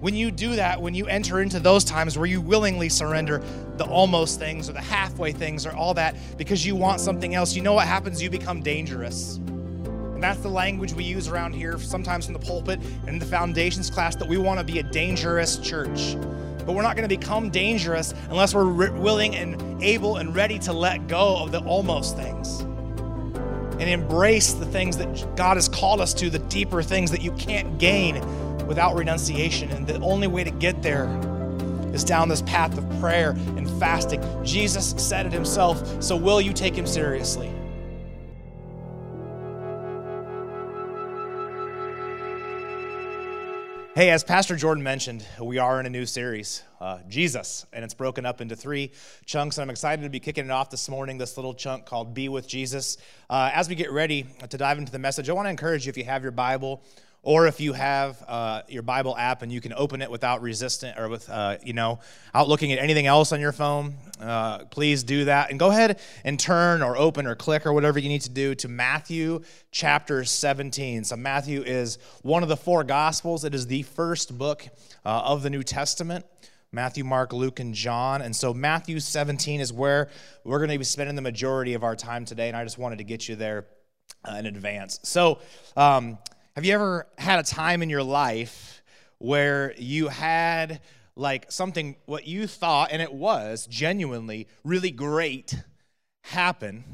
when 0.00 0.16
you 0.16 0.30
do 0.30 0.56
that, 0.56 0.80
when 0.80 0.94
you 0.94 1.06
enter 1.06 1.42
into 1.42 1.60
those 1.60 1.84
times 1.84 2.16
where 2.16 2.26
you 2.26 2.40
willingly 2.40 2.88
surrender 2.88 3.42
the 3.76 3.84
almost 3.84 4.38
things 4.38 4.68
or 4.68 4.72
the 4.72 4.80
halfway 4.80 5.30
things 5.30 5.66
or 5.66 5.74
all 5.76 5.92
that 5.94 6.16
because 6.38 6.64
you 6.64 6.74
want 6.74 7.00
something 7.00 7.34
else, 7.34 7.54
you 7.54 7.62
know 7.62 7.74
what 7.74 7.86
happens? 7.86 8.22
You 8.22 8.30
become 8.30 8.62
dangerous. 8.62 9.36
And 9.36 10.22
that's 10.22 10.40
the 10.40 10.48
language 10.48 10.94
we 10.94 11.04
use 11.04 11.28
around 11.28 11.52
here, 11.52 11.78
sometimes 11.78 12.28
in 12.28 12.32
the 12.32 12.38
pulpit 12.38 12.80
and 12.80 13.10
in 13.10 13.18
the 13.18 13.26
foundations 13.26 13.90
class, 13.90 14.16
that 14.16 14.28
we 14.28 14.38
want 14.38 14.58
to 14.58 14.64
be 14.64 14.78
a 14.78 14.82
dangerous 14.82 15.58
church. 15.58 16.16
But 16.66 16.74
we're 16.74 16.82
not 16.82 16.96
going 16.96 17.08
to 17.08 17.16
become 17.16 17.50
dangerous 17.50 18.14
unless 18.30 18.54
we're 18.54 18.64
re- 18.64 18.90
willing 18.90 19.36
and 19.36 19.82
able 19.82 20.16
and 20.16 20.34
ready 20.34 20.58
to 20.60 20.72
let 20.72 21.08
go 21.08 21.42
of 21.42 21.52
the 21.52 21.60
almost 21.60 22.16
things 22.16 22.60
and 22.60 23.88
embrace 23.88 24.52
the 24.52 24.66
things 24.66 24.98
that 24.98 25.36
God 25.36 25.56
has 25.56 25.68
called 25.68 26.02
us 26.02 26.12
to, 26.14 26.28
the 26.28 26.38
deeper 26.38 26.82
things 26.82 27.10
that 27.10 27.22
you 27.22 27.32
can't 27.32 27.78
gain 27.78 28.16
without 28.70 28.94
renunciation. 28.94 29.68
And 29.72 29.84
the 29.84 29.98
only 29.98 30.28
way 30.28 30.44
to 30.44 30.50
get 30.52 30.80
there 30.80 31.06
is 31.92 32.04
down 32.04 32.28
this 32.28 32.40
path 32.42 32.78
of 32.78 32.88
prayer 33.00 33.30
and 33.30 33.68
fasting. 33.80 34.22
Jesus 34.44 34.94
said 34.96 35.26
it 35.26 35.32
himself, 35.32 36.00
so 36.00 36.14
will 36.14 36.40
you 36.40 36.52
take 36.52 36.76
him 36.76 36.86
seriously? 36.86 37.50
Hey, 43.96 44.10
as 44.10 44.22
Pastor 44.22 44.54
Jordan 44.54 44.84
mentioned, 44.84 45.26
we 45.40 45.58
are 45.58 45.80
in 45.80 45.86
a 45.86 45.90
new 45.90 46.06
series, 46.06 46.62
uh, 46.80 47.00
Jesus, 47.08 47.66
and 47.72 47.84
it's 47.84 47.92
broken 47.92 48.24
up 48.24 48.40
into 48.40 48.54
three 48.54 48.92
chunks. 49.26 49.58
And 49.58 49.64
I'm 49.64 49.70
excited 49.70 50.02
to 50.02 50.08
be 50.08 50.20
kicking 50.20 50.44
it 50.44 50.50
off 50.52 50.70
this 50.70 50.88
morning, 50.88 51.18
this 51.18 51.36
little 51.36 51.54
chunk 51.54 51.86
called 51.86 52.14
Be 52.14 52.28
with 52.28 52.46
Jesus. 52.46 52.98
Uh, 53.28 53.50
as 53.52 53.68
we 53.68 53.74
get 53.74 53.90
ready 53.90 54.26
to 54.48 54.56
dive 54.56 54.78
into 54.78 54.92
the 54.92 55.00
message, 55.00 55.28
I 55.28 55.32
want 55.32 55.46
to 55.46 55.50
encourage 55.50 55.86
you 55.86 55.90
if 55.90 55.96
you 55.96 56.04
have 56.04 56.22
your 56.22 56.30
Bible, 56.30 56.84
or 57.22 57.46
if 57.46 57.60
you 57.60 57.74
have 57.74 58.22
uh, 58.26 58.62
your 58.68 58.82
Bible 58.82 59.14
app 59.16 59.42
and 59.42 59.52
you 59.52 59.60
can 59.60 59.74
open 59.74 60.00
it 60.00 60.10
without 60.10 60.40
resistant 60.40 60.98
or 60.98 61.08
with, 61.08 61.28
uh, 61.28 61.58
you 61.62 61.74
know, 61.74 62.00
out 62.34 62.48
looking 62.48 62.72
at 62.72 62.78
anything 62.78 63.06
else 63.06 63.32
on 63.32 63.40
your 63.40 63.52
phone, 63.52 63.94
uh, 64.20 64.64
please 64.66 65.02
do 65.02 65.26
that. 65.26 65.50
And 65.50 65.58
go 65.58 65.68
ahead 65.68 66.00
and 66.24 66.40
turn 66.40 66.82
or 66.82 66.96
open 66.96 67.26
or 67.26 67.34
click 67.34 67.66
or 67.66 67.74
whatever 67.74 67.98
you 67.98 68.08
need 68.08 68.22
to 68.22 68.30
do 68.30 68.54
to 68.56 68.68
Matthew 68.68 69.42
chapter 69.70 70.24
17. 70.24 71.04
So, 71.04 71.16
Matthew 71.16 71.62
is 71.62 71.98
one 72.22 72.42
of 72.42 72.48
the 72.48 72.56
four 72.56 72.84
Gospels, 72.84 73.44
it 73.44 73.54
is 73.54 73.66
the 73.66 73.82
first 73.82 74.36
book 74.38 74.66
uh, 75.04 75.22
of 75.24 75.42
the 75.42 75.50
New 75.50 75.62
Testament. 75.62 76.24
Matthew, 76.72 77.02
Mark, 77.02 77.32
Luke, 77.32 77.58
and 77.58 77.74
John. 77.74 78.22
And 78.22 78.34
so 78.34 78.54
Matthew 78.54 79.00
17 79.00 79.60
is 79.60 79.72
where 79.72 80.08
we're 80.44 80.58
going 80.58 80.70
to 80.70 80.78
be 80.78 80.84
spending 80.84 81.16
the 81.16 81.22
majority 81.22 81.74
of 81.74 81.82
our 81.82 81.96
time 81.96 82.24
today. 82.24 82.46
And 82.46 82.56
I 82.56 82.62
just 82.62 82.78
wanted 82.78 82.98
to 82.98 83.04
get 83.04 83.28
you 83.28 83.34
there 83.34 83.66
uh, 84.24 84.34
in 84.34 84.46
advance. 84.46 85.00
So, 85.02 85.40
um, 85.76 86.18
have 86.56 86.64
you 86.64 86.74
ever 86.74 87.06
had 87.16 87.38
a 87.38 87.42
time 87.44 87.80
in 87.80 87.88
your 87.88 88.02
life 88.02 88.82
where 89.18 89.72
you 89.78 90.08
had 90.08 90.80
like 91.14 91.50
something, 91.52 91.96
what 92.06 92.26
you 92.26 92.46
thought, 92.46 92.90
and 92.90 93.00
it 93.00 93.12
was 93.12 93.66
genuinely 93.66 94.48
really 94.64 94.90
great, 94.90 95.54
happen? 96.22 96.84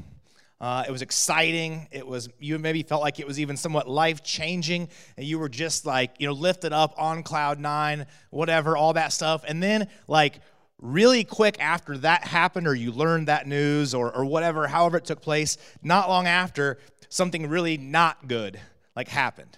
Uh, 0.61 0.83
it 0.87 0.91
was 0.91 1.01
exciting. 1.01 1.87
It 1.91 2.05
was 2.05 2.29
you 2.39 2.59
maybe 2.59 2.83
felt 2.83 3.01
like 3.01 3.19
it 3.19 3.25
was 3.25 3.39
even 3.39 3.57
somewhat 3.57 3.89
life 3.89 4.23
changing, 4.23 4.89
and 5.17 5.25
you 5.25 5.39
were 5.39 5.49
just 5.49 5.87
like 5.87 6.11
you 6.19 6.27
know 6.27 6.33
lifted 6.33 6.71
up 6.71 6.93
on 6.95 7.23
cloud 7.23 7.59
nine, 7.59 8.05
whatever, 8.29 8.77
all 8.77 8.93
that 8.93 9.11
stuff. 9.11 9.43
And 9.47 9.61
then 9.61 9.87
like 10.07 10.39
really 10.79 11.23
quick 11.23 11.59
after 11.59 11.97
that 11.99 12.25
happened, 12.25 12.67
or 12.67 12.75
you 12.75 12.91
learned 12.91 13.27
that 13.27 13.47
news, 13.47 13.95
or 13.95 14.15
or 14.15 14.23
whatever, 14.23 14.67
however 14.67 14.97
it 14.97 15.05
took 15.05 15.21
place, 15.21 15.57
not 15.81 16.09
long 16.09 16.27
after, 16.27 16.77
something 17.09 17.47
really 17.47 17.77
not 17.77 18.27
good 18.27 18.59
like 18.97 19.07
happened. 19.07 19.55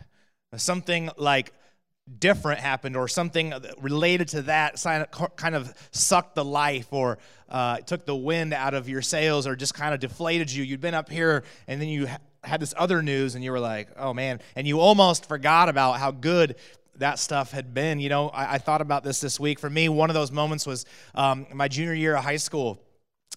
Something 0.58 1.10
like 1.18 1.54
different 2.20 2.60
happened 2.60 2.98
or 2.98 3.08
something 3.08 3.54
related 3.80 4.28
to 4.28 4.42
that 4.44 4.84
kind 5.38 5.56
of 5.56 5.74
sucked 5.92 6.36
the 6.36 6.44
life 6.44 6.88
or 6.92 7.20
uh, 7.48 7.78
took 7.78 8.06
the 8.06 8.16
wind 8.16 8.54
out 8.54 8.74
of 8.74 8.90
your 8.90 9.02
sails 9.02 9.48
or 9.48 9.56
just 9.56 9.74
kind 9.74 9.94
of 9.94 10.02
deflated 10.02 10.52
you. 10.52 10.64
You'd 10.64 10.82
been 10.82 10.94
up 10.94 11.10
here 11.10 11.44
and 11.68 11.82
then 11.82 11.88
you 11.88 12.10
had 12.44 12.60
this 12.60 12.74
other 12.76 13.02
news 13.02 13.36
and 13.36 13.44
you 13.44 13.52
were 13.52 13.62
like, 13.62 13.88
oh 13.96 14.14
man, 14.14 14.42
and 14.58 14.68
you 14.68 14.82
almost 14.82 15.26
forgot 15.26 15.70
about 15.70 16.00
how 16.00 16.12
good 16.12 16.58
that 16.98 17.18
stuff 17.18 17.52
had 17.52 17.74
been. 17.74 18.02
You 18.02 18.10
know, 18.10 18.28
I, 18.30 18.56
I 18.56 18.58
thought 18.58 18.82
about 18.82 19.06
this 19.06 19.22
this 19.22 19.40
week. 19.40 19.58
For 19.58 19.70
me, 19.70 19.88
one 19.88 20.10
of 20.10 20.16
those 20.16 20.34
moments 20.34 20.68
was 20.68 20.86
um, 21.16 21.48
my 21.54 21.70
junior 21.70 21.94
year 21.94 22.18
of 22.18 22.26
high 22.26 22.38
school. 22.38 22.82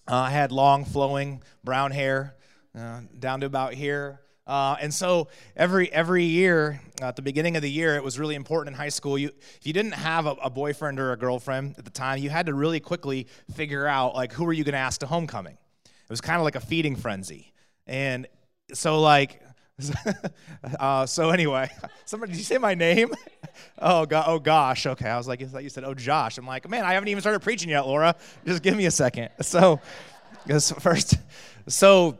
Uh, 0.05 0.15
I 0.15 0.31
had 0.31 0.51
long, 0.51 0.83
flowing 0.83 1.41
brown 1.63 1.91
hair 1.91 2.35
uh, 2.77 3.01
down 3.17 3.39
to 3.39 3.45
about 3.45 3.73
here. 3.73 4.19
Uh, 4.45 4.75
and 4.81 4.93
so 4.93 5.29
every 5.55 5.91
every 5.93 6.25
year 6.25 6.81
at 7.01 7.15
the 7.15 7.21
beginning 7.21 7.55
of 7.55 7.61
the 7.61 7.71
year, 7.71 7.95
it 7.95 8.03
was 8.03 8.19
really 8.19 8.35
important 8.35 8.75
in 8.75 8.77
high 8.77 8.89
school. 8.89 9.17
You, 9.17 9.29
if 9.29 9.65
you 9.65 9.71
didn't 9.71 9.93
have 9.93 10.25
a, 10.25 10.31
a 10.43 10.49
boyfriend 10.49 10.99
or 10.99 11.13
a 11.13 11.17
girlfriend 11.17 11.75
at 11.77 11.85
the 11.85 11.91
time, 11.91 12.19
you 12.19 12.29
had 12.29 12.47
to 12.47 12.53
really 12.53 12.81
quickly 12.81 13.27
figure 13.53 13.87
out 13.87 14.15
like 14.15 14.33
who 14.33 14.45
are 14.45 14.53
you 14.53 14.65
going 14.65 14.73
to 14.73 14.79
ask 14.79 14.99
to 14.99 15.07
homecoming. 15.07 15.57
It 15.85 16.09
was 16.09 16.19
kind 16.19 16.37
of 16.37 16.43
like 16.43 16.55
a 16.55 16.59
feeding 16.59 16.95
frenzy, 16.95 17.53
and 17.87 18.27
so 18.73 18.99
like. 18.99 19.41
uh, 20.79 21.03
so 21.03 21.31
anyway, 21.31 21.67
somebody 22.05 22.31
did 22.31 22.37
you 22.37 22.43
say 22.43 22.59
my 22.59 22.75
name? 22.75 23.11
oh 23.79 24.05
god, 24.05 24.25
oh 24.27 24.37
gosh. 24.37 24.85
Okay, 24.85 25.09
I 25.09 25.17
was 25.17 25.27
like, 25.27 25.41
I 25.41 25.45
thought 25.45 25.63
you 25.63 25.69
said, 25.69 25.83
oh 25.83 25.95
Josh. 25.95 26.37
I'm 26.37 26.45
like, 26.45 26.69
man, 26.69 26.85
I 26.85 26.93
haven't 26.93 27.09
even 27.09 27.21
started 27.21 27.39
preaching 27.39 27.69
yet, 27.69 27.87
Laura. 27.87 28.15
Just 28.45 28.61
give 28.61 28.77
me 28.77 28.85
a 28.85 28.91
second. 28.91 29.29
So, 29.41 29.81
first, 30.79 31.17
so 31.67 32.19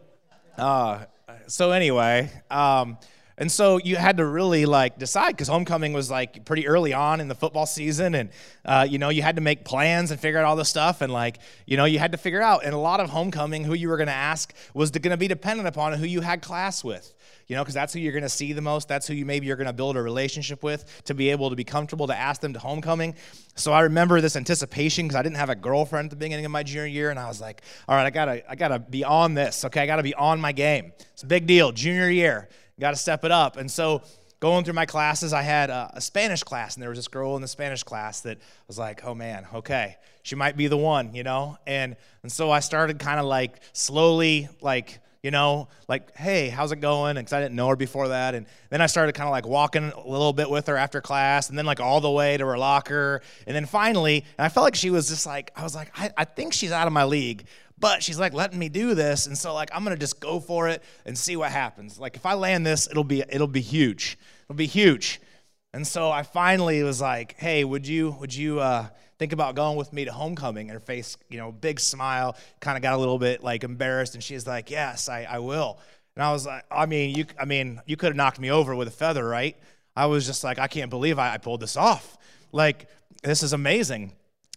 uh, 0.58 1.06
so 1.48 1.72
anyway, 1.72 2.30
um, 2.50 2.98
and 3.38 3.52
so 3.52 3.78
you 3.78 3.96
had 3.96 4.18
to 4.18 4.26
really 4.26 4.66
like 4.66 5.00
decide 5.00 5.32
because 5.32 5.48
homecoming 5.48 5.92
was 5.92 6.12
like 6.12 6.46
pretty 6.46 6.68
early 6.68 6.94
on 6.94 7.20
in 7.20 7.28
the 7.28 7.36
football 7.36 7.66
season, 7.66 8.16
and 8.16 8.30
uh, 8.66 8.86
you 8.88 9.00
know 9.00 9.10
you 9.10 9.22
had 9.22 9.36
to 9.38 9.42
make 9.42 9.66
plans 9.66 10.12
and 10.12 10.20
figure 10.20 10.40
out 10.40 10.46
all 10.46 10.56
this 10.56 10.70
stuff, 10.70 11.02
and 11.02 11.12
like 11.12 11.40
you 11.66 11.78
know 11.78 11.86
you 11.86 12.00
had 12.00 12.12
to 12.12 12.18
figure 12.18 12.42
out. 12.42 12.64
And 12.64 12.74
a 12.74 12.78
lot 12.78 13.00
of 13.00 13.10
homecoming, 13.10 13.64
who 13.64 13.74
you 13.74 13.90
were 13.90 13.98
going 13.98 14.08
to 14.08 14.14
ask 14.14 14.54
was 14.74 14.92
going 14.92 15.12
to 15.12 15.18
be 15.18 15.28
dependent 15.28 15.68
upon 15.68 15.94
who 15.94 16.06
you 16.06 16.22
had 16.22 16.42
class 16.42 16.84
with 16.84 17.14
you 17.48 17.56
know, 17.56 17.62
because 17.62 17.74
that's 17.74 17.94
who 17.94 18.00
you're 18.00 18.14
going 18.14 18.24
to 18.24 18.30
see 18.30 18.54
the 18.54 18.62
most. 18.62 18.88
That's 18.88 19.08
who 19.08 19.14
you 19.14 19.26
maybe 19.26 19.48
you're 19.48 19.56
going 19.56 19.68
to 19.68 19.74
build 19.74 19.98
a 19.98 20.02
relationship 20.02 20.64
with 20.64 21.04
to 21.06 21.14
be 21.14 21.30
able 21.30 21.50
to 21.50 21.56
be 21.56 21.64
comfortable 21.64 22.08
to 22.08 22.16
ask 22.16 22.42
them 22.42 22.54
to 22.54 22.60
homecoming. 22.60 23.16
So 23.56 23.72
I 23.72 23.82
remember 23.82 24.22
this 24.22 24.36
anticipation 24.36 25.06
because 25.06 25.16
I 25.16 25.24
didn't 25.24 25.38
have 25.38 25.50
a 25.50 25.56
girlfriend 25.56 26.08
at 26.08 26.10
the 26.12 26.16
beginning 26.16 26.46
of 26.46 26.52
my 26.52 26.64
junior 26.64 26.88
year, 26.88 27.10
and 27.10 27.20
I 27.20 27.28
was 27.28 27.42
like, 27.42 27.62
all 27.88 27.96
right, 27.96 28.06
I 28.06 28.10
gotta, 28.10 28.52
I 28.52 28.56
gotta 28.56 28.80
be 28.80 29.04
on 29.04 29.34
this. 29.34 29.66
Okay, 29.66 29.82
I 29.82 29.86
gotta 29.86 30.04
be 30.04 30.16
on 30.16 30.40
my 30.40 30.52
game. 30.52 30.94
It's 31.14 31.24
a 31.24 31.28
big 31.28 31.46
deal. 31.46 31.72
Junior 31.72 32.10
year, 32.10 32.50
got 32.80 32.92
to 32.92 32.98
step 32.98 33.24
it 33.24 33.32
up. 33.32 33.58
And 33.58 33.70
so 33.70 34.04
going 34.40 34.66
through 34.66 34.74
my 34.74 34.86
classes, 34.86 35.32
I 35.32 35.42
had 35.42 35.70
a, 35.70 36.02
Spanish 36.02 36.44
class, 36.44 36.76
and 36.76 36.82
there 36.82 36.90
was 36.90 37.00
this 37.00 37.08
girl 37.08 37.38
in 37.38 37.42
the 37.42 37.48
Spanish 37.48 37.84
class 37.84 38.20
that 38.22 38.40
was 38.68 38.78
like, 38.78 39.06
oh 39.06 39.16
man, 39.16 39.48
okay, 39.54 39.96
she 40.24 40.36
might 40.36 40.58
be 40.58 40.68
the 40.68 40.78
one, 40.78 41.16
you 41.16 41.24
know? 41.24 41.58
And, 41.66 41.96
and 42.24 42.32
so 42.32 42.52
I 42.52 42.60
started 42.60 43.00
kind 43.00 43.22
of 43.22 43.26
like 43.26 43.62
slowly, 43.72 44.50
like, 44.60 45.00
you 45.24 45.32
know, 45.32 45.70
like, 45.88 46.16
hey, 46.18 46.50
how's 46.50 46.74
it 46.74 46.82
going? 46.82 47.16
Because 47.16 47.32
I 47.32 47.40
didn't 47.42 47.56
know 47.56 47.70
her 47.70 47.78
before 47.78 48.10
that. 48.10 48.36
And 48.36 48.46
then 48.70 48.82
I 48.82 48.88
started 48.88 49.16
kind 49.16 49.28
of 49.28 49.32
like 49.32 49.48
walking 49.48 49.86
a 49.92 50.08
little 50.08 50.34
bit 50.34 50.50
with 50.50 50.68
her 50.68 50.76
after 50.76 51.00
class, 51.00 51.50
and 51.50 51.58
then 51.58 51.66
like 51.66 51.80
all 51.80 52.02
the 52.02 52.12
way 52.12 52.36
to 52.36 52.46
her 52.46 52.58
locker. 52.58 53.22
And 53.48 53.56
then 53.56 53.66
finally, 53.66 54.26
and 54.38 54.46
I 54.46 54.50
felt 54.50 54.66
like 54.66 54.76
she 54.76 54.90
was 54.90 55.08
just 55.08 55.26
like, 55.26 55.52
I 55.56 55.64
was 55.64 55.74
like, 55.74 55.92
I, 55.98 56.12
I 56.18 56.26
think 56.26 56.52
she's 56.52 56.74
out 56.74 56.88
of 56.88 56.94
my 56.94 57.06
league, 57.06 57.46
but 57.80 58.04
she's 58.04 58.20
like 58.20 58.34
letting 58.34 58.60
me 58.60 58.68
do 58.68 58.96
this. 58.96 59.26
And 59.26 59.38
so 59.38 59.54
like, 59.54 59.70
I'm 59.74 59.86
going 59.86 59.96
to 59.96 60.00
just 60.00 60.20
go 60.20 60.42
for 60.42 60.68
it 60.68 60.84
and 61.06 61.18
see 61.18 61.38
what 61.38 61.52
happens. 61.52 61.98
Like, 61.98 62.18
if 62.18 62.26
I 62.26 62.34
land 62.34 62.66
this, 62.66 62.90
it'll 62.92 63.06
be, 63.06 63.24
it'll 63.30 63.48
be 63.48 63.62
huge. 63.62 64.18
It'll 64.50 64.58
be 64.58 64.68
huge. 64.68 65.22
And 65.74 65.88
so 65.88 66.12
I 66.12 66.24
finally 66.24 66.84
was 66.84 67.00
like, 67.00 67.36
hey, 67.40 67.64
would 67.64 67.88
you, 67.88 68.12
would 68.20 68.36
you, 68.36 68.60
uh, 68.60 68.90
think 69.24 69.32
about 69.32 69.56
going 69.56 69.78
with 69.78 69.94
me 69.94 70.04
to 70.04 70.12
homecoming. 70.12 70.70
And 70.70 70.74
her 70.74 70.86
face, 70.86 71.16
you 71.30 71.38
know, 71.38 71.50
big 71.50 71.80
smile, 71.80 72.36
kind 72.60 72.76
of 72.76 72.84
got 72.84 72.94
a 72.94 72.98
little 72.98 73.18
bit 73.18 73.42
like 73.42 73.64
embarrassed. 73.64 74.16
And 74.16 74.24
she's 74.24 74.46
like, 74.46 74.70
yes, 74.70 75.08
I, 75.08 75.24
I 75.24 75.40
will. 75.40 75.80
And 76.18 76.24
I 76.24 76.34
was 76.34 76.46
like, 76.46 76.66
I 76.70 76.88
mean, 76.88 77.16
you, 77.16 77.26
I 77.40 77.46
mean, 77.46 77.80
you 77.86 77.96
could 77.96 78.08
have 78.08 78.18
knocked 78.18 78.38
me 78.38 78.52
over 78.52 78.76
with 78.76 78.90
a 78.90 78.92
feather, 78.92 79.26
right? 79.26 79.56
I 79.96 80.08
was 80.08 80.26
just 80.26 80.44
like, 80.44 80.60
I 80.60 80.68
can't 80.68 80.90
believe 80.90 81.20
I, 81.20 81.36
I 81.36 81.38
pulled 81.38 81.62
this 81.62 81.78
off. 81.78 82.18
Like, 82.52 82.90
this 83.24 83.44
is 83.44 83.54
amazing. 83.54 84.12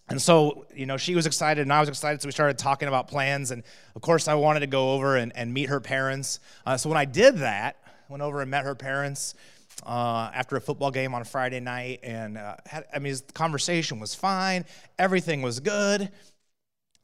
And 0.09 0.21
so, 0.21 0.67
you 0.75 0.87
know, 0.87 0.97
she 0.97 1.15
was 1.15 1.27
excited 1.27 1.63
and 1.63 1.73
I 1.73 1.79
was 1.79 1.89
excited. 1.89 2.21
So 2.21 2.27
we 2.27 2.33
started 2.33 2.59
talking 2.59 2.89
about 2.89 3.07
plans. 3.07 3.53
And 3.53 3.63
of 3.95 4.03
course, 4.03 4.27
I 4.27 4.35
wanted 4.35 4.61
to 4.61 4.67
go 4.67 4.95
over 4.95 5.15
and, 5.17 5.31
and 5.37 5.55
meet 5.55 5.69
her 5.69 5.79
parents. 5.79 6.41
Uh, 6.67 6.77
so 6.77 6.89
when 6.89 6.99
I 6.99 7.05
did 7.05 7.39
that, 7.39 7.77
went 8.09 8.25
over 8.25 8.41
and 8.41 8.51
met 8.51 8.65
her 8.65 8.75
parents, 8.75 9.37
uh, 9.85 10.31
after 10.35 10.57
a 10.57 10.61
football 10.61 10.91
game 10.91 11.15
on 11.15 11.25
Friday 11.25 11.61
night, 11.61 12.01
and 12.03 12.39
uh, 12.39 12.57
had, 12.67 12.85
I 12.95 12.99
mean, 12.99 13.11
his 13.11 13.23
conversation 13.35 14.01
was 14.01 14.15
fine, 14.15 14.65
everything 14.99 15.43
was 15.43 15.61
good. 15.61 16.11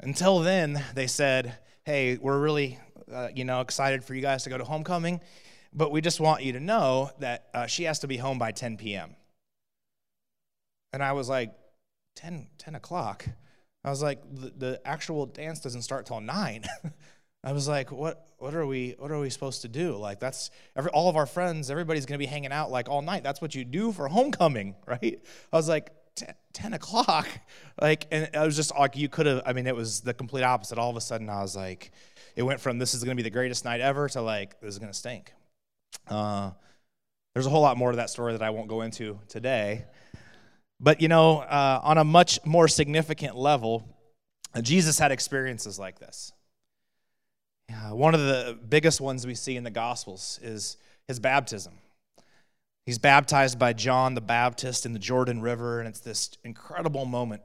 Until 0.00 0.40
then, 0.40 0.82
they 0.94 1.06
said, 1.06 1.56
"Hey, 1.84 2.19
we're 2.20 2.38
really, 2.40 2.78
uh, 3.12 3.28
you 3.34 3.44
know, 3.44 3.60
excited 3.60 4.04
for 4.04 4.14
you 4.14 4.22
guys 4.22 4.44
to 4.44 4.50
go 4.50 4.58
to 4.58 4.64
homecoming, 4.64 5.20
but 5.72 5.92
we 5.92 6.00
just 6.00 6.20
want 6.20 6.42
you 6.42 6.52
to 6.52 6.60
know 6.60 7.10
that 7.20 7.48
uh, 7.54 7.66
she 7.66 7.84
has 7.84 8.00
to 8.00 8.08
be 8.08 8.16
home 8.16 8.38
by 8.38 8.52
10 8.52 8.76
p.m." 8.76 9.14
And 10.92 11.02
I 11.02 11.12
was 11.12 11.28
like, 11.28 11.54
10, 12.16 12.48
10 12.58 12.75
o'clock. 12.75 13.26
I 13.84 13.90
was 13.90 14.02
like, 14.02 14.22
the, 14.30 14.52
the 14.56 14.80
actual 14.84 15.26
dance 15.26 15.60
doesn't 15.60 15.82
start 15.82 16.06
till 16.06 16.20
nine. 16.20 16.64
I 17.44 17.52
was 17.52 17.66
like, 17.66 17.90
what 17.90 18.24
what 18.38 18.54
are 18.54 18.66
we 18.66 18.94
what 18.98 19.10
are 19.10 19.18
we 19.18 19.30
supposed 19.30 19.62
to 19.62 19.68
do? 19.68 19.96
Like 19.96 20.20
that's 20.20 20.50
every, 20.76 20.90
all 20.92 21.08
of 21.08 21.16
our 21.16 21.26
friends, 21.26 21.70
everybody's 21.70 22.06
going 22.06 22.18
to 22.18 22.24
be 22.24 22.26
hanging 22.26 22.52
out 22.52 22.70
like 22.70 22.88
all 22.88 23.02
night. 23.02 23.22
That's 23.22 23.40
what 23.40 23.54
you 23.54 23.64
do 23.64 23.92
for 23.92 24.08
homecoming, 24.08 24.76
right? 24.86 25.20
I 25.52 25.56
was 25.56 25.68
like, 25.68 25.90
10 26.52 26.74
o'clock. 26.74 27.28
Like, 27.80 28.06
and 28.12 28.28
I 28.34 28.44
was 28.44 28.54
just 28.54 28.76
like 28.78 28.96
you 28.96 29.08
could 29.08 29.24
have, 29.24 29.42
I 29.46 29.54
mean, 29.54 29.66
it 29.66 29.74
was 29.74 30.02
the 30.02 30.12
complete 30.12 30.42
opposite. 30.42 30.78
All 30.78 30.90
of 30.90 30.96
a 30.96 31.00
sudden, 31.00 31.30
I 31.30 31.40
was 31.40 31.56
like, 31.56 31.90
it 32.36 32.42
went 32.42 32.60
from 32.60 32.78
this 32.78 32.92
is 32.92 33.02
going 33.02 33.16
to 33.16 33.20
be 33.20 33.28
the 33.28 33.34
greatest 33.34 33.64
night 33.64 33.80
ever 33.80 34.08
to 34.10 34.20
like, 34.20 34.60
this 34.60 34.74
is 34.74 34.78
going 34.78 34.92
to 34.92 34.96
stink. 34.96 35.32
Uh, 36.06 36.50
there's 37.32 37.46
a 37.46 37.50
whole 37.50 37.62
lot 37.62 37.78
more 37.78 37.92
to 37.92 37.96
that 37.96 38.10
story 38.10 38.32
that 38.32 38.42
I 38.42 38.50
won't 38.50 38.68
go 38.68 38.82
into 38.82 39.18
today. 39.26 39.86
But, 40.78 41.00
you 41.00 41.08
know, 41.08 41.38
uh, 41.38 41.80
on 41.82 41.96
a 41.96 42.04
much 42.04 42.44
more 42.44 42.68
significant 42.68 43.36
level, 43.36 43.88
Jesus 44.60 44.98
had 44.98 45.12
experiences 45.12 45.78
like 45.78 45.98
this. 45.98 46.32
One 47.91 48.14
of 48.14 48.20
the 48.20 48.59
biggest 48.69 49.00
ones 49.00 49.26
we 49.26 49.35
see 49.35 49.56
in 49.56 49.64
the 49.64 49.70
Gospels 49.70 50.41
is 50.43 50.76
his 51.09 51.20
baptism. 51.20 51.75
He's 52.87 52.99
baptized 52.99 53.59
by 53.59 53.75
John 53.75 54.14
the 54.14 54.20
Baptist 54.20 54.87
in 54.87 54.93
the 54.93 54.99
Jordan 54.99 55.41
River, 55.41 55.79
and 55.79 55.88
it's 55.88 56.00
this 56.00 56.31
incredible 56.43 57.05
moment 57.05 57.43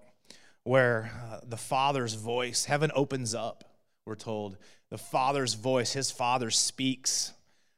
where 0.64 1.12
uh, 1.31 1.40
the 1.48 1.58
Father's 1.58 2.16
voice, 2.16 2.66
heaven 2.66 2.92
opens 2.96 3.36
up, 3.36 3.64
we're 4.06 4.16
told. 4.16 4.58
The 4.90 4.98
Father's 4.98 5.54
voice, 5.54 5.94
his 5.94 6.12
Father 6.12 6.50
speaks. 6.50 7.34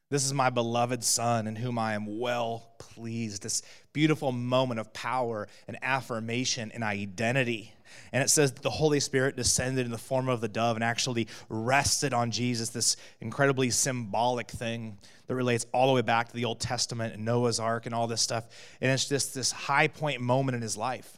This 0.10 0.26
is 0.26 0.34
my 0.34 0.50
beloved 0.50 1.04
Son 1.04 1.48
in 1.48 1.56
whom 1.56 1.78
I 1.78 1.94
am 1.94 2.20
well 2.20 2.72
pleased. 2.80 3.44
This 3.44 3.62
beautiful 3.94 4.32
moment 4.32 4.80
of 4.80 4.94
power 4.94 5.48
and 5.68 5.78
affirmation 5.82 6.72
and 6.72 6.84
identity. 6.84 7.74
And 8.12 8.24
it 8.24 8.30
says 8.30 8.52
that 8.54 8.64
the 8.64 8.70
Holy 8.70 9.00
Spirit 9.00 9.36
descended 9.36 9.86
in 9.86 9.92
the 9.92 9.98
form 9.98 10.30
of 10.30 10.42
the 10.42 10.48
dove 10.48 10.78
and 10.78 10.84
actually 10.84 11.28
rested 11.48 12.14
on 12.14 12.32
Jesus, 12.32 12.70
this 12.70 12.98
incredibly 13.22 13.70
symbolic 13.70 14.50
thing 14.50 14.98
that 15.28 15.36
relates 15.36 15.66
all 15.72 15.88
the 15.88 15.94
way 15.94 16.02
back 16.02 16.28
to 16.30 16.36
the 16.36 16.46
Old 16.46 16.60
Testament 16.60 17.14
and 17.14 17.26
Noah's 17.26 17.60
Ark 17.60 17.86
and 17.86 17.94
all 17.94 18.08
this 18.08 18.22
stuff. 18.22 18.46
And 18.82 18.92
it's 18.92 19.08
just 19.08 19.34
this 19.34 19.52
high 19.52 19.88
point 19.88 20.22
moment 20.22 20.56
in 20.56 20.62
his 20.62 20.76
life. 20.78 21.18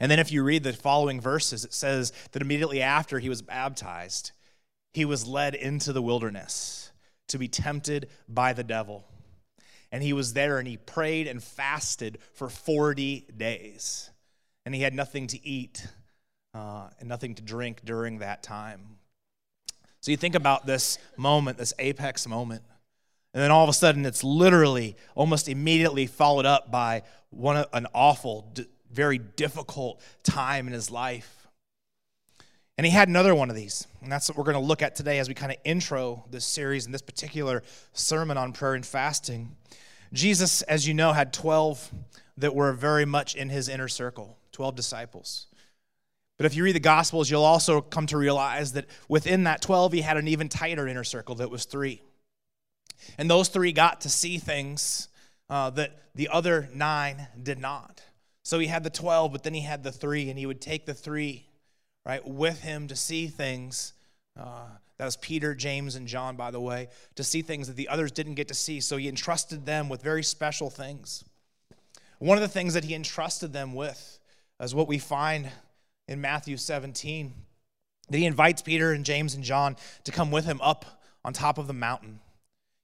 And 0.00 0.10
then 0.10 0.18
if 0.18 0.32
you 0.32 0.42
read 0.42 0.62
the 0.62 0.72
following 0.72 1.20
verses, 1.20 1.64
it 1.64 1.74
says 1.74 2.12
that 2.32 2.42
immediately 2.42 2.80
after 2.80 3.18
he 3.18 3.28
was 3.28 3.42
baptized, 3.42 4.32
he 4.92 5.04
was 5.04 5.26
led 5.26 5.54
into 5.54 5.92
the 5.92 6.02
wilderness 6.02 6.92
to 7.28 7.38
be 7.38 7.48
tempted 7.48 8.08
by 8.28 8.52
the 8.52 8.64
devil. 8.64 9.04
And 9.90 10.02
he 10.02 10.12
was 10.12 10.32
there 10.32 10.58
and 10.58 10.66
he 10.66 10.76
prayed 10.76 11.26
and 11.26 11.42
fasted 11.42 12.18
for 12.32 12.48
40 12.48 13.26
days. 13.36 14.10
And 14.64 14.74
he 14.74 14.82
had 14.82 14.94
nothing 14.94 15.26
to 15.28 15.46
eat 15.46 15.86
uh, 16.54 16.88
and 17.00 17.08
nothing 17.08 17.34
to 17.34 17.42
drink 17.42 17.80
during 17.84 18.18
that 18.18 18.42
time. 18.42 18.98
So 20.00 20.10
you 20.10 20.16
think 20.16 20.34
about 20.34 20.66
this 20.66 20.98
moment, 21.16 21.58
this 21.58 21.72
apex 21.78 22.26
moment. 22.26 22.62
And 23.34 23.42
then 23.42 23.50
all 23.50 23.62
of 23.62 23.70
a 23.70 23.72
sudden, 23.72 24.04
it's 24.04 24.22
literally 24.22 24.96
almost 25.14 25.48
immediately 25.48 26.06
followed 26.06 26.44
up 26.44 26.70
by 26.70 27.02
one 27.30 27.64
an 27.72 27.86
awful, 27.94 28.52
very 28.90 29.18
difficult 29.18 30.02
time 30.22 30.66
in 30.66 30.72
his 30.72 30.90
life. 30.90 31.48
And 32.76 32.86
he 32.86 32.92
had 32.92 33.08
another 33.08 33.34
one 33.34 33.48
of 33.48 33.56
these. 33.56 33.86
And 34.02 34.10
that's 34.10 34.28
what 34.28 34.36
we're 34.36 34.44
going 34.44 34.60
to 34.60 34.66
look 34.66 34.82
at 34.82 34.96
today 34.96 35.18
as 35.18 35.28
we 35.28 35.34
kind 35.34 35.52
of 35.52 35.58
intro 35.64 36.24
this 36.30 36.44
series 36.44 36.84
and 36.84 36.92
this 36.92 37.02
particular 37.02 37.62
sermon 37.92 38.36
on 38.36 38.52
prayer 38.52 38.74
and 38.74 38.84
fasting. 38.84 39.56
Jesus, 40.12 40.62
as 40.62 40.86
you 40.86 40.92
know, 40.92 41.12
had 41.12 41.32
12 41.32 41.90
that 42.38 42.54
were 42.54 42.72
very 42.72 43.04
much 43.04 43.34
in 43.34 43.50
his 43.50 43.68
inner 43.68 43.88
circle, 43.88 44.36
12 44.52 44.74
disciples. 44.76 45.46
But 46.36 46.46
if 46.46 46.56
you 46.56 46.64
read 46.64 46.74
the 46.74 46.80
Gospels, 46.80 47.30
you'll 47.30 47.44
also 47.44 47.80
come 47.80 48.06
to 48.06 48.16
realize 48.16 48.72
that 48.72 48.86
within 49.08 49.44
that 49.44 49.62
12, 49.62 49.92
he 49.92 50.00
had 50.00 50.16
an 50.16 50.28
even 50.28 50.48
tighter 50.48 50.88
inner 50.88 51.04
circle 51.04 51.36
that 51.36 51.50
was 51.50 51.64
three. 51.64 52.02
And 53.18 53.30
those 53.30 53.48
three 53.48 53.72
got 53.72 54.00
to 54.02 54.08
see 54.08 54.38
things 54.38 55.08
uh, 55.48 55.70
that 55.70 55.98
the 56.14 56.28
other 56.28 56.68
nine 56.74 57.28
did 57.42 57.58
not. 57.58 58.02
So 58.42 58.58
he 58.58 58.66
had 58.66 58.82
the 58.82 58.90
12, 58.90 59.30
but 59.32 59.42
then 59.44 59.54
he 59.54 59.60
had 59.60 59.84
the 59.84 59.92
three, 59.92 60.30
and 60.30 60.38
he 60.38 60.46
would 60.46 60.60
take 60.60 60.86
the 60.86 60.94
three, 60.94 61.46
right, 62.04 62.26
with 62.26 62.60
him 62.62 62.88
to 62.88 62.96
see 62.96 63.28
things. 63.28 63.92
Uh, 64.36 64.66
that 64.98 65.04
was 65.04 65.16
Peter, 65.16 65.54
James, 65.54 65.94
and 65.94 66.08
John, 66.08 66.36
by 66.36 66.50
the 66.50 66.60
way, 66.60 66.88
to 67.16 67.24
see 67.24 67.42
things 67.42 67.68
that 67.68 67.76
the 67.76 67.88
others 67.88 68.10
didn't 68.10 68.34
get 68.34 68.48
to 68.48 68.54
see. 68.54 68.80
So 68.80 68.96
he 68.96 69.08
entrusted 69.08 69.66
them 69.66 69.88
with 69.88 70.02
very 70.02 70.22
special 70.22 70.70
things. 70.70 71.24
One 72.18 72.38
of 72.38 72.42
the 72.42 72.48
things 72.48 72.74
that 72.74 72.84
he 72.84 72.94
entrusted 72.94 73.52
them 73.52 73.74
with 73.74 74.18
is 74.60 74.74
what 74.74 74.88
we 74.88 74.98
find 74.98 75.50
in 76.08 76.20
Matthew 76.20 76.56
17 76.56 77.32
that 78.08 78.18
he 78.18 78.26
invites 78.26 78.62
Peter 78.62 78.92
and 78.92 79.04
James 79.04 79.34
and 79.34 79.44
John 79.44 79.76
to 80.04 80.12
come 80.12 80.30
with 80.30 80.44
him 80.44 80.60
up 80.60 80.84
on 81.24 81.32
top 81.32 81.58
of 81.58 81.66
the 81.66 81.72
mountain. 81.72 82.20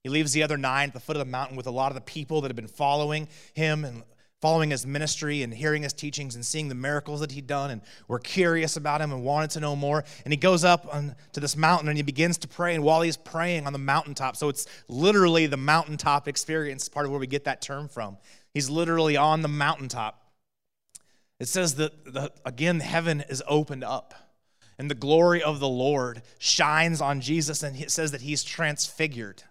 He 0.02 0.08
leaves 0.08 0.32
the 0.32 0.42
other 0.42 0.56
nine 0.56 0.88
at 0.88 0.94
the 0.94 1.00
foot 1.00 1.16
of 1.16 1.20
the 1.20 1.30
mountain 1.30 1.56
with 1.56 1.66
a 1.66 1.70
lot 1.70 1.90
of 1.90 1.94
the 1.94 2.00
people 2.00 2.40
that 2.40 2.48
have 2.48 2.56
been 2.56 2.68
following 2.68 3.28
him 3.52 3.84
and 3.84 4.02
following 4.40 4.70
his 4.70 4.86
ministry 4.86 5.42
and 5.42 5.52
hearing 5.52 5.82
his 5.82 5.92
teachings 5.92 6.36
and 6.36 6.46
seeing 6.46 6.68
the 6.68 6.74
miracles 6.74 7.20
that 7.20 7.32
he'd 7.32 7.48
done 7.48 7.70
and 7.72 7.82
were 8.06 8.20
curious 8.20 8.76
about 8.76 9.00
him 9.00 9.12
and 9.12 9.24
wanted 9.24 9.50
to 9.50 9.60
know 9.60 9.74
more. 9.74 10.04
And 10.24 10.32
he 10.32 10.36
goes 10.36 10.64
up 10.64 10.86
on, 10.94 11.16
to 11.32 11.40
this 11.40 11.56
mountain 11.56 11.88
and 11.88 11.96
he 11.96 12.02
begins 12.02 12.38
to 12.38 12.48
pray. 12.48 12.74
And 12.74 12.84
while 12.84 13.02
he's 13.02 13.16
praying 13.16 13.66
on 13.66 13.72
the 13.72 13.80
mountaintop, 13.80 14.36
so 14.36 14.48
it's 14.48 14.66
literally 14.86 15.46
the 15.46 15.56
mountaintop 15.56 16.28
experience, 16.28 16.88
part 16.88 17.04
of 17.04 17.10
where 17.10 17.20
we 17.20 17.26
get 17.26 17.44
that 17.44 17.60
term 17.60 17.88
from. 17.88 18.16
He's 18.54 18.70
literally 18.70 19.16
on 19.16 19.42
the 19.42 19.48
mountaintop. 19.48 20.27
It 21.40 21.48
says 21.48 21.76
that, 21.76 22.04
the, 22.04 22.32
again, 22.44 22.80
heaven 22.80 23.22
is 23.28 23.42
opened 23.46 23.84
up 23.84 24.14
and 24.78 24.90
the 24.90 24.94
glory 24.94 25.42
of 25.42 25.58
the 25.60 25.68
Lord 25.68 26.22
shines 26.38 27.00
on 27.00 27.20
Jesus, 27.20 27.62
and 27.62 27.76
it 27.76 27.90
says 27.90 28.12
that 28.12 28.20
he's 28.20 28.44
transfigured. 28.44 29.42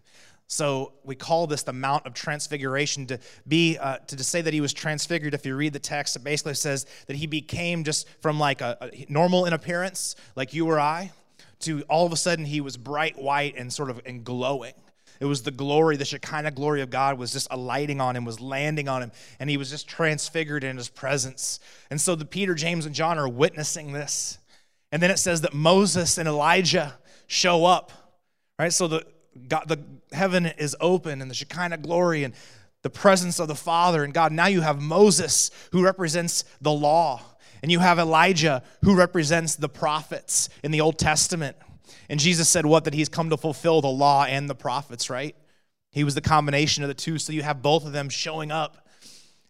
So 0.48 0.94
we 1.04 1.16
call 1.16 1.46
this 1.46 1.64
the 1.64 1.74
Mount 1.74 2.06
of 2.06 2.14
Transfiguration 2.14 3.06
to 3.08 3.20
be 3.46 3.78
uh, 3.78 3.98
to, 3.98 4.16
to 4.16 4.24
say 4.24 4.42
that 4.42 4.54
he 4.54 4.62
was 4.62 4.72
transfigured. 4.72 5.34
If 5.34 5.46
you 5.46 5.58
read 5.58 5.74
the 5.74 5.80
text, 5.80 6.16
it 6.16 6.24
basically 6.24 6.54
says 6.54 6.86
that 7.08 7.18
he 7.18 7.28
became 7.28 7.84
just 7.84 8.08
from 8.22 8.40
like 8.40 8.62
a, 8.62 8.78
a 8.80 9.06
normal 9.10 9.46
in 9.46 9.52
appearance, 9.52 10.16
like 10.38 10.54
you 10.54 10.66
or 10.68 10.80
I, 10.80 11.12
to 11.60 11.82
all 11.90 12.06
of 12.06 12.14
a 12.14 12.18
sudden 12.18 12.46
he 12.46 12.62
was 12.62 12.78
bright 12.78 13.20
white 13.20 13.56
and 13.58 13.72
sort 13.72 13.90
of 13.90 14.00
and 14.06 14.24
glowing. 14.24 14.74
It 15.20 15.26
was 15.26 15.44
the 15.44 15.52
glory, 15.52 15.98
the 15.98 16.06
Shekinah 16.06 16.52
glory 16.52 16.82
of 16.82 16.90
God 16.90 17.18
was 17.18 17.34
just 17.34 17.48
alighting 17.52 18.00
on 18.02 18.16
him, 18.16 18.26
was 18.26 18.40
landing 18.40 18.88
on 18.88 19.02
him, 19.02 19.12
and 19.40 19.50
he 19.50 19.58
was 19.58 19.70
just 19.70 19.88
transfigured 19.88 20.64
in 20.64 20.78
his 20.78 20.90
presence. 20.90 21.60
And 21.90 22.00
so 22.00 22.16
the 22.16 22.26
Peter, 22.26 22.54
James, 22.54 22.86
and 22.86 22.94
John 22.94 23.18
are 23.18 23.30
witnessing 23.30 23.94
this. 23.94 24.38
And 24.92 25.02
then 25.02 25.12
it 25.12 25.20
says 25.20 25.42
that 25.42 25.54
Moses 25.54 26.18
and 26.18 26.28
Elijah 26.28 26.98
show 27.28 27.66
up. 27.66 27.92
Right? 28.58 28.74
So 28.74 28.88
the 28.88 29.06
God, 29.48 29.68
the 29.68 29.80
heaven 30.12 30.46
is 30.46 30.76
open 30.80 31.22
and 31.22 31.30
the 31.30 31.36
Shekinah 31.36 31.78
glory 31.78 32.24
and 32.24 32.34
the 32.82 32.90
presence 32.90 33.40
of 33.40 33.48
the 33.48 33.56
Father 33.56 34.04
and 34.04 34.14
God. 34.14 34.32
Now 34.32 34.48
you 34.48 34.62
have 34.62 34.82
Moses 34.82 35.52
who 35.72 35.84
represents 35.84 36.44
the 36.62 36.72
law, 36.72 37.22
and 37.62 37.72
you 37.72 37.80
have 37.80 38.00
Elijah 38.00 38.64
who 38.84 38.96
represents 38.96 39.56
the 39.56 39.70
prophets 39.70 40.50
in 40.64 40.72
the 40.72 40.82
Old 40.82 40.98
Testament. 40.98 41.58
And 42.10 42.20
Jesus 42.20 42.50
said 42.50 42.66
what? 42.66 42.86
That 42.86 42.94
he's 42.94 43.10
come 43.10 43.30
to 43.30 43.38
fulfill 43.38 43.82
the 43.82 43.88
law 43.88 44.26
and 44.26 44.50
the 44.50 44.56
prophets, 44.56 45.10
right? 45.10 45.36
He 45.92 46.04
was 46.04 46.16
the 46.16 46.22
combination 46.22 46.84
of 46.84 46.88
the 46.88 46.94
two. 46.94 47.18
So 47.18 47.34
you 47.34 47.44
have 47.44 47.62
both 47.62 47.86
of 47.86 47.94
them 47.94 48.10
showing 48.10 48.52
up. 48.52 48.88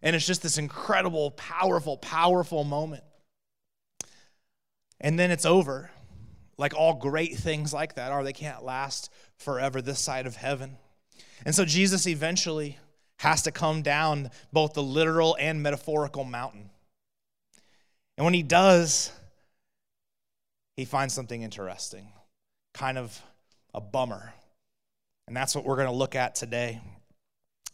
And 0.02 0.14
it's 0.14 0.26
just 0.26 0.42
this 0.42 0.58
incredible, 0.58 1.32
powerful, 1.32 1.96
powerful 1.96 2.64
moment. 2.64 3.04
And 5.00 5.18
then 5.18 5.30
it's 5.30 5.44
over 5.46 5.90
like 6.58 6.74
all 6.74 6.94
great 6.94 7.36
things 7.36 7.72
like 7.72 7.94
that 7.94 8.10
are, 8.10 8.24
they 8.24 8.32
can't 8.32 8.64
last 8.64 9.10
forever 9.36 9.80
this 9.80 10.00
side 10.00 10.26
of 10.26 10.36
heaven. 10.36 10.76
And 11.46 11.54
so 11.54 11.64
Jesus 11.64 12.06
eventually 12.06 12.78
has 13.18 13.42
to 13.42 13.52
come 13.52 13.82
down 13.82 14.30
both 14.52 14.74
the 14.74 14.82
literal 14.82 15.36
and 15.38 15.62
metaphorical 15.62 16.24
mountain. 16.24 16.70
And 18.16 18.24
when 18.24 18.34
he 18.34 18.42
does, 18.42 19.12
he 20.76 20.84
finds 20.84 21.14
something 21.14 21.42
interesting, 21.42 22.08
kind 22.78 22.96
of 22.96 23.20
a 23.74 23.80
bummer. 23.80 24.32
And 25.26 25.36
that's 25.36 25.54
what 25.54 25.64
we're 25.64 25.76
going 25.76 25.88
to 25.88 25.94
look 25.94 26.14
at 26.14 26.34
today. 26.34 26.80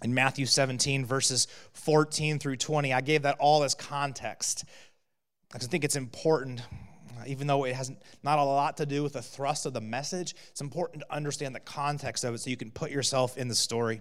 In 0.02 0.12
Matthew 0.12 0.46
17, 0.46 1.04
verses 1.04 1.46
14 1.72 2.38
through 2.38 2.56
20, 2.56 2.92
I 2.92 3.00
gave 3.00 3.22
that 3.22 3.36
all 3.38 3.62
as 3.62 3.74
context. 3.74 4.64
I 5.54 5.58
think 5.58 5.84
it's 5.84 5.96
important 5.96 6.62
even 7.26 7.46
though 7.46 7.64
it 7.64 7.74
has 7.74 7.92
not 8.22 8.38
a 8.38 8.44
lot 8.44 8.76
to 8.78 8.86
do 8.86 9.02
with 9.02 9.14
the 9.14 9.22
thrust 9.22 9.66
of 9.66 9.72
the 9.72 9.80
message, 9.80 10.34
it's 10.50 10.60
important 10.60 11.02
to 11.02 11.14
understand 11.14 11.54
the 11.54 11.60
context 11.60 12.24
of 12.24 12.34
it 12.34 12.38
so 12.38 12.50
you 12.50 12.56
can 12.56 12.70
put 12.70 12.90
yourself 12.90 13.36
in 13.36 13.48
the 13.48 13.54
story. 13.54 14.00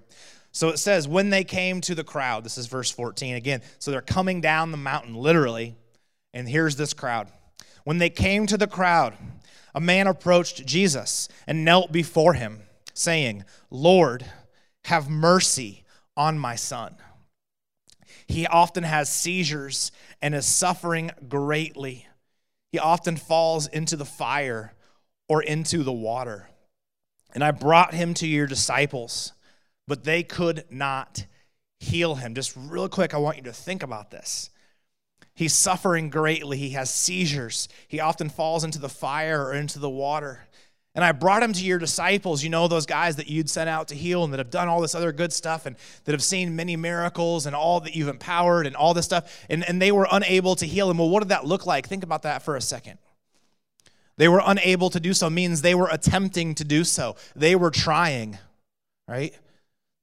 So 0.51 0.69
it 0.69 0.77
says, 0.77 1.07
when 1.07 1.29
they 1.29 1.43
came 1.43 1.81
to 1.81 1.95
the 1.95 2.03
crowd, 2.03 2.43
this 2.43 2.57
is 2.57 2.67
verse 2.67 2.91
14 2.91 3.35
again. 3.35 3.61
So 3.79 3.91
they're 3.91 4.01
coming 4.01 4.41
down 4.41 4.71
the 4.71 4.77
mountain, 4.77 5.15
literally, 5.15 5.75
and 6.33 6.47
here's 6.47 6.75
this 6.75 6.93
crowd. 6.93 7.27
When 7.83 7.97
they 7.97 8.09
came 8.09 8.45
to 8.47 8.57
the 8.57 8.67
crowd, 8.67 9.15
a 9.75 9.81
man 9.81 10.07
approached 10.07 10.65
Jesus 10.65 11.27
and 11.47 11.65
knelt 11.65 11.91
before 11.91 12.33
him, 12.33 12.61
saying, 12.93 13.43
Lord, 13.69 14.25
have 14.85 15.09
mercy 15.09 15.83
on 16.15 16.37
my 16.37 16.55
son. 16.55 16.95
He 18.27 18.47
often 18.47 18.83
has 18.83 19.09
seizures 19.09 19.91
and 20.21 20.33
is 20.35 20.45
suffering 20.45 21.11
greatly 21.27 22.07
he 22.73 22.79
often 22.79 23.17
falls 23.17 23.67
into 23.67 23.95
the 23.95 24.03
fire 24.03 24.73
or 25.29 25.43
into 25.43 25.83
the 25.83 25.93
water. 25.93 26.49
And 27.35 27.43
I 27.43 27.51
brought 27.51 27.93
him 27.93 28.15
to 28.15 28.27
your 28.27 28.47
disciples, 28.47 29.31
but 29.87 30.03
they 30.03 30.23
could 30.23 30.65
not 30.71 31.27
heal 31.79 32.15
him. 32.15 32.33
Just 32.33 32.57
real 32.57 32.89
quick, 32.89 33.13
I 33.13 33.17
want 33.17 33.37
you 33.37 33.43
to 33.43 33.53
think 33.53 33.83
about 33.83 34.09
this. 34.09 34.49
He's 35.35 35.53
suffering 35.53 36.09
greatly. 36.09 36.57
He 36.57 36.71
has 36.71 36.93
seizures. 36.93 37.67
He 37.87 37.99
often 37.99 38.29
falls 38.29 38.63
into 38.63 38.79
the 38.79 38.89
fire 38.89 39.43
or 39.43 39.53
into 39.53 39.79
the 39.79 39.89
water. 39.89 40.47
And 40.95 41.03
I 41.03 41.11
brought 41.11 41.41
him 41.41 41.53
to 41.53 41.65
your 41.65 41.79
disciples, 41.79 42.43
you 42.43 42.51
know, 42.51 42.67
those 42.67 42.85
guys 42.85 43.15
that 43.15 43.27
you'd 43.27 43.49
sent 43.49 43.67
out 43.67 43.87
to 43.87 43.95
heal 43.95 44.23
and 44.23 44.31
that 44.31 44.37
have 44.37 44.51
done 44.51 44.67
all 44.67 44.79
this 44.79 44.93
other 44.93 45.11
good 45.11 45.33
stuff 45.33 45.65
and 45.65 45.75
that 46.05 46.11
have 46.11 46.21
seen 46.21 46.55
many 46.55 46.75
miracles 46.75 47.47
and 47.47 47.55
all 47.55 47.79
that 47.79 47.95
you've 47.95 48.09
empowered 48.09 48.67
and 48.67 48.75
all 48.75 48.93
this 48.93 49.05
stuff. 49.05 49.43
And, 49.49 49.67
and 49.67 49.81
they 49.81 49.91
were 49.91 50.07
unable 50.11 50.55
to 50.55 50.67
heal 50.67 50.91
him. 50.91 50.99
Well, 50.99 51.09
what 51.09 51.21
did 51.21 51.29
that 51.29 51.45
look 51.45 51.65
like? 51.65 51.87
Think 51.87 52.03
about 52.03 52.21
that 52.21 52.43
for 52.43 52.55
a 52.55 52.61
second. 52.61 52.99
They 54.17 54.27
were 54.27 54.43
unable 54.45 54.91
to 54.91 54.99
do 54.99 55.15
so, 55.15 55.31
means 55.31 55.63
they 55.63 55.73
were 55.73 55.89
attempting 55.91 56.53
to 56.55 56.63
do 56.63 56.83
so. 56.83 57.15
They 57.35 57.55
were 57.55 57.71
trying, 57.71 58.37
right? 59.07 59.33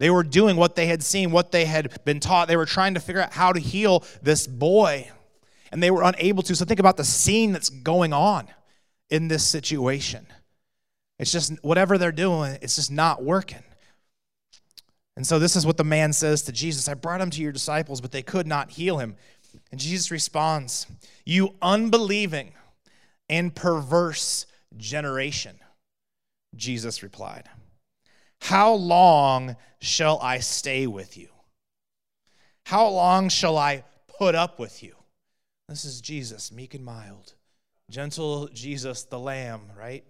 They 0.00 0.10
were 0.10 0.24
doing 0.24 0.56
what 0.56 0.74
they 0.74 0.86
had 0.86 1.04
seen, 1.04 1.30
what 1.30 1.52
they 1.52 1.66
had 1.66 2.04
been 2.04 2.18
taught. 2.18 2.48
They 2.48 2.56
were 2.56 2.66
trying 2.66 2.94
to 2.94 3.00
figure 3.00 3.22
out 3.22 3.32
how 3.32 3.52
to 3.52 3.60
heal 3.60 4.02
this 4.22 4.48
boy, 4.48 5.08
and 5.72 5.82
they 5.82 5.90
were 5.90 6.02
unable 6.02 6.42
to. 6.44 6.54
So 6.56 6.64
think 6.64 6.80
about 6.80 6.96
the 6.96 7.04
scene 7.04 7.52
that's 7.52 7.70
going 7.70 8.12
on 8.12 8.48
in 9.08 9.28
this 9.28 9.46
situation. 9.46 10.26
It's 11.18 11.32
just 11.32 11.52
whatever 11.62 11.98
they're 11.98 12.12
doing, 12.12 12.58
it's 12.62 12.76
just 12.76 12.90
not 12.90 13.22
working. 13.22 13.62
And 15.16 15.26
so 15.26 15.38
this 15.38 15.54
is 15.56 15.66
what 15.66 15.76
the 15.76 15.84
man 15.84 16.12
says 16.12 16.42
to 16.42 16.52
Jesus 16.52 16.88
I 16.88 16.94
brought 16.94 17.20
him 17.20 17.30
to 17.30 17.42
your 17.42 17.52
disciples, 17.52 18.00
but 18.00 18.12
they 18.12 18.22
could 18.22 18.46
not 18.46 18.70
heal 18.70 18.98
him. 18.98 19.16
And 19.70 19.80
Jesus 19.80 20.10
responds, 20.10 20.86
You 21.24 21.54
unbelieving 21.60 22.52
and 23.28 23.54
perverse 23.54 24.46
generation. 24.76 25.58
Jesus 26.56 27.02
replied, 27.02 27.48
How 28.40 28.72
long 28.72 29.56
shall 29.80 30.18
I 30.20 30.38
stay 30.38 30.86
with 30.86 31.16
you? 31.16 31.28
How 32.64 32.88
long 32.88 33.28
shall 33.28 33.58
I 33.58 33.84
put 34.18 34.34
up 34.34 34.58
with 34.58 34.82
you? 34.82 34.94
This 35.70 35.86
is 35.86 36.02
Jesus, 36.02 36.52
meek 36.52 36.74
and 36.74 36.84
mild. 36.84 37.32
Gentle 37.88 38.48
Jesus, 38.48 39.04
the 39.04 39.18
Lamb, 39.18 39.62
right? 39.78 40.04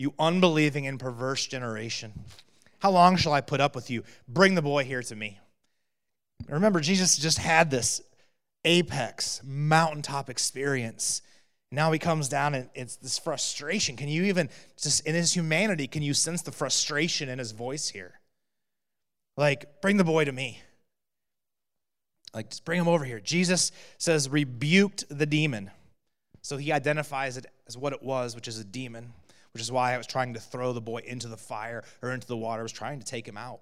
you 0.00 0.14
unbelieving 0.18 0.86
and 0.86 0.98
perverse 0.98 1.46
generation. 1.46 2.14
How 2.78 2.90
long 2.90 3.16
shall 3.16 3.34
I 3.34 3.42
put 3.42 3.60
up 3.60 3.74
with 3.74 3.90
you? 3.90 4.02
Bring 4.26 4.54
the 4.54 4.62
boy 4.62 4.84
here 4.84 5.02
to 5.02 5.14
me. 5.14 5.38
Remember, 6.48 6.80
Jesus 6.80 7.18
just 7.18 7.36
had 7.36 7.70
this 7.70 8.00
apex 8.64 9.42
mountaintop 9.44 10.30
experience. 10.30 11.20
Now 11.70 11.92
he 11.92 11.98
comes 11.98 12.30
down 12.30 12.54
and 12.54 12.70
it's 12.74 12.96
this 12.96 13.18
frustration. 13.18 13.94
Can 13.94 14.08
you 14.08 14.24
even, 14.24 14.48
just 14.80 15.06
in 15.06 15.14
his 15.14 15.36
humanity, 15.36 15.86
can 15.86 16.02
you 16.02 16.14
sense 16.14 16.40
the 16.40 16.50
frustration 16.50 17.28
in 17.28 17.38
his 17.38 17.52
voice 17.52 17.90
here? 17.90 18.20
Like, 19.36 19.82
bring 19.82 19.98
the 19.98 20.04
boy 20.04 20.24
to 20.24 20.32
me. 20.32 20.62
Like, 22.32 22.50
just 22.50 22.64
bring 22.64 22.80
him 22.80 22.88
over 22.88 23.04
here. 23.04 23.20
Jesus 23.20 23.72
says, 23.98 24.28
rebuked 24.28 25.04
the 25.10 25.26
demon. 25.26 25.70
So 26.42 26.56
he 26.56 26.72
identifies 26.72 27.36
it 27.36 27.46
as 27.66 27.76
what 27.76 27.92
it 27.92 28.02
was, 28.02 28.34
which 28.34 28.48
is 28.48 28.58
a 28.58 28.64
demon 28.64 29.12
which 29.52 29.62
is 29.62 29.72
why 29.72 29.94
I 29.94 29.98
was 29.98 30.06
trying 30.06 30.34
to 30.34 30.40
throw 30.40 30.72
the 30.72 30.80
boy 30.80 31.02
into 31.06 31.28
the 31.28 31.36
fire 31.36 31.82
or 32.02 32.12
into 32.12 32.26
the 32.26 32.36
water. 32.36 32.60
I 32.60 32.62
was 32.62 32.72
trying 32.72 32.98
to 33.00 33.04
take 33.04 33.26
him 33.26 33.36
out. 33.36 33.60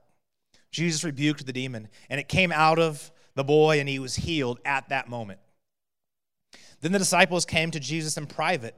Jesus 0.71 1.05
rebuked 1.05 1.47
the 1.47 1.53
demon, 1.53 1.89
and 2.11 2.21
it 2.21 2.29
came 2.29 2.53
out 2.53 2.79
of 2.79 3.11
the 3.35 3.45
boy, 3.45 3.81
and 3.81 3.89
he 3.89 3.99
was 3.99 4.17
healed 4.17 4.61
at 4.65 4.89
that 4.91 5.09
moment. 5.09 5.41
Then 6.81 6.93
the 6.93 6.99
disciples 6.99 7.45
came 7.45 7.71
to 7.71 7.81
Jesus 7.81 8.17
in 8.17 8.27
private 8.27 8.77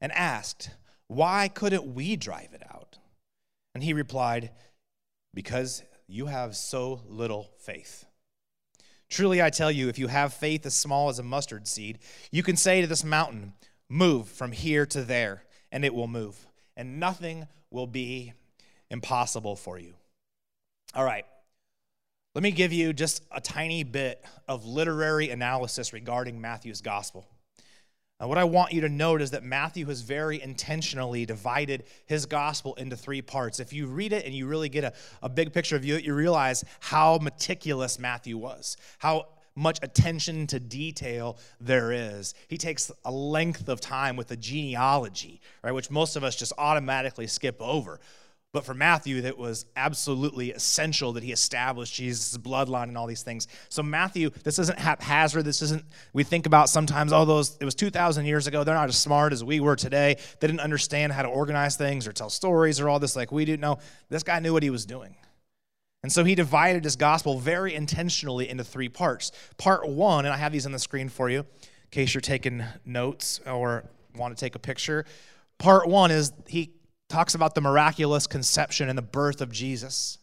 and 0.00 0.12
asked, 0.12 0.70
Why 1.06 1.48
couldn't 1.48 1.94
we 1.94 2.16
drive 2.16 2.52
it 2.52 2.62
out? 2.70 2.98
And 3.74 3.82
he 3.82 3.92
replied, 3.92 4.50
Because 5.32 5.82
you 6.06 6.26
have 6.26 6.54
so 6.54 7.02
little 7.08 7.50
faith. 7.58 8.04
Truly, 9.08 9.40
I 9.40 9.50
tell 9.50 9.70
you, 9.70 9.88
if 9.88 9.98
you 9.98 10.08
have 10.08 10.34
faith 10.34 10.66
as 10.66 10.74
small 10.74 11.08
as 11.08 11.18
a 11.18 11.22
mustard 11.22 11.68
seed, 11.68 11.98
you 12.30 12.42
can 12.42 12.56
say 12.56 12.80
to 12.80 12.86
this 12.86 13.04
mountain, 13.04 13.52
Move 13.88 14.28
from 14.28 14.50
here 14.50 14.84
to 14.86 15.02
there 15.02 15.44
and 15.70 15.84
it 15.84 15.94
will 15.94 16.08
move, 16.08 16.46
and 16.76 16.98
nothing 16.98 17.46
will 17.70 17.86
be 17.86 18.32
impossible 18.90 19.56
for 19.56 19.78
you. 19.78 19.94
All 20.94 21.04
right, 21.04 21.24
let 22.34 22.42
me 22.42 22.50
give 22.50 22.72
you 22.72 22.92
just 22.92 23.22
a 23.30 23.40
tiny 23.40 23.84
bit 23.84 24.24
of 24.48 24.64
literary 24.64 25.30
analysis 25.30 25.92
regarding 25.92 26.40
Matthew's 26.40 26.80
gospel. 26.80 27.26
Now, 28.18 28.28
what 28.28 28.38
I 28.38 28.44
want 28.44 28.72
you 28.72 28.80
to 28.80 28.88
note 28.88 29.20
is 29.20 29.32
that 29.32 29.44
Matthew 29.44 29.84
has 29.86 30.00
very 30.00 30.40
intentionally 30.40 31.26
divided 31.26 31.84
his 32.06 32.24
gospel 32.24 32.74
into 32.74 32.96
three 32.96 33.20
parts. 33.20 33.60
If 33.60 33.74
you 33.74 33.86
read 33.86 34.12
it 34.12 34.24
and 34.24 34.34
you 34.34 34.46
really 34.46 34.70
get 34.70 34.84
a, 34.84 34.92
a 35.22 35.28
big 35.28 35.52
picture 35.52 35.76
of 35.76 35.84
you, 35.84 35.96
you 35.96 36.14
realize 36.14 36.64
how 36.80 37.18
meticulous 37.18 37.98
Matthew 37.98 38.38
was, 38.38 38.78
how 38.98 39.26
much 39.54 39.78
attention 39.82 40.46
to 40.46 40.60
detail 40.60 41.38
there 41.60 41.92
is. 41.92 42.34
He 42.48 42.56
takes 42.56 42.90
a 43.04 43.10
length 43.10 43.68
of 43.68 43.80
time 43.80 44.16
with 44.16 44.28
the 44.28 44.36
genealogy, 44.36 45.40
right, 45.62 45.72
which 45.72 45.90
most 45.90 46.16
of 46.16 46.24
us 46.24 46.36
just 46.36 46.52
automatically 46.56 47.26
skip 47.26 47.60
over. 47.60 48.00
But 48.56 48.64
for 48.64 48.72
Matthew, 48.72 49.20
that 49.20 49.36
was 49.36 49.66
absolutely 49.76 50.50
essential 50.50 51.12
that 51.12 51.22
he 51.22 51.30
established 51.30 51.92
Jesus' 51.92 52.38
bloodline 52.38 52.84
and 52.84 52.96
all 52.96 53.06
these 53.06 53.20
things. 53.20 53.48
So, 53.68 53.82
Matthew, 53.82 54.30
this 54.44 54.58
isn't 54.58 54.78
haphazard. 54.78 55.44
This 55.44 55.60
isn't, 55.60 55.84
we 56.14 56.24
think 56.24 56.46
about 56.46 56.70
sometimes, 56.70 57.12
oh, 57.12 57.26
those, 57.26 57.58
it 57.60 57.66
was 57.66 57.74
2,000 57.74 58.24
years 58.24 58.46
ago. 58.46 58.64
They're 58.64 58.74
not 58.74 58.88
as 58.88 58.96
smart 58.96 59.34
as 59.34 59.44
we 59.44 59.60
were 59.60 59.76
today. 59.76 60.16
They 60.40 60.46
didn't 60.46 60.60
understand 60.60 61.12
how 61.12 61.20
to 61.20 61.28
organize 61.28 61.76
things 61.76 62.06
or 62.06 62.14
tell 62.14 62.30
stories 62.30 62.80
or 62.80 62.88
all 62.88 62.98
this 62.98 63.14
like 63.14 63.30
we 63.30 63.44
do. 63.44 63.58
No, 63.58 63.78
this 64.08 64.22
guy 64.22 64.38
knew 64.38 64.54
what 64.54 64.62
he 64.62 64.70
was 64.70 64.86
doing. 64.86 65.16
And 66.02 66.10
so 66.10 66.24
he 66.24 66.34
divided 66.34 66.82
his 66.82 66.96
gospel 66.96 67.38
very 67.38 67.74
intentionally 67.74 68.48
into 68.48 68.64
three 68.64 68.88
parts. 68.88 69.32
Part 69.58 69.86
one, 69.86 70.24
and 70.24 70.32
I 70.32 70.38
have 70.38 70.52
these 70.52 70.64
on 70.64 70.72
the 70.72 70.78
screen 70.78 71.10
for 71.10 71.28
you 71.28 71.40
in 71.40 71.46
case 71.90 72.14
you're 72.14 72.22
taking 72.22 72.64
notes 72.86 73.38
or 73.46 73.84
want 74.14 74.34
to 74.34 74.40
take 74.40 74.54
a 74.54 74.58
picture. 74.58 75.04
Part 75.58 75.88
one 75.88 76.10
is 76.10 76.32
he 76.46 76.72
talks 77.08 77.34
about 77.34 77.54
the 77.54 77.60
miraculous 77.60 78.26
conception 78.26 78.88
and 78.88 78.98
the 78.98 79.02
birth 79.02 79.40
of 79.40 79.52
Jesus. 79.52 80.18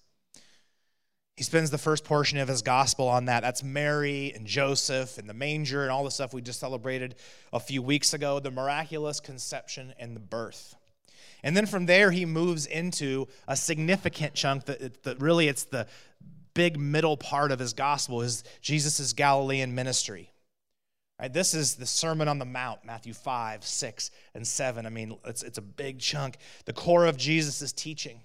He 1.35 1.43
spends 1.43 1.71
the 1.71 1.77
first 1.77 2.03
portion 2.03 2.37
of 2.37 2.47
his 2.47 2.61
gospel 2.61 3.07
on 3.07 3.25
that. 3.25 3.41
That's 3.41 3.63
Mary 3.63 4.31
and 4.35 4.45
Joseph 4.45 5.17
and 5.17 5.27
the 5.27 5.33
manger 5.33 5.81
and 5.81 5.91
all 5.91 6.03
the 6.03 6.11
stuff 6.11 6.33
we 6.33 6.41
just 6.41 6.59
celebrated 6.59 7.15
a 7.51 7.59
few 7.59 7.81
weeks 7.81 8.13
ago 8.13 8.39
the 8.39 8.51
miraculous 8.51 9.19
conception 9.19 9.93
and 9.97 10.15
the 10.15 10.19
birth. 10.19 10.75
And 11.41 11.57
then 11.57 11.65
from 11.65 11.87
there, 11.87 12.11
he 12.11 12.25
moves 12.25 12.65
into 12.65 13.27
a 13.47 13.57
significant 13.57 14.33
chunk 14.33 14.65
that, 14.65 15.03
that 15.03 15.19
really 15.19 15.47
it's 15.47 15.63
the 15.63 15.87
big 16.53 16.79
middle 16.79 17.17
part 17.17 17.51
of 17.51 17.59
his 17.59 17.73
gospel 17.73 18.21
is 18.21 18.43
Jesus' 18.61 19.11
Galilean 19.13 19.73
ministry. 19.73 20.32
Right, 21.23 21.31
this 21.31 21.53
is 21.53 21.75
the 21.75 21.85
Sermon 21.85 22.27
on 22.27 22.37
the 22.37 22.43
Mount, 22.43 22.83
Matthew 22.83 23.13
5, 23.13 23.63
6, 23.63 24.11
and 24.35 24.45
7. 24.45 24.85
I 24.85 24.89
mean, 24.89 25.17
it's, 25.23 25.41
it's 25.41 25.57
a 25.57 25.61
big 25.61 25.99
chunk. 25.99 26.35
The 26.65 26.73
core 26.73 27.05
of 27.05 27.15
Jesus' 27.15 27.71
teaching. 27.71 28.19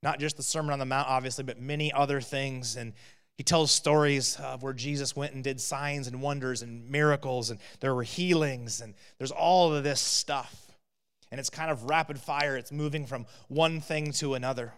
Not 0.00 0.20
just 0.20 0.36
the 0.36 0.44
Sermon 0.44 0.72
on 0.72 0.78
the 0.78 0.84
Mount, 0.84 1.08
obviously, 1.08 1.42
but 1.42 1.60
many 1.60 1.92
other 1.92 2.20
things. 2.20 2.76
And 2.76 2.92
he 3.36 3.42
tells 3.42 3.72
stories 3.72 4.36
of 4.36 4.62
where 4.62 4.72
Jesus 4.72 5.16
went 5.16 5.34
and 5.34 5.42
did 5.42 5.60
signs 5.60 6.06
and 6.06 6.22
wonders 6.22 6.62
and 6.62 6.88
miracles, 6.88 7.50
and 7.50 7.58
there 7.80 7.96
were 7.96 8.04
healings, 8.04 8.80
and 8.80 8.94
there's 9.18 9.32
all 9.32 9.74
of 9.74 9.82
this 9.82 10.00
stuff 10.00 10.70
and 11.30 11.38
it's 11.38 11.50
kind 11.50 11.70
of 11.70 11.84
rapid 11.84 12.18
fire. 12.18 12.56
It's 12.56 12.72
moving 12.72 13.06
from 13.06 13.26
one 13.48 13.80
thing 13.80 14.12
to 14.14 14.34
another. 14.34 14.72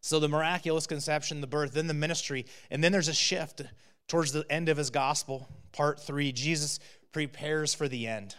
So 0.00 0.20
the 0.20 0.28
miraculous 0.28 0.86
conception, 0.86 1.40
the 1.40 1.46
birth, 1.46 1.72
then 1.72 1.88
the 1.88 1.94
ministry, 1.94 2.46
and 2.70 2.82
then 2.82 2.92
there's 2.92 3.08
a 3.08 3.14
shift 3.14 3.62
towards 4.08 4.32
the 4.32 4.44
end 4.50 4.68
of 4.68 4.76
his 4.76 4.90
gospel, 4.90 5.48
part 5.72 6.00
three. 6.00 6.32
Jesus 6.32 6.80
prepares 7.12 7.74
for 7.74 7.88
the 7.88 8.06
end. 8.06 8.34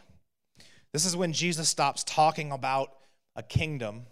This 0.92 1.06
is 1.06 1.16
when 1.16 1.34
Jesus 1.34 1.70
stops 1.70 2.04
talking 2.04 2.52
about 2.52 2.92
a 3.36 3.44
kingdom 3.44 4.04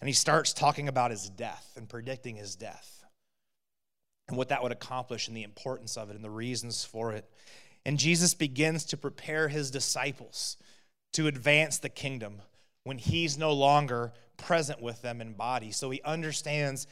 and 0.00 0.08
he 0.08 0.14
starts 0.14 0.52
talking 0.52 0.88
about 0.88 1.10
his 1.10 1.28
death 1.30 1.72
and 1.76 1.88
predicting 1.88 2.36
his 2.36 2.54
death 2.54 3.04
and 4.28 4.36
what 4.36 4.50
that 4.50 4.62
would 4.62 4.72
accomplish 4.72 5.26
and 5.26 5.36
the 5.36 5.42
importance 5.42 5.96
of 5.96 6.10
it 6.10 6.16
and 6.16 6.24
the 6.24 6.30
reasons 6.30 6.84
for 6.84 7.12
it. 7.12 7.28
And 7.84 7.98
Jesus 7.98 8.34
begins 8.34 8.84
to 8.86 8.96
prepare 8.96 9.48
his 9.48 9.70
disciples 9.70 10.56
to 11.14 11.26
advance 11.26 11.78
the 11.78 11.88
kingdom 11.88 12.42
when 12.84 12.98
he's 12.98 13.38
no 13.38 13.52
longer 13.52 14.12
present 14.36 14.80
with 14.82 15.00
them 15.02 15.20
in 15.20 15.32
body. 15.32 15.72
So 15.72 15.90
he 15.90 16.02
understands 16.02 16.86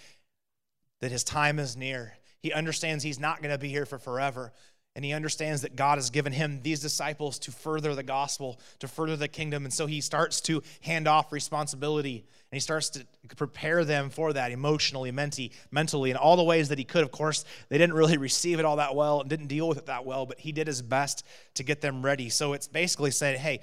that 1.00 1.12
his 1.12 1.22
time 1.22 1.58
is 1.58 1.76
near. 1.76 2.14
He 2.46 2.52
understands 2.52 3.02
he's 3.02 3.18
not 3.18 3.42
going 3.42 3.50
to 3.50 3.58
be 3.58 3.68
here 3.68 3.84
for 3.84 3.98
forever. 3.98 4.52
And 4.94 5.04
he 5.04 5.12
understands 5.12 5.62
that 5.62 5.74
God 5.74 5.98
has 5.98 6.10
given 6.10 6.32
him 6.32 6.60
these 6.62 6.78
disciples 6.78 7.40
to 7.40 7.50
further 7.50 7.92
the 7.96 8.04
gospel, 8.04 8.60
to 8.78 8.86
further 8.86 9.16
the 9.16 9.26
kingdom. 9.26 9.64
And 9.64 9.74
so 9.74 9.86
he 9.86 10.00
starts 10.00 10.40
to 10.42 10.62
hand 10.80 11.08
off 11.08 11.32
responsibility 11.32 12.18
and 12.18 12.56
he 12.56 12.60
starts 12.60 12.90
to 12.90 13.04
prepare 13.36 13.84
them 13.84 14.10
for 14.10 14.32
that 14.32 14.52
emotionally, 14.52 15.10
mentally, 15.10 15.50
mentally, 15.72 16.12
in 16.12 16.16
all 16.16 16.36
the 16.36 16.44
ways 16.44 16.68
that 16.68 16.78
he 16.78 16.84
could. 16.84 17.02
Of 17.02 17.10
course, 17.10 17.44
they 17.68 17.78
didn't 17.78 17.96
really 17.96 18.16
receive 18.16 18.60
it 18.60 18.64
all 18.64 18.76
that 18.76 18.94
well 18.94 19.22
and 19.22 19.28
didn't 19.28 19.48
deal 19.48 19.66
with 19.66 19.78
it 19.78 19.86
that 19.86 20.06
well, 20.06 20.24
but 20.24 20.38
he 20.38 20.52
did 20.52 20.68
his 20.68 20.82
best 20.82 21.26
to 21.54 21.64
get 21.64 21.80
them 21.80 22.04
ready. 22.04 22.28
So 22.28 22.52
it's 22.52 22.68
basically 22.68 23.10
saying, 23.10 23.40
hey, 23.40 23.58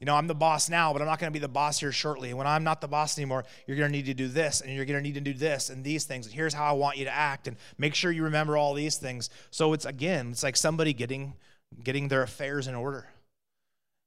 you 0.00 0.06
know, 0.06 0.14
I'm 0.14 0.28
the 0.28 0.34
boss 0.34 0.68
now, 0.68 0.92
but 0.92 1.02
I'm 1.02 1.08
not 1.08 1.18
going 1.18 1.32
to 1.32 1.36
be 1.36 1.40
the 1.40 1.48
boss 1.48 1.80
here 1.80 1.90
shortly. 1.90 2.32
When 2.32 2.46
I'm 2.46 2.62
not 2.62 2.80
the 2.80 2.86
boss 2.86 3.18
anymore, 3.18 3.44
you're 3.66 3.76
going 3.76 3.90
to 3.90 3.96
need 3.96 4.06
to 4.06 4.14
do 4.14 4.28
this, 4.28 4.60
and 4.60 4.72
you're 4.72 4.84
going 4.84 4.98
to 4.98 5.02
need 5.02 5.14
to 5.14 5.20
do 5.20 5.34
this 5.34 5.70
and 5.70 5.82
these 5.82 6.04
things. 6.04 6.26
And 6.26 6.34
here's 6.34 6.54
how 6.54 6.66
I 6.66 6.72
want 6.72 6.98
you 6.98 7.04
to 7.04 7.14
act, 7.14 7.48
and 7.48 7.56
make 7.78 7.94
sure 7.94 8.12
you 8.12 8.22
remember 8.22 8.56
all 8.56 8.74
these 8.74 8.96
things. 8.96 9.28
So 9.50 9.72
it's 9.72 9.84
again, 9.84 10.30
it's 10.30 10.42
like 10.42 10.56
somebody 10.56 10.92
getting 10.92 11.34
getting 11.82 12.08
their 12.08 12.22
affairs 12.22 12.66
in 12.66 12.74
order 12.74 13.08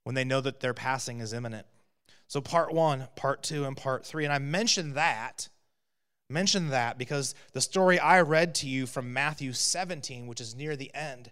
when 0.04 0.16
they 0.16 0.24
know 0.24 0.42
that 0.42 0.62
their 0.62 0.74
passing 0.74 1.20
is 1.20 1.34
imminent. 1.34 1.68
So 2.28 2.42
part 2.42 2.74
one, 2.74 3.08
part 3.16 3.44
two, 3.44 3.66
and 3.66 3.76
part 3.76 4.06
three. 4.06 4.24
And 4.24 4.34
I 4.34 4.40
mentioned 4.40 4.96
that, 4.96 5.50
mentioned 6.30 6.72
that 6.72 6.98
because 6.98 7.36
the 7.52 7.62
story 7.62 8.00
I 8.00 8.22
read 8.22 8.56
to 8.56 8.68
you 8.68 8.88
from 8.88 9.14
Matthew 9.14 9.52
17, 9.52 10.26
which 10.28 10.42
is 10.42 10.56
near 10.56 10.76
the 10.76 10.94
end, 10.96 11.32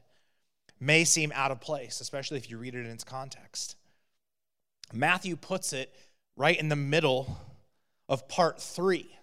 may 0.80 1.06
seem 1.06 1.32
out 1.34 1.52
of 1.52 1.62
place, 1.62 2.02
especially 2.02 2.38
if 2.38 2.50
you 2.50 2.58
read 2.58 2.76
it 2.76 2.86
in 2.86 2.92
its 2.92 3.06
context. 3.06 3.78
Matthew 4.94 5.36
puts 5.36 5.74
it 5.74 5.94
right 6.36 6.60
in 6.60 6.70
the 6.70 6.76
middle 6.76 7.38
of 8.08 8.28
part 8.28 8.62
three. 8.62 9.16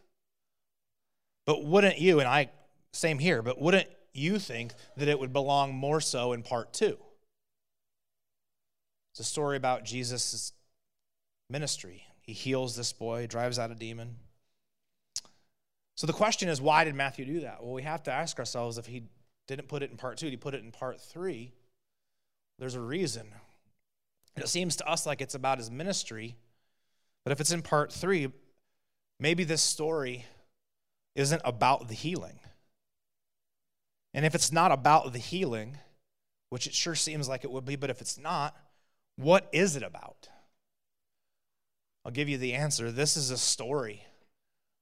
But 1.47 1.65
wouldn't 1.65 1.99
you, 1.99 2.21
and 2.21 2.29
I, 2.29 2.51
same 2.93 3.19
here, 3.19 3.43
but 3.43 3.61
wouldn't 3.61 3.89
you 4.13 4.39
think 4.39 4.73
that 4.97 5.09
it 5.09 5.19
would 5.19 5.33
belong 5.33 5.75
more 5.75 6.01
so 6.01 6.33
in 6.33 6.43
part 6.43 6.73
two? 6.73 6.99
It's 9.13 9.21
a 9.21 9.25
story 9.25 9.57
about 9.57 9.85
Jesus' 9.85 10.53
ministry. 11.49 12.05
He 12.21 12.33
heals 12.33 12.77
this 12.77 12.93
boy, 12.93 13.27
drives 13.27 13.59
out 13.59 13.71
a 13.71 13.75
demon. 13.75 14.17
So 15.97 16.07
the 16.07 16.13
question 16.13 16.49
is, 16.49 16.61
why 16.61 16.85
did 16.85 16.95
Matthew 16.95 17.25
do 17.25 17.41
that? 17.41 17.63
Well, 17.63 17.73
we 17.73 17.83
have 17.83 18.03
to 18.03 18.13
ask 18.13 18.39
ourselves 18.39 18.77
if 18.77 18.87
he 18.87 19.05
didn't 19.47 19.69
put 19.69 19.83
it 19.83 19.91
in 19.91 19.97
part 19.97 20.19
two, 20.19 20.29
he 20.29 20.37
put 20.37 20.55
it 20.55 20.63
in 20.63 20.73
part 20.73 21.01
three. 21.01 21.53
There's 22.59 22.75
a 22.75 22.81
reason. 22.81 23.29
It 24.37 24.49
seems 24.49 24.77
to 24.77 24.89
us 24.89 25.07
like 25.07 25.21
it's 25.21 25.35
about 25.35 25.59
his 25.59 25.71
ministry, 25.71 26.37
but 27.25 27.33
if 27.33 27.41
it's 27.41 27.53
in 27.53 27.63
part 27.63 27.93
three, 27.93 28.31
maybe 29.19 29.45
this 29.45 29.63
story 29.63 30.27
isn't 31.15 31.43
about 31.45 31.89
the 31.89 31.95
healing. 31.95 32.39
And 34.13 34.25
if 34.25 34.35
it's 34.35 34.53
not 34.53 34.73
about 34.73 35.13
the 35.13 35.19
healing, 35.19 35.79
which 36.51 36.67
it 36.67 36.75
sure 36.75 36.95
seems 36.95 37.29
like 37.29 37.45
it 37.45 37.51
would 37.51 37.65
be, 37.65 37.77
but 37.77 37.91
if 37.91 38.01
it's 38.01 38.19
not, 38.19 38.57
what 39.17 39.49
is 39.53 39.77
it 39.77 39.83
about? 39.83 40.29
I'll 42.05 42.13
give 42.13 42.29
you 42.29 42.39
the 42.39 42.55
answer. 42.55 42.93
This 42.93 43.17
is 43.17 43.31
a 43.31 43.39
story 43.39 44.05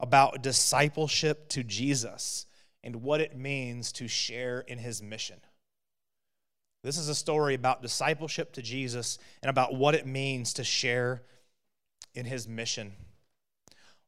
about 0.01 0.43
discipleship 0.43 1.49
to 1.51 1.63
Jesus 1.63 2.47
and 2.83 2.97
what 2.97 3.21
it 3.21 3.37
means 3.37 3.93
to 3.93 4.09
share 4.09 4.61
in 4.61 4.79
his 4.79 5.03
mission. 5.03 5.41
This 6.85 6.99
is 6.99 7.09
a 7.09 7.15
story 7.15 7.55
about 7.55 7.81
discipleship 7.81 8.53
to 8.53 8.63
Jesus 8.63 9.19
and 9.43 9.49
about 9.49 9.75
what 9.75 9.95
it 9.95 10.07
means 10.07 10.53
to 10.55 10.65
share 10.65 11.23
in 12.15 12.27
his 12.27 12.47
mission. 12.47 12.93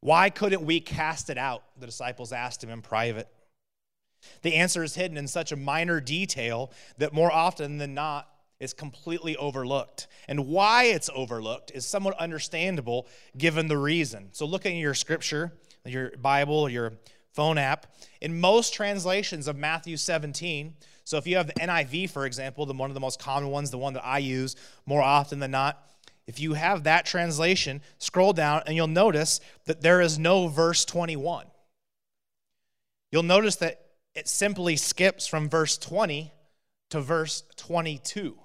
Why 0.00 0.28
couldn't 0.28 0.62
we 0.62 0.80
cast 0.80 1.30
it 1.30 1.38
out? 1.38 1.64
The 1.80 1.86
disciples 1.86 2.32
asked 2.32 2.62
him 2.62 2.68
in 2.68 2.82
private. 2.82 3.28
The 4.42 4.56
answer 4.56 4.84
is 4.84 4.94
hidden 4.94 5.16
in 5.16 5.26
such 5.26 5.52
a 5.52 5.56
minor 5.56 6.02
detail 6.02 6.70
that 6.98 7.14
more 7.14 7.32
often 7.32 7.78
than 7.78 7.94
not 7.94 8.28
is 8.60 8.74
completely 8.74 9.38
overlooked. 9.38 10.06
And 10.28 10.46
why 10.46 10.84
it's 10.84 11.08
overlooked 11.14 11.72
is 11.74 11.86
somewhat 11.86 12.18
understandable 12.18 13.08
given 13.38 13.68
the 13.68 13.78
reason. 13.78 14.28
So, 14.32 14.44
looking 14.44 14.76
at 14.76 14.80
your 14.80 14.94
scripture, 14.94 15.54
your 15.86 16.10
Bible, 16.18 16.68
your 16.68 16.92
phone 17.32 17.56
app, 17.56 17.94
in 18.20 18.38
most 18.38 18.74
translations 18.74 19.48
of 19.48 19.56
Matthew 19.56 19.96
17, 19.96 20.74
so 21.06 21.18
if 21.18 21.26
you 21.28 21.36
have 21.36 21.46
the 21.46 21.52
NIV, 21.52 22.10
for 22.10 22.26
example, 22.26 22.66
the 22.66 22.74
one 22.74 22.90
of 22.90 22.94
the 22.94 23.00
most 23.00 23.20
common 23.20 23.48
ones, 23.50 23.70
the 23.70 23.78
one 23.78 23.92
that 23.92 24.04
I 24.04 24.18
use 24.18 24.56
more 24.86 25.00
often 25.00 25.38
than 25.38 25.52
not, 25.52 25.80
if 26.26 26.40
you 26.40 26.54
have 26.54 26.82
that 26.82 27.06
translation, 27.06 27.80
scroll 27.98 28.32
down 28.32 28.64
and 28.66 28.74
you'll 28.74 28.88
notice 28.88 29.40
that 29.66 29.82
there 29.82 30.00
is 30.00 30.18
no 30.18 30.48
verse 30.48 30.84
21. 30.84 31.46
You'll 33.12 33.22
notice 33.22 33.54
that 33.56 33.82
it 34.16 34.26
simply 34.26 34.74
skips 34.74 35.28
from 35.28 35.48
verse 35.48 35.78
20 35.78 36.32
to 36.90 37.00
verse 37.00 37.44
22. 37.54 38.36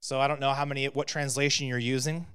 So 0.00 0.20
I 0.20 0.28
don't 0.28 0.38
know 0.40 0.52
how 0.52 0.66
many 0.66 0.84
what 0.84 1.08
translation 1.08 1.66
you're 1.66 1.78
using, 1.78 2.26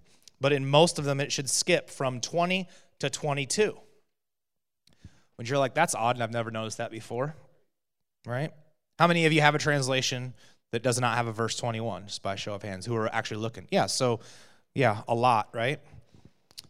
but 0.41 0.51
in 0.51 0.67
most 0.67 0.97
of 0.97 1.05
them 1.05 1.21
it 1.21 1.31
should 1.31 1.51
skip 1.51 1.91
from 1.91 2.19
20 2.19 2.67
to 2.97 3.11
22. 3.11 3.77
When 5.35 5.45
you're 5.45 5.59
like 5.59 5.75
that's 5.75 5.93
odd 5.93 6.15
and 6.15 6.23
I've 6.23 6.33
never 6.33 6.49
noticed 6.49 6.79
that 6.79 6.89
before 6.89 7.35
right? 8.25 8.51
How 8.99 9.07
many 9.07 9.25
of 9.25 9.33
you 9.33 9.41
have 9.41 9.55
a 9.55 9.59
translation 9.59 10.33
that 10.71 10.83
does 10.83 10.99
not 10.99 11.15
have 11.15 11.27
a 11.27 11.31
verse 11.31 11.55
21, 11.55 12.07
just 12.07 12.21
by 12.21 12.35
show 12.35 12.53
of 12.53 12.63
hands, 12.63 12.85
who 12.85 12.95
are 12.95 13.13
actually 13.13 13.41
looking? 13.41 13.67
Yeah, 13.71 13.85
so 13.85 14.19
yeah, 14.73 15.01
a 15.07 15.15
lot, 15.15 15.49
right? 15.53 15.79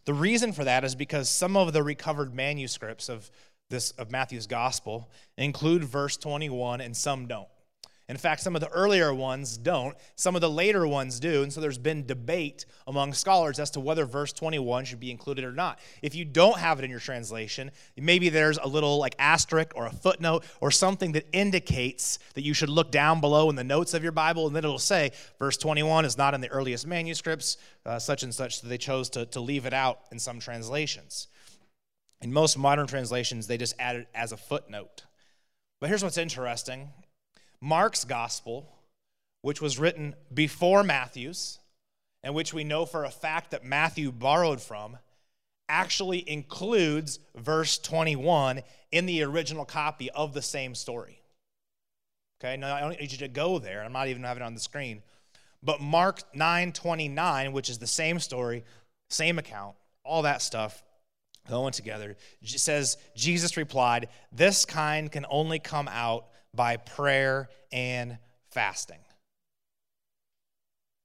The 0.04 0.14
reason 0.14 0.52
for 0.52 0.64
that 0.64 0.84
is 0.84 0.94
because 0.94 1.28
some 1.28 1.56
of 1.56 1.72
the 1.72 1.82
recovered 1.82 2.34
manuscripts 2.34 3.08
of 3.08 3.30
this 3.68 3.90
of 3.92 4.10
Matthew's 4.10 4.46
gospel 4.46 5.10
include 5.36 5.84
verse 5.84 6.16
21 6.16 6.80
and 6.80 6.96
some 6.96 7.26
don't. 7.26 7.48
In 8.08 8.16
fact, 8.16 8.40
some 8.40 8.54
of 8.54 8.60
the 8.60 8.68
earlier 8.68 9.12
ones 9.12 9.56
don't, 9.56 9.96
some 10.14 10.36
of 10.36 10.40
the 10.40 10.48
later 10.48 10.86
ones 10.86 11.18
do, 11.18 11.42
and 11.42 11.52
so 11.52 11.60
there's 11.60 11.76
been 11.76 12.06
debate 12.06 12.64
among 12.86 13.12
scholars 13.12 13.58
as 13.58 13.68
to 13.72 13.80
whether 13.80 14.04
verse 14.04 14.32
21 14.32 14.84
should 14.84 15.00
be 15.00 15.10
included 15.10 15.44
or 15.44 15.50
not. 15.50 15.80
If 16.02 16.14
you 16.14 16.24
don't 16.24 16.58
have 16.58 16.78
it 16.78 16.84
in 16.84 16.90
your 16.90 17.00
translation, 17.00 17.72
maybe 17.96 18.28
there's 18.28 18.58
a 18.58 18.68
little 18.68 18.98
like 18.98 19.16
asterisk 19.18 19.72
or 19.74 19.86
a 19.86 19.90
footnote 19.90 20.44
or 20.60 20.70
something 20.70 21.12
that 21.12 21.26
indicates 21.32 22.20
that 22.34 22.44
you 22.44 22.54
should 22.54 22.68
look 22.68 22.92
down 22.92 23.20
below 23.20 23.50
in 23.50 23.56
the 23.56 23.64
notes 23.64 23.92
of 23.92 24.04
your 24.04 24.12
Bible, 24.12 24.46
and 24.46 24.54
then 24.54 24.62
it'll 24.62 24.78
say 24.78 25.10
verse 25.40 25.56
21 25.56 26.04
is 26.04 26.16
not 26.16 26.32
in 26.32 26.40
the 26.40 26.48
earliest 26.50 26.86
manuscripts, 26.86 27.56
uh, 27.84 27.98
such 27.98 28.22
and 28.22 28.32
such, 28.32 28.60
so 28.60 28.68
they 28.68 28.78
chose 28.78 29.10
to, 29.10 29.26
to 29.26 29.40
leave 29.40 29.66
it 29.66 29.72
out 29.72 30.02
in 30.12 30.20
some 30.20 30.38
translations. 30.38 31.26
In 32.20 32.32
most 32.32 32.56
modern 32.56 32.86
translations, 32.86 33.48
they 33.48 33.58
just 33.58 33.74
add 33.80 33.96
it 33.96 34.08
as 34.14 34.30
a 34.30 34.36
footnote. 34.36 35.02
But 35.80 35.88
here's 35.88 36.04
what's 36.04 36.16
interesting 36.16 36.90
Mark's 37.66 38.04
gospel, 38.04 38.64
which 39.42 39.60
was 39.60 39.76
written 39.76 40.14
before 40.32 40.84
Matthew's, 40.84 41.58
and 42.22 42.32
which 42.32 42.54
we 42.54 42.62
know 42.62 42.86
for 42.86 43.04
a 43.04 43.10
fact 43.10 43.50
that 43.50 43.64
Matthew 43.64 44.12
borrowed 44.12 44.62
from, 44.62 44.98
actually 45.68 46.28
includes 46.30 47.18
verse 47.34 47.76
21 47.78 48.62
in 48.92 49.06
the 49.06 49.24
original 49.24 49.64
copy 49.64 50.08
of 50.12 50.32
the 50.32 50.42
same 50.42 50.76
story. 50.76 51.20
Okay, 52.40 52.56
now 52.56 52.72
I 52.72 52.80
don't 52.80 53.00
need 53.00 53.10
you 53.10 53.18
to 53.18 53.28
go 53.28 53.58
there. 53.58 53.82
I'm 53.82 53.92
not 53.92 54.06
even 54.06 54.22
having 54.22 54.44
it 54.44 54.46
on 54.46 54.54
the 54.54 54.60
screen. 54.60 55.02
But 55.60 55.80
Mark 55.80 56.22
9 56.36 56.70
29, 56.70 57.50
which 57.50 57.68
is 57.68 57.78
the 57.78 57.86
same 57.88 58.20
story, 58.20 58.62
same 59.10 59.40
account, 59.40 59.74
all 60.04 60.22
that 60.22 60.40
stuff 60.40 60.84
going 61.48 61.72
together, 61.72 62.16
says, 62.44 62.96
Jesus 63.16 63.56
replied, 63.56 64.08
This 64.30 64.64
kind 64.64 65.10
can 65.10 65.26
only 65.28 65.58
come 65.58 65.88
out 65.88 66.26
by 66.56 66.78
prayer 66.78 67.48
and 67.70 68.18
fasting. 68.50 68.98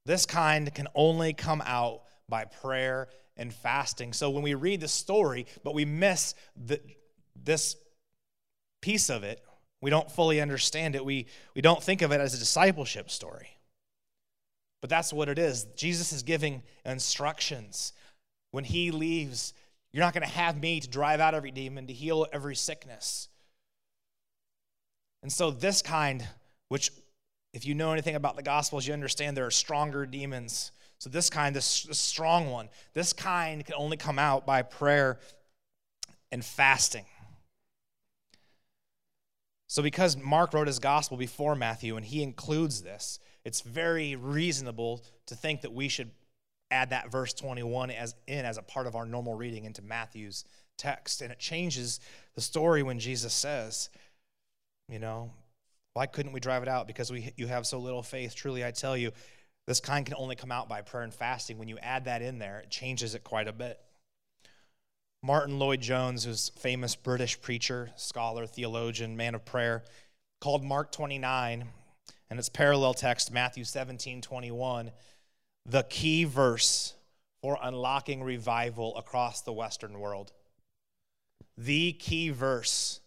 This 0.05 0.25
kind 0.25 0.73
can 0.73 0.87
only 0.95 1.33
come 1.33 1.61
out 1.65 2.01
by 2.27 2.45
prayer 2.45 3.09
and 3.37 3.53
fasting. 3.53 4.13
So 4.13 4.29
when 4.29 4.43
we 4.43 4.53
read 4.55 4.81
the 4.81 4.87
story, 4.87 5.45
but 5.63 5.73
we 5.75 5.85
miss 5.85 6.33
the, 6.55 6.81
this 7.43 7.75
piece 8.81 9.09
of 9.09 9.23
it, 9.23 9.43
we 9.81 9.89
don't 9.89 10.09
fully 10.11 10.41
understand 10.41 10.95
it. 10.95 11.03
We, 11.03 11.27
we 11.55 11.61
don't 11.61 11.81
think 11.81 12.01
of 12.01 12.11
it 12.11 12.21
as 12.21 12.33
a 12.33 12.37
discipleship 12.39 13.09
story. 13.09 13.49
But 14.79 14.89
that's 14.89 15.13
what 15.13 15.29
it 15.29 15.37
is. 15.37 15.65
Jesus 15.75 16.11
is 16.11 16.23
giving 16.23 16.63
instructions. 16.85 17.93
When 18.51 18.63
he 18.63 18.91
leaves, 18.91 19.53
you're 19.91 20.03
not 20.03 20.13
going 20.13 20.25
to 20.25 20.33
have 20.33 20.59
me 20.59 20.79
to 20.79 20.89
drive 20.89 21.19
out 21.19 21.35
every 21.35 21.51
demon, 21.51 21.87
to 21.87 21.93
heal 21.93 22.25
every 22.33 22.55
sickness. 22.55 23.27
And 25.23 25.31
so, 25.31 25.51
this 25.51 25.81
kind, 25.81 26.27
which, 26.69 26.91
if 27.53 27.65
you 27.65 27.75
know 27.75 27.91
anything 27.91 28.15
about 28.15 28.35
the 28.35 28.43
Gospels, 28.43 28.87
you 28.87 28.93
understand 28.93 29.37
there 29.37 29.45
are 29.45 29.51
stronger 29.51 30.05
demons. 30.05 30.71
So, 30.97 31.09
this 31.09 31.29
kind, 31.29 31.55
this, 31.55 31.83
this 31.83 31.99
strong 31.99 32.49
one, 32.49 32.69
this 32.93 33.13
kind 33.13 33.65
can 33.65 33.75
only 33.75 33.97
come 33.97 34.19
out 34.19 34.45
by 34.45 34.61
prayer 34.61 35.19
and 36.31 36.43
fasting. 36.43 37.05
So, 39.67 39.81
because 39.81 40.17
Mark 40.17 40.53
wrote 40.53 40.67
his 40.67 40.79
gospel 40.79 41.17
before 41.17 41.55
Matthew 41.55 41.95
and 41.95 42.05
he 42.05 42.23
includes 42.23 42.81
this, 42.81 43.19
it's 43.45 43.61
very 43.61 44.15
reasonable 44.15 45.01
to 45.27 45.35
think 45.35 45.61
that 45.61 45.71
we 45.71 45.87
should 45.87 46.11
add 46.71 46.89
that 46.89 47.11
verse 47.11 47.33
21 47.33 47.91
as 47.91 48.15
in 48.27 48.45
as 48.45 48.57
a 48.57 48.61
part 48.61 48.87
of 48.87 48.95
our 48.95 49.05
normal 49.05 49.33
reading 49.35 49.65
into 49.65 49.81
Matthew's 49.81 50.45
text. 50.77 51.21
And 51.21 51.31
it 51.31 51.39
changes 51.39 51.99
the 52.35 52.41
story 52.41 52.83
when 52.83 52.99
Jesus 52.99 53.33
says, 53.33 53.89
you 54.91 54.99
know, 54.99 55.31
why 55.93 56.05
couldn't 56.05 56.33
we 56.33 56.39
drive 56.39 56.61
it 56.61 56.69
out? 56.69 56.85
Because 56.85 57.11
we, 57.11 57.33
you 57.37 57.47
have 57.47 57.65
so 57.65 57.79
little 57.79 58.03
faith. 58.03 58.35
Truly, 58.35 58.63
I 58.63 58.71
tell 58.71 58.95
you, 58.95 59.11
this 59.67 59.79
kind 59.79 60.05
can 60.05 60.15
only 60.15 60.35
come 60.35 60.51
out 60.51 60.69
by 60.69 60.81
prayer 60.81 61.03
and 61.03 61.13
fasting. 61.13 61.57
When 61.57 61.67
you 61.67 61.77
add 61.79 62.05
that 62.05 62.21
in 62.21 62.39
there, 62.39 62.59
it 62.59 62.69
changes 62.69 63.15
it 63.15 63.23
quite 63.23 63.47
a 63.47 63.53
bit. 63.53 63.79
Martyn 65.23 65.59
Lloyd-Jones, 65.59 66.23
who's 66.23 66.49
famous 66.49 66.95
British 66.95 67.39
preacher, 67.41 67.91
scholar, 67.95 68.47
theologian, 68.47 69.15
man 69.15 69.35
of 69.35 69.45
prayer, 69.45 69.83
called 70.39 70.63
Mark 70.63 70.91
29 70.91 71.65
and 72.29 72.39
its 72.39 72.49
parallel 72.49 72.93
text, 72.93 73.31
Matthew 73.31 73.63
17 73.63 74.21
21, 74.21 74.91
the 75.65 75.83
key 75.83 76.23
verse 76.23 76.95
for 77.43 77.57
unlocking 77.61 78.23
revival 78.23 78.97
across 78.97 79.41
the 79.41 79.53
Western 79.53 79.99
world. 79.99 80.31
The 81.57 81.93
key 81.93 82.29
verse 82.29 83.00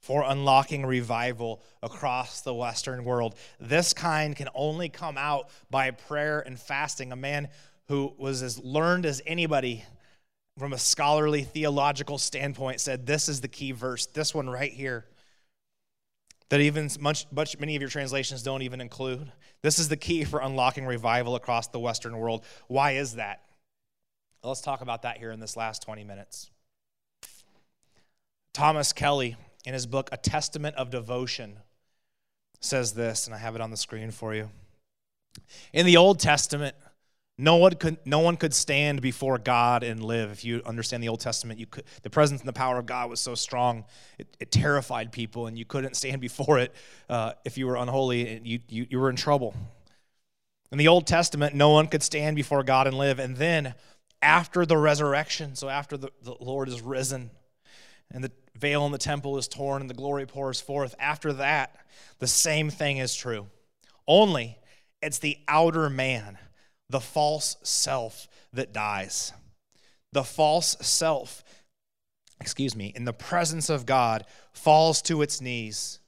for 0.00 0.22
unlocking 0.22 0.86
revival 0.86 1.62
across 1.82 2.40
the 2.40 2.54
Western 2.54 3.04
world. 3.04 3.34
This 3.60 3.92
kind 3.92 4.34
can 4.34 4.48
only 4.54 4.88
come 4.88 5.18
out 5.18 5.50
by 5.70 5.90
prayer 5.90 6.40
and 6.40 6.58
fasting. 6.58 7.12
A 7.12 7.16
man 7.16 7.48
who 7.88 8.14
was 8.18 8.42
as 8.42 8.58
learned 8.58 9.06
as 9.06 9.20
anybody 9.26 9.84
from 10.58 10.72
a 10.72 10.78
scholarly 10.78 11.42
theological 11.42 12.18
standpoint 12.18 12.80
said 12.80 13.06
this 13.06 13.28
is 13.28 13.40
the 13.40 13.48
key 13.48 13.72
verse, 13.72 14.06
this 14.06 14.34
one 14.34 14.48
right 14.48 14.72
here. 14.72 15.04
That 16.50 16.60
even 16.60 16.88
much, 17.00 17.26
much 17.30 17.58
many 17.58 17.76
of 17.76 17.82
your 17.82 17.90
translations 17.90 18.42
don't 18.42 18.62
even 18.62 18.80
include. 18.80 19.30
This 19.62 19.78
is 19.78 19.88
the 19.88 19.96
key 19.96 20.24
for 20.24 20.40
unlocking 20.40 20.86
revival 20.86 21.34
across 21.34 21.68
the 21.68 21.78
Western 21.78 22.16
world. 22.18 22.44
Why 22.68 22.92
is 22.92 23.14
that? 23.16 23.44
Let's 24.42 24.60
talk 24.60 24.80
about 24.80 25.02
that 25.02 25.18
here 25.18 25.30
in 25.30 25.40
this 25.40 25.56
last 25.56 25.82
20 25.82 26.04
minutes. 26.04 26.50
Thomas 28.54 28.92
Kelly, 28.92 29.36
in 29.64 29.74
his 29.74 29.86
book, 29.86 30.08
A 30.12 30.16
Testament 30.16 30.76
of 30.76 30.90
Devotion, 30.90 31.58
says 32.60 32.92
this, 32.92 33.26
and 33.26 33.34
I 33.34 33.38
have 33.38 33.54
it 33.54 33.60
on 33.60 33.70
the 33.70 33.76
screen 33.76 34.10
for 34.10 34.34
you. 34.34 34.50
In 35.72 35.86
the 35.86 35.96
Old 35.96 36.18
Testament, 36.18 36.74
no 37.40 37.56
one 37.56 37.74
could, 37.74 37.98
no 38.04 38.18
one 38.18 38.36
could 38.36 38.52
stand 38.52 39.00
before 39.00 39.38
God 39.38 39.84
and 39.84 40.02
live. 40.02 40.32
If 40.32 40.44
you 40.44 40.60
understand 40.66 41.02
the 41.02 41.08
Old 41.08 41.20
Testament, 41.20 41.60
you 41.60 41.66
could, 41.66 41.84
the 42.02 42.10
presence 42.10 42.40
and 42.40 42.48
the 42.48 42.52
power 42.52 42.78
of 42.78 42.86
God 42.86 43.08
was 43.08 43.20
so 43.20 43.36
strong, 43.36 43.84
it, 44.18 44.26
it 44.40 44.50
terrified 44.50 45.12
people, 45.12 45.46
and 45.46 45.56
you 45.56 45.64
couldn't 45.64 45.94
stand 45.94 46.20
before 46.20 46.58
it 46.58 46.74
uh, 47.08 47.32
if 47.44 47.56
you 47.56 47.66
were 47.66 47.76
unholy, 47.76 48.36
and 48.36 48.46
you, 48.46 48.58
you, 48.68 48.86
you 48.90 48.98
were 48.98 49.08
in 49.10 49.16
trouble. 49.16 49.54
In 50.72 50.78
the 50.78 50.88
Old 50.88 51.06
Testament, 51.06 51.54
no 51.54 51.70
one 51.70 51.86
could 51.86 52.02
stand 52.02 52.34
before 52.34 52.62
God 52.62 52.86
and 52.86 52.98
live. 52.98 53.18
And 53.18 53.36
then, 53.36 53.74
after 54.20 54.66
the 54.66 54.76
resurrection, 54.76 55.54
so 55.54 55.68
after 55.68 55.96
the, 55.96 56.10
the 56.22 56.34
Lord 56.40 56.68
is 56.68 56.82
risen, 56.82 57.30
and 58.10 58.24
the 58.24 58.32
veil 58.58 58.84
in 58.86 58.92
the 58.92 58.98
temple 58.98 59.38
is 59.38 59.48
torn, 59.48 59.80
and 59.80 59.90
the 59.90 59.94
glory 59.94 60.26
pours 60.26 60.60
forth, 60.60 60.94
after 60.98 61.32
that, 61.34 61.76
the 62.18 62.26
same 62.26 62.70
thing 62.70 62.98
is 62.98 63.14
true. 63.14 63.46
Only 64.06 64.58
it's 65.00 65.18
the 65.18 65.38
outer 65.48 65.88
man 65.88 66.38
the 66.90 67.00
false 67.00 67.56
self 67.62 68.28
that 68.52 68.72
dies. 68.72 69.32
The 70.12 70.24
false 70.24 70.76
self, 70.80 71.44
excuse 72.40 72.74
me, 72.74 72.92
in 72.96 73.04
the 73.04 73.12
presence 73.12 73.68
of 73.68 73.84
God 73.84 74.24
falls 74.52 75.02
to 75.02 75.20
its 75.22 75.40
knees 75.40 76.00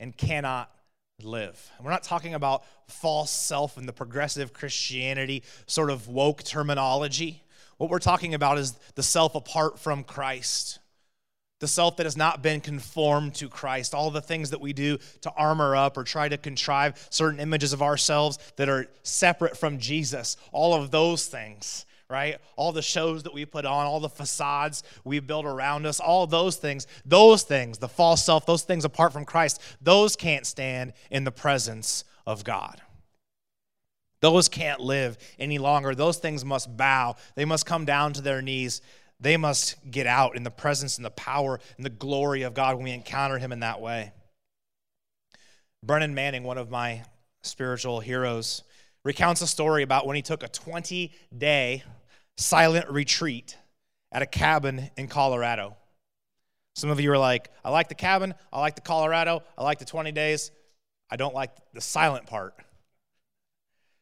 and 0.00 0.16
cannot 0.16 0.70
live. 1.22 1.70
We're 1.80 1.92
not 1.92 2.02
talking 2.02 2.34
about 2.34 2.64
false 2.88 3.30
self 3.30 3.78
in 3.78 3.86
the 3.86 3.92
progressive 3.92 4.52
Christianity 4.52 5.44
sort 5.66 5.90
of 5.90 6.08
woke 6.08 6.42
terminology. 6.42 7.44
What 7.76 7.88
we're 7.88 8.00
talking 8.00 8.34
about 8.34 8.58
is 8.58 8.72
the 8.96 9.02
self 9.02 9.36
apart 9.36 9.78
from 9.78 10.02
Christ 10.02 10.80
the 11.64 11.68
self 11.68 11.96
that 11.96 12.04
has 12.04 12.14
not 12.14 12.42
been 12.42 12.60
conformed 12.60 13.34
to 13.36 13.48
Christ, 13.48 13.94
all 13.94 14.10
the 14.10 14.20
things 14.20 14.50
that 14.50 14.60
we 14.60 14.74
do 14.74 14.98
to 15.22 15.30
armor 15.30 15.74
up 15.74 15.96
or 15.96 16.04
try 16.04 16.28
to 16.28 16.36
contrive 16.36 17.08
certain 17.08 17.40
images 17.40 17.72
of 17.72 17.80
ourselves 17.80 18.38
that 18.56 18.68
are 18.68 18.86
separate 19.02 19.56
from 19.56 19.78
Jesus, 19.78 20.36
all 20.52 20.74
of 20.74 20.90
those 20.90 21.26
things, 21.26 21.86
right? 22.10 22.36
All 22.56 22.70
the 22.70 22.82
shows 22.82 23.22
that 23.22 23.32
we 23.32 23.46
put 23.46 23.64
on, 23.64 23.86
all 23.86 23.98
the 23.98 24.10
facades 24.10 24.82
we 25.04 25.20
build 25.20 25.46
around 25.46 25.86
us, 25.86 26.00
all 26.00 26.26
those 26.26 26.56
things, 26.56 26.86
those 27.06 27.44
things, 27.44 27.78
the 27.78 27.88
false 27.88 28.22
self, 28.22 28.44
those 28.44 28.62
things 28.62 28.84
apart 28.84 29.14
from 29.14 29.24
Christ, 29.24 29.58
those 29.80 30.16
can't 30.16 30.44
stand 30.44 30.92
in 31.10 31.24
the 31.24 31.32
presence 31.32 32.04
of 32.26 32.44
God. 32.44 32.82
Those 34.20 34.50
can't 34.50 34.80
live 34.80 35.16
any 35.38 35.56
longer. 35.56 35.94
Those 35.94 36.18
things 36.18 36.44
must 36.44 36.76
bow. 36.76 37.16
They 37.36 37.46
must 37.46 37.64
come 37.64 37.86
down 37.86 38.12
to 38.12 38.20
their 38.20 38.42
knees 38.42 38.82
they 39.20 39.36
must 39.36 39.76
get 39.90 40.06
out 40.06 40.36
in 40.36 40.42
the 40.42 40.50
presence 40.50 40.96
and 40.96 41.04
the 41.04 41.10
power 41.10 41.60
and 41.76 41.84
the 41.84 41.90
glory 41.90 42.42
of 42.42 42.54
God 42.54 42.76
when 42.76 42.84
we 42.84 42.90
encounter 42.90 43.38
Him 43.38 43.52
in 43.52 43.60
that 43.60 43.80
way. 43.80 44.12
Brennan 45.82 46.14
Manning, 46.14 46.44
one 46.44 46.58
of 46.58 46.70
my 46.70 47.02
spiritual 47.42 48.00
heroes, 48.00 48.62
recounts 49.04 49.42
a 49.42 49.46
story 49.46 49.82
about 49.82 50.06
when 50.06 50.16
he 50.16 50.22
took 50.22 50.42
a 50.42 50.48
20 50.48 51.12
day 51.36 51.82
silent 52.36 52.90
retreat 52.90 53.56
at 54.10 54.22
a 54.22 54.26
cabin 54.26 54.90
in 54.96 55.08
Colorado. 55.08 55.76
Some 56.74 56.90
of 56.90 57.00
you 57.00 57.12
are 57.12 57.18
like, 57.18 57.50
I 57.64 57.70
like 57.70 57.88
the 57.88 57.94
cabin, 57.94 58.34
I 58.52 58.60
like 58.60 58.74
the 58.74 58.80
Colorado, 58.80 59.42
I 59.56 59.62
like 59.62 59.78
the 59.78 59.84
20 59.84 60.10
days. 60.12 60.50
I 61.10 61.16
don't 61.16 61.34
like 61.34 61.50
the 61.72 61.80
silent 61.80 62.26
part. 62.26 62.54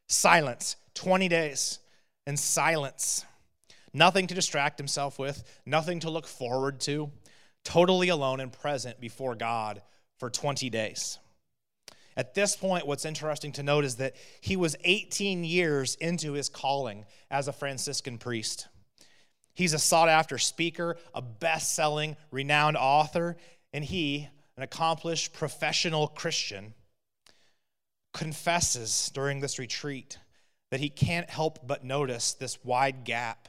Silence, 0.08 0.76
20 0.94 1.28
days 1.28 1.80
in 2.26 2.36
silence 2.36 3.26
nothing 3.94 4.26
to 4.26 4.34
distract 4.34 4.78
himself 4.78 5.18
with, 5.18 5.44
nothing 5.66 6.00
to 6.00 6.10
look 6.10 6.26
forward 6.26 6.80
to, 6.80 7.10
totally 7.64 8.08
alone 8.08 8.40
and 8.40 8.52
present 8.52 9.00
before 9.00 9.34
God 9.34 9.82
for 10.18 10.30
20 10.30 10.70
days. 10.70 11.18
At 12.16 12.34
this 12.34 12.56
point, 12.56 12.86
what's 12.86 13.04
interesting 13.04 13.52
to 13.52 13.62
note 13.62 13.84
is 13.84 13.96
that 13.96 14.14
he 14.40 14.56
was 14.56 14.76
18 14.84 15.44
years 15.44 15.94
into 15.96 16.32
his 16.32 16.48
calling 16.48 17.06
as 17.30 17.48
a 17.48 17.52
Franciscan 17.52 18.18
priest. 18.18 18.68
He's 19.54 19.72
a 19.72 19.78
sought 19.78 20.08
after 20.08 20.38
speaker, 20.38 20.96
a 21.14 21.22
best 21.22 21.74
selling, 21.74 22.16
renowned 22.30 22.76
author, 22.76 23.36
and 23.72 23.84
he, 23.84 24.28
an 24.56 24.62
accomplished 24.62 25.32
professional 25.32 26.08
Christian, 26.08 26.74
confesses 28.12 29.10
during 29.14 29.40
this 29.40 29.58
retreat 29.58 30.18
that 30.70 30.80
he 30.80 30.90
can't 30.90 31.28
help 31.30 31.66
but 31.66 31.84
notice 31.84 32.32
this 32.34 32.62
wide 32.64 33.04
gap 33.04 33.48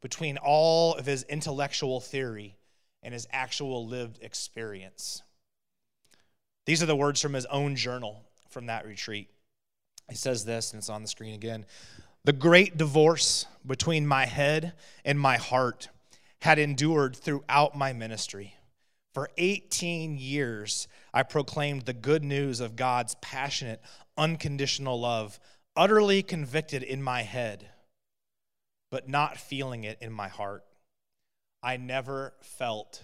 between 0.00 0.36
all 0.38 0.94
of 0.94 1.06
his 1.06 1.24
intellectual 1.24 2.00
theory 2.00 2.56
and 3.02 3.12
his 3.12 3.26
actual 3.32 3.86
lived 3.86 4.18
experience. 4.22 5.22
These 6.66 6.82
are 6.82 6.86
the 6.86 6.96
words 6.96 7.20
from 7.20 7.32
his 7.32 7.46
own 7.46 7.76
journal 7.76 8.24
from 8.50 8.66
that 8.66 8.86
retreat. 8.86 9.30
He 10.08 10.16
says 10.16 10.44
this, 10.44 10.72
and 10.72 10.80
it's 10.80 10.90
on 10.90 11.02
the 11.02 11.08
screen 11.08 11.34
again. 11.34 11.64
The 12.24 12.32
great 12.32 12.76
divorce 12.76 13.46
between 13.66 14.06
my 14.06 14.26
head 14.26 14.74
and 15.04 15.18
my 15.18 15.36
heart 15.36 15.88
had 16.40 16.58
endured 16.58 17.16
throughout 17.16 17.76
my 17.76 17.92
ministry. 17.92 18.54
For 19.14 19.30
18 19.38 20.18
years, 20.18 20.88
I 21.12 21.22
proclaimed 21.22 21.82
the 21.82 21.92
good 21.92 22.22
news 22.22 22.60
of 22.60 22.76
God's 22.76 23.16
passionate, 23.16 23.80
unconditional 24.16 25.00
love, 25.00 25.40
utterly 25.74 26.22
convicted 26.22 26.82
in 26.82 27.02
my 27.02 27.22
head 27.22 27.70
but 28.90 29.08
not 29.08 29.38
feeling 29.38 29.84
it 29.84 29.98
in 30.00 30.12
my 30.12 30.28
heart. 30.28 30.64
I 31.62 31.76
never 31.76 32.34
felt 32.40 33.02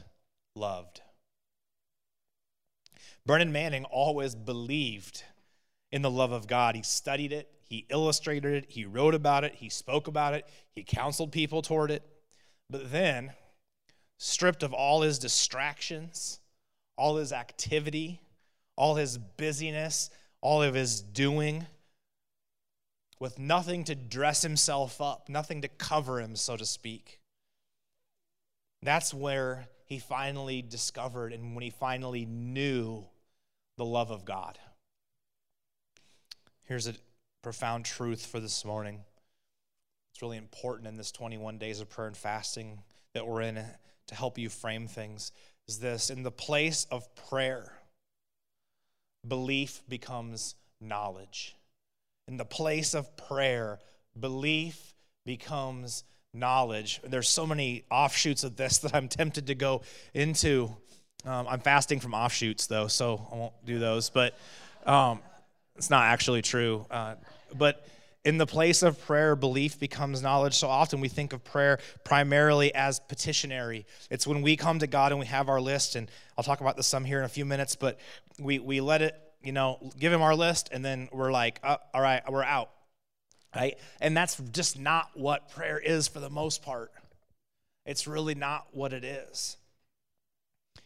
loved. 0.54 1.00
Brennan 3.26 3.52
Manning 3.52 3.84
always 3.84 4.34
believed 4.34 5.24
in 5.90 6.02
the 6.02 6.10
love 6.10 6.32
of 6.32 6.46
God. 6.46 6.74
He 6.74 6.82
studied 6.82 7.32
it, 7.32 7.48
he 7.62 7.86
illustrated 7.88 8.64
it, 8.64 8.70
he 8.70 8.84
wrote 8.84 9.14
about 9.14 9.44
it, 9.44 9.54
he 9.56 9.68
spoke 9.68 10.06
about 10.06 10.34
it, 10.34 10.46
he 10.70 10.82
counseled 10.82 11.32
people 11.32 11.62
toward 11.62 11.90
it. 11.90 12.02
But 12.68 12.92
then, 12.92 13.32
stripped 14.18 14.62
of 14.62 14.72
all 14.72 15.02
his 15.02 15.18
distractions, 15.18 16.40
all 16.96 17.16
his 17.16 17.32
activity, 17.32 18.20
all 18.76 18.96
his 18.96 19.18
busyness, 19.18 20.10
all 20.40 20.62
of 20.62 20.74
his 20.74 21.00
doing, 21.00 21.66
with 23.18 23.38
nothing 23.38 23.84
to 23.84 23.94
dress 23.94 24.42
himself 24.42 25.00
up, 25.00 25.28
nothing 25.28 25.62
to 25.62 25.68
cover 25.68 26.20
him, 26.20 26.36
so 26.36 26.56
to 26.56 26.66
speak. 26.66 27.20
That's 28.82 29.14
where 29.14 29.66
he 29.86 29.98
finally 29.98 30.62
discovered 30.62 31.32
and 31.32 31.54
when 31.54 31.62
he 31.62 31.70
finally 31.70 32.26
knew 32.26 33.04
the 33.76 33.84
love 33.84 34.10
of 34.10 34.24
God. 34.24 34.58
Here's 36.64 36.86
a 36.86 36.94
profound 37.42 37.84
truth 37.84 38.24
for 38.26 38.40
this 38.40 38.64
morning. 38.64 39.00
It's 40.12 40.22
really 40.22 40.36
important 40.36 40.88
in 40.88 40.96
this 40.96 41.12
21 41.12 41.58
days 41.58 41.80
of 41.80 41.90
prayer 41.90 42.08
and 42.08 42.16
fasting 42.16 42.82
that 43.12 43.26
we're 43.26 43.42
in 43.42 43.62
to 44.06 44.14
help 44.14 44.38
you 44.38 44.48
frame 44.48 44.86
things 44.86 45.32
is 45.66 45.78
this 45.78 46.10
in 46.10 46.22
the 46.22 46.30
place 46.30 46.86
of 46.90 47.14
prayer, 47.14 47.72
belief 49.26 49.82
becomes 49.88 50.54
knowledge 50.80 51.56
in 52.28 52.36
the 52.36 52.44
place 52.44 52.94
of 52.94 53.16
prayer, 53.16 53.78
belief 54.18 54.94
becomes 55.24 56.04
knowledge. 56.32 57.00
There's 57.04 57.28
so 57.28 57.46
many 57.46 57.84
offshoots 57.90 58.44
of 58.44 58.56
this 58.56 58.78
that 58.80 58.94
I'm 58.94 59.08
tempted 59.08 59.48
to 59.48 59.54
go 59.54 59.82
into. 60.12 60.74
Um, 61.24 61.46
I'm 61.48 61.60
fasting 61.60 62.00
from 62.00 62.14
offshoots 62.14 62.66
though, 62.66 62.88
so 62.88 63.26
I 63.32 63.36
won't 63.36 63.64
do 63.64 63.78
those. 63.78 64.10
But 64.10 64.36
um, 64.86 65.20
it's 65.76 65.90
not 65.90 66.04
actually 66.04 66.42
true. 66.42 66.86
Uh, 66.90 67.14
but 67.56 67.86
in 68.24 68.38
the 68.38 68.46
place 68.46 68.82
of 68.82 69.00
prayer, 69.04 69.36
belief 69.36 69.78
becomes 69.78 70.22
knowledge. 70.22 70.54
So 70.54 70.68
often 70.68 71.00
we 71.00 71.08
think 71.08 71.32
of 71.34 71.44
prayer 71.44 71.78
primarily 72.04 72.74
as 72.74 73.00
petitionary. 73.00 73.86
It's 74.10 74.26
when 74.26 74.40
we 74.40 74.56
come 74.56 74.78
to 74.78 74.86
God 74.86 75.12
and 75.12 75.20
we 75.20 75.26
have 75.26 75.48
our 75.48 75.60
list, 75.60 75.94
and 75.94 76.10
I'll 76.36 76.44
talk 76.44 76.62
about 76.62 76.76
this 76.76 76.86
some 76.86 77.04
here 77.04 77.18
in 77.18 77.24
a 77.24 77.28
few 77.28 77.44
minutes, 77.44 77.76
but 77.76 77.98
we, 78.38 78.58
we 78.58 78.80
let 78.80 79.02
it 79.02 79.14
you 79.44 79.52
know, 79.52 79.78
give 79.98 80.12
him 80.12 80.22
our 80.22 80.34
list, 80.34 80.70
and 80.72 80.84
then 80.84 81.08
we're 81.12 81.32
like, 81.32 81.60
oh, 81.62 81.76
all 81.92 82.00
right, 82.00 82.22
we're 82.30 82.42
out. 82.42 82.70
Right? 83.54 83.78
And 84.00 84.16
that's 84.16 84.36
just 84.52 84.78
not 84.78 85.10
what 85.14 85.50
prayer 85.50 85.78
is 85.78 86.08
for 86.08 86.18
the 86.18 86.30
most 86.30 86.62
part. 86.62 86.90
It's 87.86 88.06
really 88.06 88.34
not 88.34 88.66
what 88.72 88.92
it 88.92 89.04
is. 89.04 89.56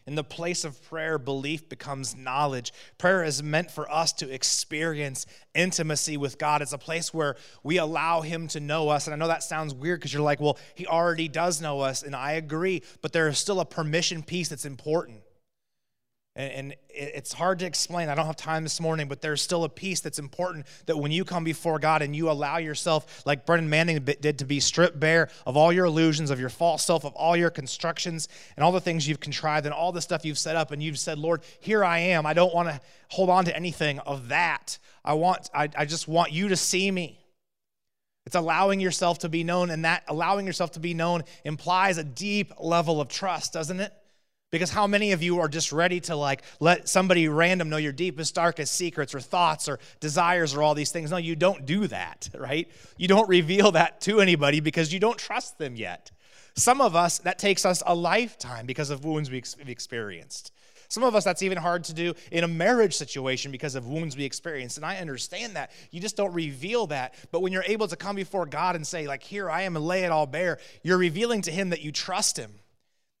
In 0.05 0.15
the 0.15 0.23
place 0.23 0.65
of 0.65 0.81
prayer, 0.89 1.17
belief 1.19 1.69
becomes 1.69 2.15
knowledge. 2.15 2.73
Prayer 2.97 3.23
is 3.23 3.43
meant 3.43 3.69
for 3.69 3.89
us 3.91 4.11
to 4.13 4.33
experience 4.33 5.25
intimacy 5.53 6.17
with 6.17 6.37
God. 6.37 6.61
It's 6.61 6.73
a 6.73 6.79
place 6.79 7.13
where 7.13 7.35
we 7.63 7.77
allow 7.77 8.21
Him 8.21 8.47
to 8.49 8.59
know 8.59 8.89
us. 8.89 9.05
And 9.05 9.13
I 9.13 9.17
know 9.17 9.27
that 9.27 9.43
sounds 9.43 9.73
weird 9.73 9.99
because 9.99 10.11
you're 10.11 10.23
like, 10.23 10.39
well, 10.41 10.57
He 10.73 10.87
already 10.87 11.27
does 11.27 11.61
know 11.61 11.81
us. 11.81 12.01
And 12.01 12.15
I 12.15 12.33
agree, 12.33 12.81
but 13.01 13.13
there 13.13 13.27
is 13.27 13.37
still 13.37 13.59
a 13.59 13.65
permission 13.65 14.23
piece 14.23 14.49
that's 14.49 14.65
important. 14.65 15.21
And, 16.39 16.75
it's 16.91 17.33
hard 17.33 17.59
to 17.59 17.65
explain. 17.65 18.09
I 18.09 18.15
don't 18.15 18.25
have 18.25 18.35
time 18.35 18.63
this 18.63 18.81
morning, 18.81 19.07
but 19.07 19.21
there's 19.21 19.41
still 19.41 19.63
a 19.63 19.69
piece 19.69 19.99
that's 20.01 20.19
important 20.19 20.65
that 20.85 20.97
when 20.97 21.11
you 21.11 21.23
come 21.23 21.43
before 21.43 21.79
God 21.79 22.01
and 22.01 22.15
you 22.15 22.29
allow 22.29 22.57
yourself, 22.57 23.25
like 23.25 23.45
Brennan 23.45 23.69
Manning 23.69 24.03
did, 24.03 24.39
to 24.39 24.45
be 24.45 24.59
stripped 24.59 24.99
bare 24.99 25.29
of 25.45 25.55
all 25.55 25.71
your 25.71 25.85
illusions, 25.85 26.29
of 26.29 26.39
your 26.39 26.49
false 26.49 26.83
self, 26.83 27.05
of 27.05 27.13
all 27.13 27.37
your 27.37 27.49
constructions, 27.49 28.27
and 28.55 28.63
all 28.63 28.71
the 28.71 28.81
things 28.81 29.07
you've 29.07 29.19
contrived, 29.19 29.65
and 29.65 29.73
all 29.73 29.91
the 29.91 30.01
stuff 30.01 30.25
you've 30.25 30.37
set 30.37 30.55
up, 30.55 30.71
and 30.71 30.81
you've 30.81 30.99
said, 30.99 31.19
Lord, 31.19 31.41
here 31.59 31.83
I 31.85 31.99
am. 31.99 32.25
I 32.25 32.33
don't 32.33 32.53
want 32.53 32.69
to 32.69 32.81
hold 33.09 33.29
on 33.29 33.45
to 33.45 33.55
anything 33.55 33.99
of 33.99 34.29
that. 34.29 34.77
I 35.03 35.13
want, 35.13 35.49
I, 35.53 35.69
I 35.77 35.85
just 35.85 36.07
want 36.07 36.31
you 36.31 36.49
to 36.49 36.55
see 36.55 36.89
me. 36.89 37.19
It's 38.25 38.35
allowing 38.35 38.79
yourself 38.79 39.19
to 39.19 39.29
be 39.29 39.43
known, 39.43 39.69
and 39.69 39.85
that 39.85 40.03
allowing 40.07 40.45
yourself 40.45 40.71
to 40.71 40.79
be 40.79 40.93
known 40.93 41.23
implies 41.43 41.97
a 41.97 42.03
deep 42.03 42.53
level 42.59 43.01
of 43.01 43.09
trust, 43.09 43.53
doesn't 43.53 43.79
it? 43.79 43.93
Because 44.51 44.71
how 44.71 44.87
many 44.87 45.11
of 45.11 45.21
you 45.21 45.39
are 45.39 45.47
just 45.47 45.71
ready 45.71 45.99
to 46.01 46.15
like 46.15 46.41
let 46.59 46.89
somebody 46.89 47.27
random 47.27 47.69
know 47.69 47.77
your 47.77 47.91
deepest, 47.91 48.33
darkest 48.33 48.73
secrets 48.73 49.13
or 49.13 49.19
thoughts 49.19 49.69
or 49.69 49.79
desires 49.99 50.55
or 50.55 50.63
all 50.63 50.73
these 50.73 50.91
things? 50.91 51.11
No, 51.11 51.17
you 51.17 51.35
don't 51.35 51.65
do 51.65 51.85
that, 51.87 52.29
right? 52.37 52.69
You 52.97 53.07
don't 53.07 53.29
reveal 53.29 53.71
that 53.73 54.01
to 54.01 54.21
anybody 54.21 54.59
because 54.59 54.91
you 54.91 54.99
don't 54.99 55.17
trust 55.17 55.57
them 55.59 55.75
yet. 55.75 56.11
Some 56.55 56.81
of 56.81 56.95
us, 56.95 57.19
that 57.19 57.37
takes 57.37 57.63
us 57.63 57.83
a 57.85 57.93
lifetime 57.93 58.65
because 58.65 58.89
of 58.89 59.05
wounds 59.05 59.29
we've 59.29 59.45
experienced. 59.67 60.51
Some 60.89 61.03
of 61.03 61.13
us, 61.13 61.23
that's 61.23 61.43
even 61.43 61.59
hard 61.59 61.83
to 61.83 61.93
do 61.93 62.15
in 62.31 62.43
a 62.43 62.47
marriage 62.47 62.95
situation 62.95 63.51
because 63.51 63.75
of 63.75 63.85
wounds 63.85 64.17
we 64.17 64.25
experienced. 64.25 64.77
And 64.77 64.85
I 64.85 64.97
understand 64.97 65.55
that. 65.55 65.69
You 65.91 66.01
just 66.01 66.17
don't 66.17 66.33
reveal 66.33 66.87
that. 66.87 67.13
But 67.31 67.41
when 67.41 67.53
you're 67.53 67.63
able 67.67 67.87
to 67.87 67.95
come 67.95 68.15
before 68.15 68.47
God 68.47 68.75
and 68.75 68.85
say, 68.85 69.07
like, 69.07 69.21
here 69.21 69.51
I 69.51 69.61
am 69.61 69.75
and 69.75 69.85
lay 69.85 70.03
it 70.03 70.11
all 70.11 70.25
bare, 70.25 70.57
you're 70.81 70.97
revealing 70.97 71.43
to 71.43 71.51
Him 71.51 71.69
that 71.69 71.81
you 71.81 71.91
trust 71.91 72.37
Him 72.37 72.51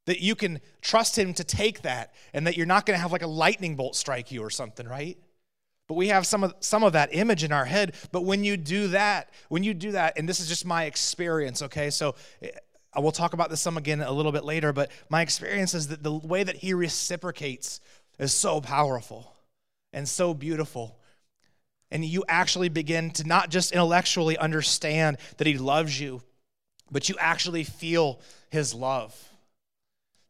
that 0.09 0.21
you 0.21 0.33
can 0.33 0.59
trust 0.81 1.15
him 1.15 1.35
to 1.35 1.43
take 1.43 1.83
that 1.83 2.15
and 2.33 2.47
that 2.47 2.57
you're 2.57 2.65
not 2.65 2.83
going 2.87 2.97
to 2.97 3.01
have 3.01 3.11
like 3.11 3.21
a 3.21 3.27
lightning 3.27 3.75
bolt 3.75 3.95
strike 3.95 4.31
you 4.31 4.41
or 4.41 4.49
something, 4.49 4.87
right? 4.87 5.19
But 5.87 5.93
we 5.93 6.07
have 6.07 6.25
some 6.25 6.43
of 6.43 6.55
some 6.61 6.83
of 6.83 6.93
that 6.93 7.09
image 7.11 7.43
in 7.43 7.51
our 7.51 7.65
head, 7.65 7.93
but 8.11 8.25
when 8.25 8.43
you 8.43 8.57
do 8.57 8.87
that, 8.87 9.29
when 9.49 9.63
you 9.63 9.75
do 9.75 9.91
that 9.91 10.17
and 10.17 10.27
this 10.27 10.39
is 10.39 10.47
just 10.47 10.65
my 10.65 10.85
experience, 10.85 11.61
okay? 11.61 11.91
So 11.91 12.15
eh, 12.41 12.49
I 12.91 13.01
will 13.01 13.11
talk 13.11 13.33
about 13.33 13.51
this 13.51 13.61
some 13.61 13.77
again 13.77 14.01
a 14.01 14.11
little 14.11 14.31
bit 14.31 14.43
later, 14.43 14.73
but 14.73 14.89
my 15.09 15.21
experience 15.21 15.75
is 15.75 15.89
that 15.89 16.01
the 16.01 16.11
way 16.11 16.43
that 16.43 16.55
he 16.55 16.73
reciprocates 16.73 17.79
is 18.17 18.33
so 18.33 18.61
powerful 18.61 19.31
and 19.93 20.09
so 20.09 20.33
beautiful. 20.33 20.97
And 21.91 22.03
you 22.03 22.23
actually 22.27 22.69
begin 22.69 23.11
to 23.11 23.27
not 23.27 23.51
just 23.51 23.73
intellectually 23.73 24.39
understand 24.39 25.17
that 25.37 25.45
he 25.45 25.59
loves 25.59 26.01
you, 26.01 26.23
but 26.89 27.09
you 27.09 27.15
actually 27.19 27.63
feel 27.63 28.19
his 28.49 28.73
love. 28.73 29.28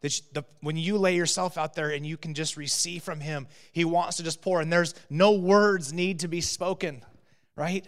That 0.02 0.22
the, 0.34 0.46
when 0.62 0.78
you 0.78 0.98
lay 0.98 1.16
yourself 1.16 1.58
out 1.58 1.74
there 1.74 1.90
and 1.90 2.06
you 2.06 2.18
can 2.18 2.34
just 2.34 2.58
receive 2.58 3.04
from 3.04 3.20
Him, 3.20 3.48
He 3.72 3.86
wants 3.86 4.18
to 4.18 4.24
just 4.24 4.42
pour, 4.42 4.62
and 4.62 4.72
there's 4.72 4.96
no 5.10 5.34
words 5.34 5.92
need 5.92 6.20
to 6.20 6.28
be 6.28 6.42
spoken, 6.42 7.04
right? 7.56 7.86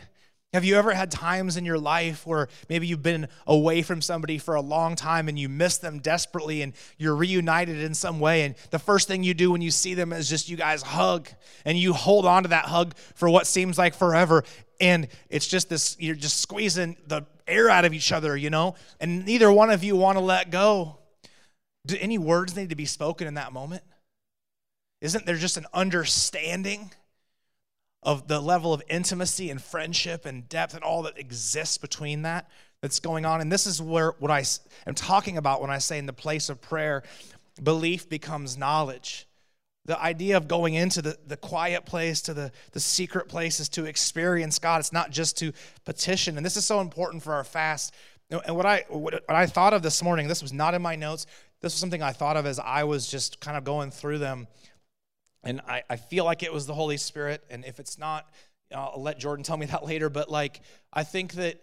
Have 0.54 0.66
you 0.66 0.76
ever 0.76 0.94
had 0.94 1.12
times 1.12 1.56
in 1.56 1.64
your 1.64 1.78
life 1.78 2.28
where 2.28 2.50
maybe 2.68 2.86
you've 2.86 3.02
been 3.02 3.30
away 3.48 3.84
from 3.84 4.02
somebody 4.02 4.38
for 4.38 4.56
a 4.56 4.62
long 4.62 4.98
time 4.98 5.30
and 5.30 5.40
you 5.40 5.48
miss 5.48 5.78
them 5.78 6.00
desperately 6.00 6.62
and 6.62 6.74
you're 6.98 7.16
reunited 7.16 7.80
in 7.80 7.94
some 7.94 8.20
way? 8.20 8.42
And 8.42 8.56
the 8.70 8.80
first 8.80 9.08
thing 9.08 9.24
you 9.24 9.34
do 9.34 9.52
when 9.52 9.62
you 9.62 9.72
see 9.72 9.94
them 9.94 10.12
is 10.12 10.30
just 10.30 10.50
you 10.50 10.58
guys 10.58 10.82
hug 10.82 11.30
and 11.64 11.78
you 11.78 11.94
hold 11.94 12.26
on 12.26 12.44
to 12.44 12.50
that 12.50 12.66
hug 12.66 12.96
for 13.16 13.30
what 13.30 13.48
seems 13.48 13.78
like 13.78 13.94
forever. 13.94 14.44
And 14.82 15.08
it's 15.30 15.48
just 15.48 15.70
this, 15.70 15.96
you're 16.02 16.16
just 16.16 16.42
squeezing 16.42 16.98
the 17.08 17.26
air 17.48 17.70
out 17.70 17.86
of 17.86 17.94
each 17.94 18.12
other, 18.12 18.36
you 18.36 18.50
know? 18.50 18.76
And 19.00 19.26
neither 19.26 19.50
one 19.50 19.70
of 19.70 19.86
you 19.86 19.96
want 19.96 20.18
to 20.18 20.24
let 20.24 20.52
go. 20.52 20.98
Do 21.86 21.98
any 22.00 22.18
words 22.18 22.56
need 22.56 22.70
to 22.70 22.76
be 22.76 22.86
spoken 22.86 23.28
in 23.28 23.36
that 23.36 23.54
moment? 23.54 23.84
Isn't 25.02 25.26
there 25.26 25.36
just 25.36 25.58
an 25.58 25.66
understanding 25.74 26.92
of 28.04 28.28
the 28.28 28.40
level 28.40 28.74
of 28.74 28.82
intimacy 28.88 29.50
and 29.50 29.62
friendship 29.62 30.26
and 30.26 30.48
depth 30.48 30.76
and 30.76 30.84
all 30.84 31.04
that 31.04 31.18
exists 31.18 31.78
between 31.78 32.22
that 32.22 32.50
that's 32.82 33.00
going 33.00 33.26
on? 33.26 33.42
And 33.42 33.52
this 33.52 33.66
is 33.66 33.82
where 33.82 34.12
what 34.20 34.30
I 34.30 34.44
am 34.86 34.94
talking 34.94 35.38
about 35.38 35.60
when 35.62 35.72
I 35.72 35.80
say 35.80 35.98
in 35.98 36.06
the 36.06 36.14
place 36.14 36.50
of 36.50 36.62
prayer, 36.62 37.02
belief 37.62 38.08
becomes 38.10 38.58
knowledge. 38.58 39.28
The 39.86 40.00
idea 40.00 40.38
of 40.38 40.48
going 40.48 40.76
into 40.76 41.02
the, 41.02 41.18
the 41.26 41.38
quiet 41.38 41.86
place, 41.86 42.22
to 42.22 42.36
the, 42.36 42.52
the 42.74 42.80
secret 42.80 43.28
places 43.28 43.68
to 43.70 43.86
experience 43.86 44.60
God. 44.60 44.80
It's 44.80 44.94
not 44.94 45.10
just 45.10 45.38
to 45.40 45.52
petition. 45.86 46.38
And 46.38 46.46
this 46.46 46.56
is 46.56 46.66
so 46.66 46.80
important 46.82 47.24
for 47.24 47.34
our 47.34 47.44
fast. 47.44 47.92
And 48.30 48.56
what 48.56 48.68
I, 48.68 48.86
what 48.90 49.24
I 49.28 49.48
thought 49.48 49.74
of 49.74 49.82
this 49.82 50.04
morning, 50.04 50.28
this 50.28 50.44
was 50.44 50.54
not 50.54 50.76
in 50.76 50.82
my 50.84 50.96
notes. 50.96 51.26
This 51.62 51.74
was 51.74 51.80
something 51.80 52.02
I 52.02 52.12
thought 52.12 52.38
of 52.38 52.46
as 52.46 52.60
I 52.60 52.84
was 52.84 53.08
just 53.08 53.40
kind 53.40 53.56
of 53.56 53.64
going 53.64 53.92
through 53.92 54.18
them. 54.18 54.48
And 55.44 55.62
I, 55.68 55.84
I 55.90 55.96
feel 55.96 56.26
like 56.26 56.44
it 56.44 56.52
was 56.52 56.66
the 56.66 56.74
Holy 56.74 56.98
Spirit. 56.98 57.44
And 57.50 57.66
if 57.66 57.80
it's 57.80 57.98
not, 57.98 58.28
I'll 58.76 59.02
let 59.02 59.20
Jordan 59.20 59.44
tell 59.44 59.58
me 59.58 59.68
that 59.68 59.84
later. 59.86 60.10
But 60.10 60.30
like, 60.30 60.62
I 60.92 61.04
think 61.04 61.34
that 61.34 61.62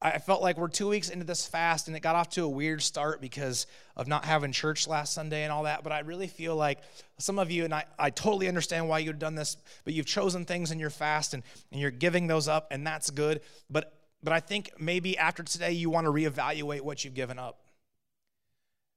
I 0.00 0.18
felt 0.18 0.42
like 0.42 0.58
we're 0.58 0.68
two 0.68 0.88
weeks 0.88 1.08
into 1.08 1.24
this 1.24 1.46
fast 1.46 1.88
and 1.88 1.96
it 1.96 2.00
got 2.00 2.14
off 2.14 2.28
to 2.30 2.44
a 2.44 2.48
weird 2.48 2.82
start 2.82 3.22
because 3.22 3.66
of 3.96 4.06
not 4.06 4.26
having 4.26 4.52
church 4.52 4.86
last 4.86 5.14
Sunday 5.14 5.44
and 5.44 5.52
all 5.52 5.62
that. 5.62 5.82
But 5.82 5.92
I 5.92 6.00
really 6.00 6.26
feel 6.26 6.56
like 6.56 6.80
some 7.18 7.38
of 7.38 7.50
you, 7.50 7.64
and 7.64 7.72
I, 7.72 7.84
I 7.98 8.10
totally 8.10 8.48
understand 8.48 8.88
why 8.88 8.98
you've 8.98 9.18
done 9.18 9.34
this, 9.34 9.56
but 9.84 9.94
you've 9.94 10.06
chosen 10.06 10.44
things 10.44 10.70
in 10.70 10.78
your 10.78 10.90
fast 10.90 11.32
and, 11.32 11.42
and 11.72 11.80
you're 11.80 11.90
giving 11.90 12.26
those 12.26 12.48
up, 12.48 12.68
and 12.70 12.86
that's 12.86 13.10
good. 13.10 13.40
But 13.70 13.92
but 14.22 14.32
I 14.32 14.40
think 14.40 14.70
maybe 14.78 15.18
after 15.18 15.42
today 15.42 15.72
you 15.72 15.90
want 15.90 16.06
to 16.06 16.10
reevaluate 16.10 16.80
what 16.80 17.04
you've 17.04 17.12
given 17.12 17.38
up 17.38 17.63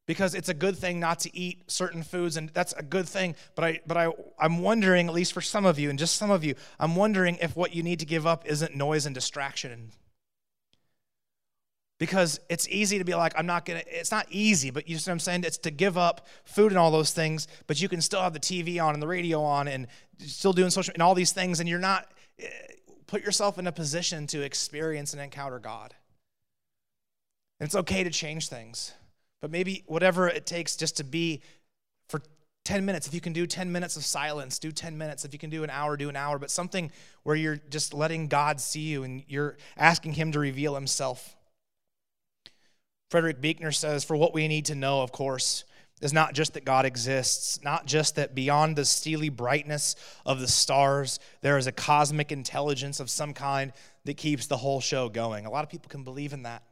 because 0.07 0.33
it's 0.33 0.49
a 0.49 0.53
good 0.53 0.75
thing 0.77 0.99
not 0.99 1.19
to 1.19 1.37
eat 1.37 1.69
certain 1.69 2.01
foods 2.01 2.37
and 2.37 2.49
that's 2.49 2.73
a 2.73 2.81
good 2.81 3.07
thing 3.07 3.35
but 3.53 3.63
i 3.63 3.79
but 3.85 3.97
i 3.97 4.09
i'm 4.39 4.59
wondering 4.59 5.07
at 5.07 5.13
least 5.13 5.33
for 5.33 5.41
some 5.41 5.65
of 5.65 5.77
you 5.77 5.89
and 5.89 5.99
just 5.99 6.15
some 6.15 6.31
of 6.31 6.43
you 6.43 6.55
i'm 6.79 6.95
wondering 6.95 7.37
if 7.41 7.55
what 7.55 7.75
you 7.75 7.83
need 7.83 7.99
to 7.99 8.05
give 8.05 8.25
up 8.25 8.47
isn't 8.47 8.75
noise 8.75 9.05
and 9.05 9.13
distraction. 9.13 9.91
Because 11.99 12.39
it's 12.47 12.69
easy 12.69 12.99
to 12.99 13.03
be 13.03 13.15
like 13.15 13.33
i'm 13.35 13.47
not 13.47 13.65
gonna 13.65 13.81
it's 13.87 14.11
not 14.11 14.27
easy 14.29 14.69
but 14.69 14.87
you 14.87 14.95
know 14.95 14.99
what 14.99 15.07
i'm 15.09 15.19
saying? 15.19 15.43
It's 15.43 15.57
to 15.59 15.71
give 15.71 15.97
up 15.97 16.27
food 16.45 16.71
and 16.71 16.77
all 16.77 16.91
those 16.91 17.11
things 17.11 17.47
but 17.65 17.81
you 17.81 17.89
can 17.89 18.01
still 18.01 18.21
have 18.21 18.33
the 18.33 18.39
tv 18.39 18.81
on 18.81 18.93
and 18.93 19.01
the 19.01 19.07
radio 19.07 19.41
on 19.41 19.67
and 19.67 19.87
still 20.19 20.53
doing 20.53 20.69
social 20.69 20.93
and 20.93 21.01
all 21.01 21.15
these 21.15 21.31
things 21.31 21.59
and 21.59 21.67
you're 21.67 21.79
not 21.79 22.07
eh, 22.39 22.47
put 23.07 23.23
yourself 23.23 23.57
in 23.57 23.65
a 23.65 23.71
position 23.71 24.27
to 24.27 24.43
experience 24.43 25.13
and 25.13 25.21
encounter 25.21 25.57
god. 25.57 25.95
And 27.59 27.65
it's 27.65 27.75
okay 27.75 28.03
to 28.03 28.11
change 28.11 28.47
things 28.47 28.93
but 29.41 29.51
maybe 29.51 29.83
whatever 29.87 30.27
it 30.27 30.45
takes 30.45 30.75
just 30.75 30.97
to 30.97 31.03
be 31.03 31.41
for 32.07 32.21
10 32.65 32.85
minutes. 32.85 33.07
If 33.07 33.13
you 33.13 33.21
can 33.21 33.33
do 33.33 33.47
10 33.47 33.71
minutes 33.71 33.95
of 33.97 34.03
silence, 34.03 34.59
do 34.59 34.71
10 34.71 34.97
minutes. 34.97 35.25
If 35.25 35.33
you 35.33 35.39
can 35.39 35.49
do 35.49 35.63
an 35.63 35.69
hour, 35.69 35.95
do 35.95 36.09
an 36.09 36.15
hour. 36.15 36.39
But 36.39 36.51
something 36.51 36.91
where 37.23 37.35
you're 37.35 37.59
just 37.69 37.93
letting 37.93 38.27
God 38.27 38.59
see 38.59 38.81
you 38.81 39.03
and 39.03 39.23
you're 39.27 39.57
asking 39.77 40.13
Him 40.13 40.31
to 40.33 40.39
reveal 40.39 40.75
Himself. 40.75 41.35
Frederick 43.09 43.39
Buechner 43.39 43.71
says, 43.71 44.03
For 44.03 44.17
what 44.17 44.33
we 44.33 44.47
need 44.47 44.65
to 44.65 44.75
know, 44.75 45.01
of 45.01 45.11
course, 45.11 45.63
is 46.01 46.13
not 46.13 46.33
just 46.33 46.53
that 46.53 46.65
God 46.65 46.85
exists, 46.85 47.63
not 47.63 47.85
just 47.85 48.15
that 48.15 48.35
beyond 48.35 48.75
the 48.75 48.85
steely 48.85 49.29
brightness 49.29 49.95
of 50.25 50.39
the 50.39 50.47
stars, 50.47 51.19
there 51.41 51.57
is 51.57 51.67
a 51.67 51.71
cosmic 51.71 52.31
intelligence 52.31 52.99
of 52.99 53.09
some 53.09 53.33
kind 53.33 53.73
that 54.05 54.17
keeps 54.17 54.47
the 54.47 54.57
whole 54.57 54.79
show 54.79 55.09
going. 55.09 55.45
A 55.45 55.49
lot 55.49 55.63
of 55.63 55.69
people 55.69 55.89
can 55.89 56.03
believe 56.03 56.33
in 56.33 56.43
that. 56.43 56.63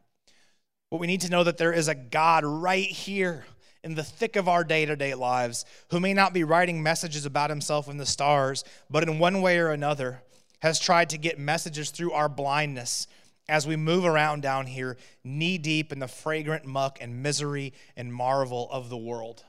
But 0.95 1.01
we 1.01 1.07
need 1.07 1.21
to 1.21 1.29
know 1.29 1.43
that 1.43 1.57
there 1.57 1.73
is 1.73 1.89
a 1.89 1.93
God 1.93 2.45
right 2.45 2.87
here 2.87 3.43
in 3.83 3.95
the 3.95 4.03
thick 4.03 4.37
of 4.37 4.47
our 4.47 4.63
day 4.63 4.85
to 4.85 4.95
day 4.95 5.13
lives 5.13 5.65
who 5.91 5.99
may 5.99 6.13
not 6.13 6.31
be 6.31 6.45
writing 6.45 6.81
messages 6.81 7.25
about 7.25 7.49
himself 7.49 7.89
in 7.89 7.97
the 7.97 8.05
stars, 8.05 8.63
but 8.89 9.03
in 9.03 9.19
one 9.19 9.41
way 9.41 9.57
or 9.57 9.71
another 9.71 10.21
has 10.61 10.79
tried 10.79 11.09
to 11.09 11.17
get 11.17 11.37
messages 11.37 11.89
through 11.89 12.13
our 12.13 12.29
blindness 12.29 13.07
as 13.49 13.67
we 13.67 13.75
move 13.75 14.05
around 14.05 14.41
down 14.41 14.67
here, 14.67 14.95
knee 15.21 15.57
deep 15.57 15.91
in 15.91 15.99
the 15.99 16.07
fragrant 16.07 16.63
muck 16.65 16.97
and 17.01 17.21
misery 17.21 17.73
and 17.97 18.13
marvel 18.13 18.69
of 18.71 18.87
the 18.87 18.95
world. 18.95 19.43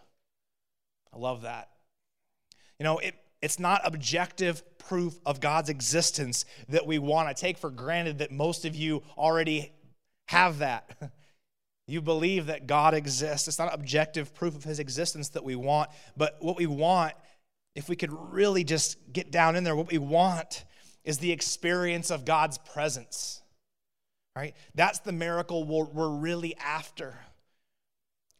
I 1.15 1.19
love 1.19 1.43
that. 1.43 1.71
You 2.81 2.83
know, 2.83 2.99
it, 2.99 3.15
it's 3.41 3.61
not 3.61 3.83
objective 3.85 4.65
proof 4.79 5.17
of 5.25 5.39
God's 5.39 5.69
existence 5.69 6.45
that 6.71 6.89
we 6.89 6.99
want 6.99 7.29
to 7.29 7.41
take 7.41 7.57
for 7.57 7.71
granted 7.71 8.19
that 8.19 8.33
most 8.33 8.65
of 8.65 8.75
you 8.75 9.05
already 9.17 9.71
have 10.27 10.59
that. 10.59 10.91
You 11.89 12.01
believe 12.01 12.47
that 12.47 12.67
God 12.67 12.95
exists. 12.95 13.47
It's 13.47 13.59
not 13.59 13.73
objective 13.73 14.35
proof 14.35 14.57
of 14.57 14.65
his 14.65 14.81
existence 14.81 15.29
that 15.31 15.45
we 15.45 15.55
want, 15.55 15.91
but 16.17 16.37
what 16.41 16.57
we 16.57 16.67
want, 16.67 17.15
if 17.75 17.89
we 17.89 17.95
could 17.97 18.13
really 18.13 18.65
just 18.65 18.99
get 19.13 19.31
down 19.31 19.55
in 19.55 19.63
there, 19.65 19.77
what 19.77 19.91
we 19.91 19.99
want 19.99 20.65
is 21.05 21.19
the 21.19 21.31
experience 21.31 22.11
of 22.11 22.25
God's 22.25 22.59
presence. 22.59 23.41
right? 24.37 24.55
That's 24.75 24.99
the 24.99 25.13
miracle 25.13 25.65
we're, 25.65 25.85
we're 25.85 26.09
really 26.09 26.57
after. 26.57 27.15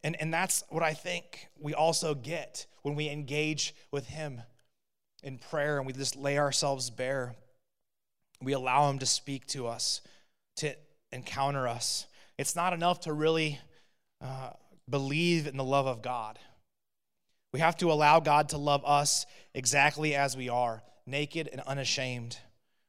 And, 0.05 0.15
and 0.21 0.33
that's 0.33 0.63
what 0.69 0.83
I 0.83 0.93
think 0.93 1.49
we 1.59 1.73
also 1.75 2.15
get 2.15 2.67
when 2.83 2.95
we 2.95 3.09
engage 3.09 3.75
with 3.91 4.07
Him 4.07 4.43
in 5.23 5.39
prayer 5.39 5.79
and 5.79 5.87
we 5.87 5.93
just 5.93 6.17
lay 6.17 6.39
ourselves 6.39 6.91
bare. 6.91 7.35
We 8.43 8.53
allow 8.53 8.91
Him 8.91 8.99
to 8.99 9.07
speak 9.07 9.47
to 9.49 9.67
us, 9.67 10.03
to 10.57 10.77
encounter 11.13 11.67
us. 11.67 12.07
It's 12.39 12.55
not 12.55 12.73
enough 12.73 13.01
to 13.01 13.13
really 13.13 13.59
uh, 14.21 14.51
believe 14.89 15.47
in 15.47 15.57
the 15.57 15.65
love 15.65 15.87
of 15.87 16.03
God. 16.03 16.39
We 17.53 17.61
have 17.61 17.77
to 17.79 17.91
allow 17.91 18.21
God 18.21 18.51
to 18.51 18.59
love 18.59 18.85
us 18.85 19.25
exactly 19.55 20.15
as 20.15 20.37
we 20.37 20.49
are, 20.49 20.83
naked 21.07 21.49
and 21.51 21.61
unashamed. 21.63 22.39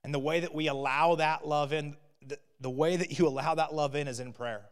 And 0.04 0.14
the 0.14 0.20
way 0.20 0.42
that 0.42 0.54
we 0.54 0.68
allow 0.68 1.16
that 1.16 1.48
love 1.48 1.72
in, 1.72 1.96
the, 2.26 2.38
the 2.60 2.70
way 2.70 2.98
that 2.98 3.18
you 3.18 3.28
allow 3.30 3.56
that 3.56 3.74
love 3.74 3.96
in 3.96 4.08
is 4.08 4.20
in 4.20 4.34
prayer. 4.34 4.66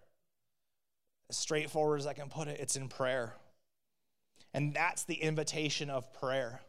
As 1.29 1.37
straightforward 1.37 1.99
as 1.99 2.07
I 2.07 2.13
can 2.13 2.29
put 2.29 2.47
it, 2.47 2.59
it's 2.59 2.75
in 2.75 2.89
prayer. 2.89 3.35
And 4.53 4.73
that's 4.73 5.03
the 5.05 5.15
invitation 5.15 5.89
of 5.89 6.13
prayer. 6.13 6.61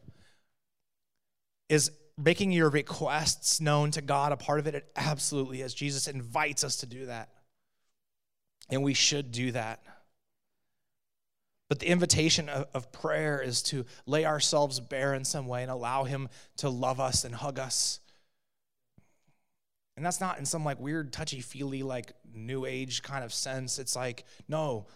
Is 1.68 1.90
making 2.16 2.52
your 2.52 2.70
requests 2.70 3.60
known 3.60 3.90
to 3.92 4.02
God 4.02 4.32
a 4.32 4.36
part 4.36 4.60
of 4.60 4.66
it? 4.66 4.74
It 4.74 4.90
absolutely 4.96 5.60
is. 5.60 5.74
Jesus 5.74 6.08
invites 6.08 6.64
us 6.64 6.76
to 6.76 6.86
do 6.86 7.06
that. 7.06 7.28
And 8.68 8.82
we 8.82 8.94
should 8.94 9.30
do 9.30 9.52
that. 9.52 9.82
But 11.68 11.80
the 11.80 11.86
invitation 11.86 12.48
of, 12.48 12.66
of, 12.74 12.92
prayer 12.92 13.40
is 13.40 13.62
to 13.64 13.86
lay 14.06 14.24
ourselves 14.24 14.78
bare 14.78 15.14
in 15.14 15.24
some 15.24 15.46
way 15.46 15.62
and 15.62 15.70
allow 15.70 16.04
Him 16.04 16.28
to 16.58 16.70
love 16.70 17.00
us 17.00 17.24
and 17.24 17.34
hug 17.34 17.58
us. 17.58 18.00
And 19.96 20.04
that's 20.04 20.20
not 20.20 20.38
in 20.38 20.44
some 20.44 20.64
like 20.64 20.78
weird, 20.78 21.12
touchy 21.12 21.40
feely, 21.40 21.82
like 21.82 22.12
new 22.32 22.66
age 22.66 23.02
kind 23.02 23.24
of 23.24 23.32
sense. 23.32 23.78
It's 23.78 23.96
like, 23.96 24.24
no, 24.46 24.86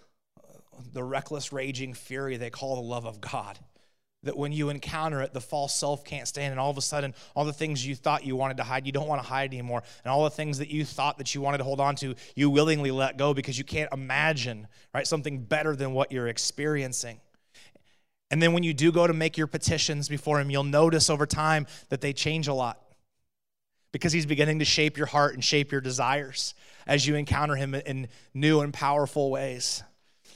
the 0.92 1.02
reckless, 1.02 1.52
raging 1.52 1.94
fury 1.94 2.36
they 2.36 2.50
call 2.50 2.76
the 2.76 2.82
love 2.82 3.06
of 3.06 3.20
God 3.20 3.58
that 4.22 4.36
when 4.36 4.52
you 4.52 4.68
encounter 4.68 5.22
it, 5.22 5.32
the 5.32 5.40
false 5.40 5.74
self 5.74 6.04
can't 6.04 6.28
stand, 6.28 6.50
and 6.50 6.60
all 6.60 6.70
of 6.70 6.76
a 6.76 6.82
sudden, 6.82 7.14
all 7.34 7.44
the 7.44 7.52
things 7.52 7.86
you 7.86 7.94
thought 7.94 8.24
you 8.24 8.36
wanted 8.36 8.58
to 8.58 8.62
hide, 8.62 8.86
you 8.86 8.92
don't 8.92 9.08
want 9.08 9.22
to 9.22 9.26
hide 9.26 9.52
anymore. 9.52 9.82
And 10.04 10.12
all 10.12 10.24
the 10.24 10.30
things 10.30 10.58
that 10.58 10.68
you 10.68 10.84
thought 10.84 11.18
that 11.18 11.34
you 11.34 11.40
wanted 11.40 11.58
to 11.58 11.64
hold 11.64 11.80
on 11.80 11.96
to, 11.96 12.14
you 12.34 12.50
willingly 12.50 12.90
let 12.90 13.16
go 13.16 13.32
because 13.32 13.56
you 13.56 13.64
can't 13.64 13.90
imagine, 13.92 14.66
right, 14.94 15.06
something 15.06 15.42
better 15.44 15.74
than 15.74 15.92
what 15.92 16.12
you're 16.12 16.28
experiencing. 16.28 17.20
And 18.30 18.42
then 18.42 18.52
when 18.52 18.62
you 18.62 18.74
do 18.74 18.92
go 18.92 19.06
to 19.06 19.12
make 19.12 19.36
your 19.36 19.46
petitions 19.46 20.08
before 20.08 20.38
Him, 20.38 20.50
you'll 20.50 20.64
notice 20.64 21.10
over 21.10 21.26
time 21.26 21.66
that 21.88 22.00
they 22.00 22.12
change 22.12 22.46
a 22.46 22.54
lot 22.54 22.78
because 23.90 24.12
He's 24.12 24.26
beginning 24.26 24.58
to 24.58 24.64
shape 24.64 24.96
your 24.96 25.06
heart 25.06 25.34
and 25.34 25.42
shape 25.42 25.72
your 25.72 25.80
desires 25.80 26.54
as 26.86 27.06
you 27.06 27.14
encounter 27.14 27.56
Him 27.56 27.74
in 27.74 28.08
new 28.34 28.60
and 28.60 28.72
powerful 28.72 29.30
ways. 29.30 29.82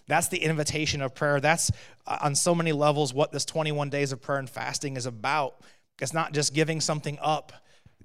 That's 0.07 0.29
the 0.29 0.39
invitation 0.39 1.01
of 1.01 1.15
prayer. 1.15 1.41
That's 1.41 1.71
uh, 2.07 2.19
on 2.23 2.35
so 2.35 2.55
many 2.55 2.73
levels 2.73 3.15
what 3.15 3.33
this 3.33 3.45
21 3.45 3.91
days 3.91 4.13
of 4.13 4.21
prayer 4.21 4.39
and 4.39 4.49
fasting 4.49 4.97
is 4.97 5.07
about. 5.07 5.61
It's 6.01 6.13
not 6.13 6.33
just 6.33 6.55
giving 6.55 6.81
something 6.81 7.19
up. 7.21 7.53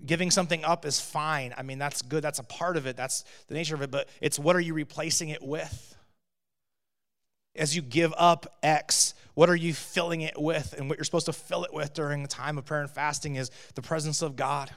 Giving 0.06 0.32
something 0.32 0.64
up 0.64 0.86
is 0.86 1.00
fine. 1.00 1.54
I 1.58 1.64
mean, 1.64 1.78
that's 1.78 2.02
good. 2.02 2.24
That's 2.24 2.40
a 2.40 2.44
part 2.44 2.78
of 2.78 2.86
it. 2.86 2.96
That's 2.96 3.26
the 3.48 3.54
nature 3.54 3.76
of 3.76 3.82
it. 3.82 3.92
But 3.92 4.08
it's 4.22 4.40
what 4.40 4.56
are 4.56 4.62
you 4.62 4.74
replacing 4.74 5.30
it 5.30 5.42
with? 5.42 5.96
As 7.56 7.76
you 7.76 7.82
give 7.82 8.14
up 8.18 8.58
X, 8.64 9.14
what 9.34 9.50
are 9.50 9.56
you 9.56 9.74
filling 9.74 10.22
it 10.22 10.40
with? 10.40 10.74
And 10.78 10.88
what 10.88 10.98
you're 10.98 11.06
supposed 11.06 11.26
to 11.26 11.34
fill 11.34 11.66
it 11.66 11.74
with 11.74 11.94
during 11.94 12.22
the 12.22 12.30
time 12.30 12.58
of 12.58 12.66
prayer 12.66 12.82
and 12.82 12.90
fasting 12.90 13.36
is 13.36 13.52
the 13.76 13.82
presence 13.82 14.22
of 14.22 14.38
God. 14.38 14.72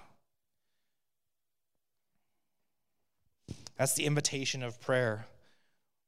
That's 3.76 3.94
the 3.94 4.06
invitation 4.06 4.62
of 4.62 4.80
prayer. 4.80 5.26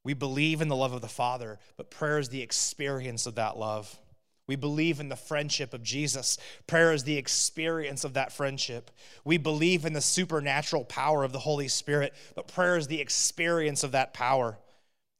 We 0.05 0.13
believe 0.13 0.61
in 0.61 0.69
the 0.69 0.77
love 0.77 0.93
of 0.93 1.01
the 1.01 1.09
Father, 1.09 1.59
but 1.77 1.91
prayer 1.91 2.19
is 2.19 2.29
the 2.29 2.43
experience 2.43 3.27
of 3.27 3.37
that 3.37 3.57
love. 3.57 3.99
We 4.47 4.57
believe 4.57 5.01
in 5.01 5.09
the 5.09 5.17
friendship 5.17 5.73
of 5.73 5.83
Jesus. 5.83 6.37
Prayer 6.67 6.93
is 6.93 7.05
the 7.05 7.17
experience 7.17 8.05
of 8.05 8.13
that 8.13 8.31
friendship. 8.31 8.91
We 9.25 9.39
believe 9.39 9.87
in 9.87 9.95
the 9.95 10.03
supernatural 10.03 10.85
power 10.85 11.25
of 11.25 11.33
the 11.33 11.39
Holy 11.39 11.69
Spirit, 11.69 12.13
but 12.35 12.49
prayer 12.49 12.77
is 12.77 12.87
the 12.87 13.01
experience 13.01 13.83
of 13.83 13.93
that 13.93 14.13
power. 14.13 14.59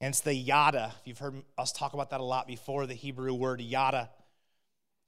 And 0.03 0.13
it's 0.13 0.21
the 0.21 0.35
yada. 0.35 0.95
You've 1.05 1.19
heard 1.19 1.43
us 1.57 1.73
talk 1.73 1.95
about 1.95 2.11
that 2.11 2.21
a 2.21 2.25
lot 2.25 2.47
before, 2.47 2.87
the 2.87 2.93
Hebrew 2.93 3.33
word 3.33 3.63
yada. 3.63 4.11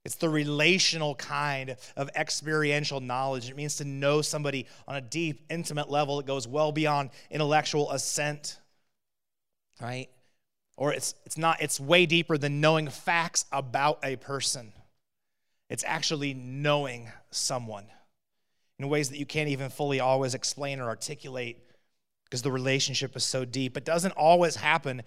It's 0.03 0.15
the 0.15 0.29
relational 0.29 1.13
kind 1.13 1.75
of 1.95 2.09
experiential 2.15 2.99
knowledge. 2.99 3.49
It 3.49 3.55
means 3.55 3.75
to 3.75 3.85
know 3.85 4.23
somebody 4.23 4.65
on 4.87 4.95
a 4.95 5.01
deep, 5.01 5.45
intimate 5.51 5.91
level 5.91 6.17
that 6.17 6.25
goes 6.25 6.47
well 6.47 6.71
beyond 6.71 7.11
intellectual 7.29 7.91
assent 7.91 8.57
right? 9.81 10.09
Or 10.77 10.93
it's, 10.93 11.15
it's 11.25 11.37
not, 11.37 11.61
it's 11.61 11.79
way 11.79 12.05
deeper 12.05 12.37
than 12.37 12.61
knowing 12.61 12.87
facts 12.87 13.45
about 13.51 13.99
a 14.03 14.15
person. 14.15 14.73
It's 15.69 15.83
actually 15.85 16.33
knowing 16.33 17.11
someone 17.31 17.85
in 18.79 18.87
ways 18.87 19.09
that 19.09 19.17
you 19.17 19.25
can't 19.25 19.49
even 19.49 19.69
fully 19.69 19.99
always 19.99 20.35
explain 20.35 20.79
or 20.79 20.87
articulate 20.87 21.57
because 22.25 22.43
the 22.43 22.51
relationship 22.51 23.15
is 23.15 23.23
so 23.23 23.43
deep. 23.43 23.75
It 23.75 23.85
doesn't 23.85 24.11
always 24.11 24.55
happen, 24.55 25.01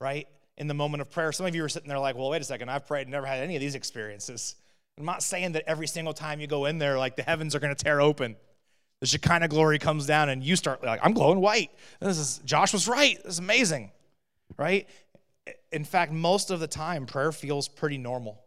right, 0.00 0.28
in 0.58 0.68
the 0.68 0.74
moment 0.74 1.00
of 1.00 1.10
prayer. 1.10 1.32
Some 1.32 1.46
of 1.46 1.54
you 1.54 1.64
are 1.64 1.68
sitting 1.68 1.88
there 1.88 1.98
like, 1.98 2.16
well, 2.16 2.28
wait 2.28 2.42
a 2.42 2.44
second, 2.44 2.68
I've 2.68 2.86
prayed 2.86 3.02
and 3.02 3.10
never 3.10 3.26
had 3.26 3.42
any 3.42 3.56
of 3.56 3.60
these 3.60 3.74
experiences. 3.74 4.56
I'm 4.98 5.06
not 5.06 5.22
saying 5.22 5.52
that 5.52 5.64
every 5.66 5.86
single 5.86 6.12
time 6.12 6.40
you 6.40 6.46
go 6.46 6.66
in 6.66 6.78
there, 6.78 6.98
like 6.98 7.16
the 7.16 7.22
heavens 7.22 7.54
are 7.54 7.60
going 7.60 7.74
to 7.74 7.82
tear 7.82 8.00
open. 8.00 8.36
The 9.00 9.06
Shekinah 9.06 9.48
glory 9.48 9.78
comes 9.78 10.06
down 10.06 10.28
and 10.28 10.42
you 10.42 10.56
start 10.56 10.84
like, 10.84 11.00
I'm 11.02 11.12
glowing 11.12 11.40
white. 11.40 11.70
This 12.00 12.18
is, 12.18 12.38
Josh 12.44 12.72
was 12.72 12.88
right. 12.88 13.16
This 13.22 13.34
is 13.34 13.38
amazing 13.38 13.92
right? 14.58 14.88
In 15.72 15.84
fact, 15.84 16.12
most 16.12 16.50
of 16.50 16.60
the 16.60 16.66
time, 16.66 17.06
prayer 17.06 17.32
feels 17.32 17.68
pretty 17.68 17.98
normal, 17.98 18.42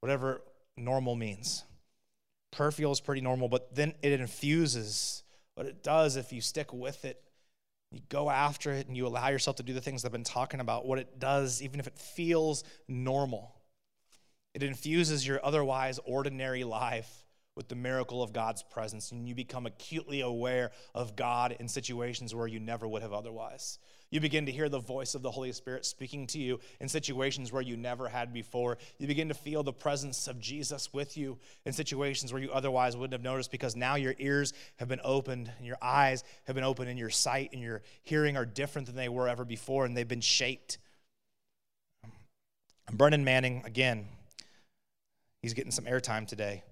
whatever 0.00 0.42
normal 0.76 1.14
means. 1.14 1.64
Prayer 2.50 2.70
feels 2.70 3.00
pretty 3.00 3.20
normal, 3.20 3.48
but 3.48 3.74
then 3.74 3.94
it 4.02 4.12
infuses 4.12 5.22
what 5.54 5.66
it 5.66 5.82
does 5.82 6.16
if 6.16 6.32
you 6.32 6.40
stick 6.40 6.72
with 6.72 7.04
it. 7.04 7.20
You 7.90 8.00
go 8.08 8.28
after 8.28 8.72
it 8.72 8.88
and 8.88 8.96
you 8.96 9.06
allow 9.06 9.28
yourself 9.28 9.56
to 9.56 9.62
do 9.62 9.72
the 9.72 9.80
things 9.80 10.04
I've 10.04 10.12
been 10.12 10.24
talking 10.24 10.60
about. 10.60 10.86
What 10.86 10.98
it 10.98 11.20
does, 11.20 11.62
even 11.62 11.78
if 11.78 11.86
it 11.86 11.98
feels 11.98 12.64
normal, 12.88 13.54
it 14.52 14.62
infuses 14.62 15.26
your 15.26 15.44
otherwise 15.44 16.00
ordinary 16.04 16.64
life 16.64 17.24
with 17.56 17.68
the 17.68 17.76
miracle 17.76 18.20
of 18.20 18.32
God's 18.32 18.64
presence, 18.64 19.12
and 19.12 19.28
you 19.28 19.34
become 19.34 19.66
acutely 19.66 20.22
aware 20.22 20.72
of 20.92 21.14
God 21.14 21.56
in 21.60 21.68
situations 21.68 22.34
where 22.34 22.48
you 22.48 22.58
never 22.58 22.88
would 22.88 23.02
have 23.02 23.12
otherwise. 23.12 23.78
You 24.14 24.20
begin 24.20 24.46
to 24.46 24.52
hear 24.52 24.68
the 24.68 24.78
voice 24.78 25.16
of 25.16 25.22
the 25.22 25.30
Holy 25.32 25.50
Spirit 25.50 25.84
speaking 25.84 26.28
to 26.28 26.38
you 26.38 26.60
in 26.78 26.88
situations 26.88 27.50
where 27.50 27.60
you 27.60 27.76
never 27.76 28.06
had 28.08 28.32
before. 28.32 28.78
You 28.96 29.08
begin 29.08 29.26
to 29.26 29.34
feel 29.34 29.64
the 29.64 29.72
presence 29.72 30.28
of 30.28 30.38
Jesus 30.38 30.92
with 30.92 31.16
you 31.16 31.36
in 31.64 31.72
situations 31.72 32.32
where 32.32 32.40
you 32.40 32.52
otherwise 32.52 32.96
wouldn't 32.96 33.12
have 33.12 33.24
noticed 33.24 33.50
because 33.50 33.74
now 33.74 33.96
your 33.96 34.14
ears 34.20 34.52
have 34.76 34.86
been 34.86 35.00
opened 35.02 35.50
and 35.58 35.66
your 35.66 35.78
eyes 35.82 36.22
have 36.44 36.54
been 36.54 36.62
opened 36.62 36.90
and 36.90 36.96
your 36.96 37.10
sight 37.10 37.50
and 37.52 37.60
your 37.60 37.82
hearing 38.04 38.36
are 38.36 38.46
different 38.46 38.86
than 38.86 38.94
they 38.94 39.08
were 39.08 39.28
ever 39.28 39.44
before 39.44 39.84
and 39.84 39.96
they've 39.96 40.06
been 40.06 40.20
shaped. 40.20 40.78
Brennan 42.92 43.24
Manning, 43.24 43.64
again, 43.66 44.06
he's 45.42 45.54
getting 45.54 45.72
some 45.72 45.86
airtime 45.86 46.24
today. 46.24 46.62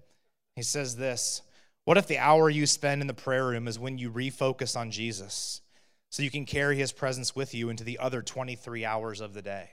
He 0.55 0.61
says 0.63 0.95
this 0.95 1.41
What 1.83 1.97
if 1.97 2.07
the 2.07 2.19
hour 2.19 2.49
you 2.49 2.65
spend 2.65 3.01
in 3.01 3.07
the 3.07 3.13
prayer 3.13 3.45
room 3.45 3.67
is 3.67 3.77
when 3.77 3.97
you 3.97 4.09
refocus 4.11 4.77
on 4.77 4.91
Jesus 4.91 5.59
so 6.13 6.21
you 6.21 6.29
can 6.29 6.45
carry 6.45 6.77
his 6.77 6.91
presence 6.91 7.35
with 7.35 7.55
you 7.55 7.69
into 7.69 7.83
the 7.83 7.97
other 7.97 8.21
23 8.21 8.85
hours 8.85 9.19
of 9.19 9.33
the 9.33 9.41
day? 9.41 9.71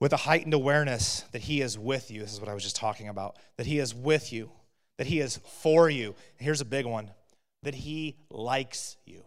With 0.00 0.12
a 0.12 0.16
heightened 0.16 0.52
awareness 0.52 1.20
that 1.30 1.42
he 1.42 1.60
is 1.60 1.78
with 1.78 2.10
you. 2.10 2.22
This 2.22 2.32
is 2.32 2.40
what 2.40 2.48
I 2.48 2.54
was 2.54 2.64
just 2.64 2.74
talking 2.74 3.08
about. 3.08 3.36
That 3.56 3.66
he 3.66 3.78
is 3.78 3.94
with 3.94 4.32
you, 4.32 4.50
that 4.98 5.06
he 5.06 5.20
is 5.20 5.36
for 5.62 5.88
you. 5.88 6.16
here's 6.38 6.60
a 6.60 6.64
big 6.64 6.86
one 6.86 7.12
that 7.62 7.76
he 7.76 8.16
likes 8.30 8.96
you. 9.04 9.22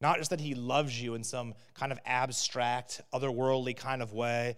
Not 0.00 0.18
just 0.18 0.30
that 0.30 0.40
he 0.40 0.54
loves 0.54 1.02
you 1.02 1.16
in 1.16 1.24
some 1.24 1.54
kind 1.74 1.90
of 1.90 1.98
abstract, 2.06 3.00
otherworldly 3.12 3.76
kind 3.76 4.02
of 4.02 4.12
way, 4.12 4.56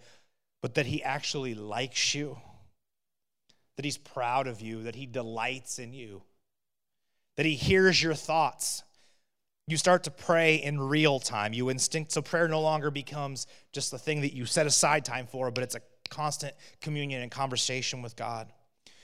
but 0.61 0.75
that 0.75 0.85
he 0.85 1.01
actually 1.01 1.55
likes 1.55 2.13
you 2.13 2.37
that 3.77 3.85
he's 3.85 3.97
proud 3.97 4.45
of 4.45 4.61
you, 4.61 4.83
that 4.83 4.93
he 4.93 5.07
delights 5.07 5.79
in 5.79 5.91
you, 5.91 6.21
that 7.35 7.47
he 7.47 7.55
hears 7.55 8.03
your 8.03 8.13
thoughts. 8.13 8.83
You 9.71 9.77
start 9.77 10.03
to 10.03 10.11
pray 10.11 10.55
in 10.55 10.81
real 10.81 11.17
time. 11.17 11.53
You 11.53 11.69
instinct, 11.69 12.11
so 12.11 12.21
prayer 12.21 12.49
no 12.49 12.59
longer 12.59 12.91
becomes 12.91 13.47
just 13.71 13.89
the 13.89 13.97
thing 13.97 14.19
that 14.19 14.33
you 14.33 14.45
set 14.45 14.67
aside 14.67 15.05
time 15.05 15.27
for, 15.27 15.49
but 15.49 15.63
it's 15.63 15.75
a 15.75 15.81
constant 16.09 16.53
communion 16.81 17.21
and 17.21 17.31
conversation 17.31 18.01
with 18.01 18.17
God. 18.17 18.51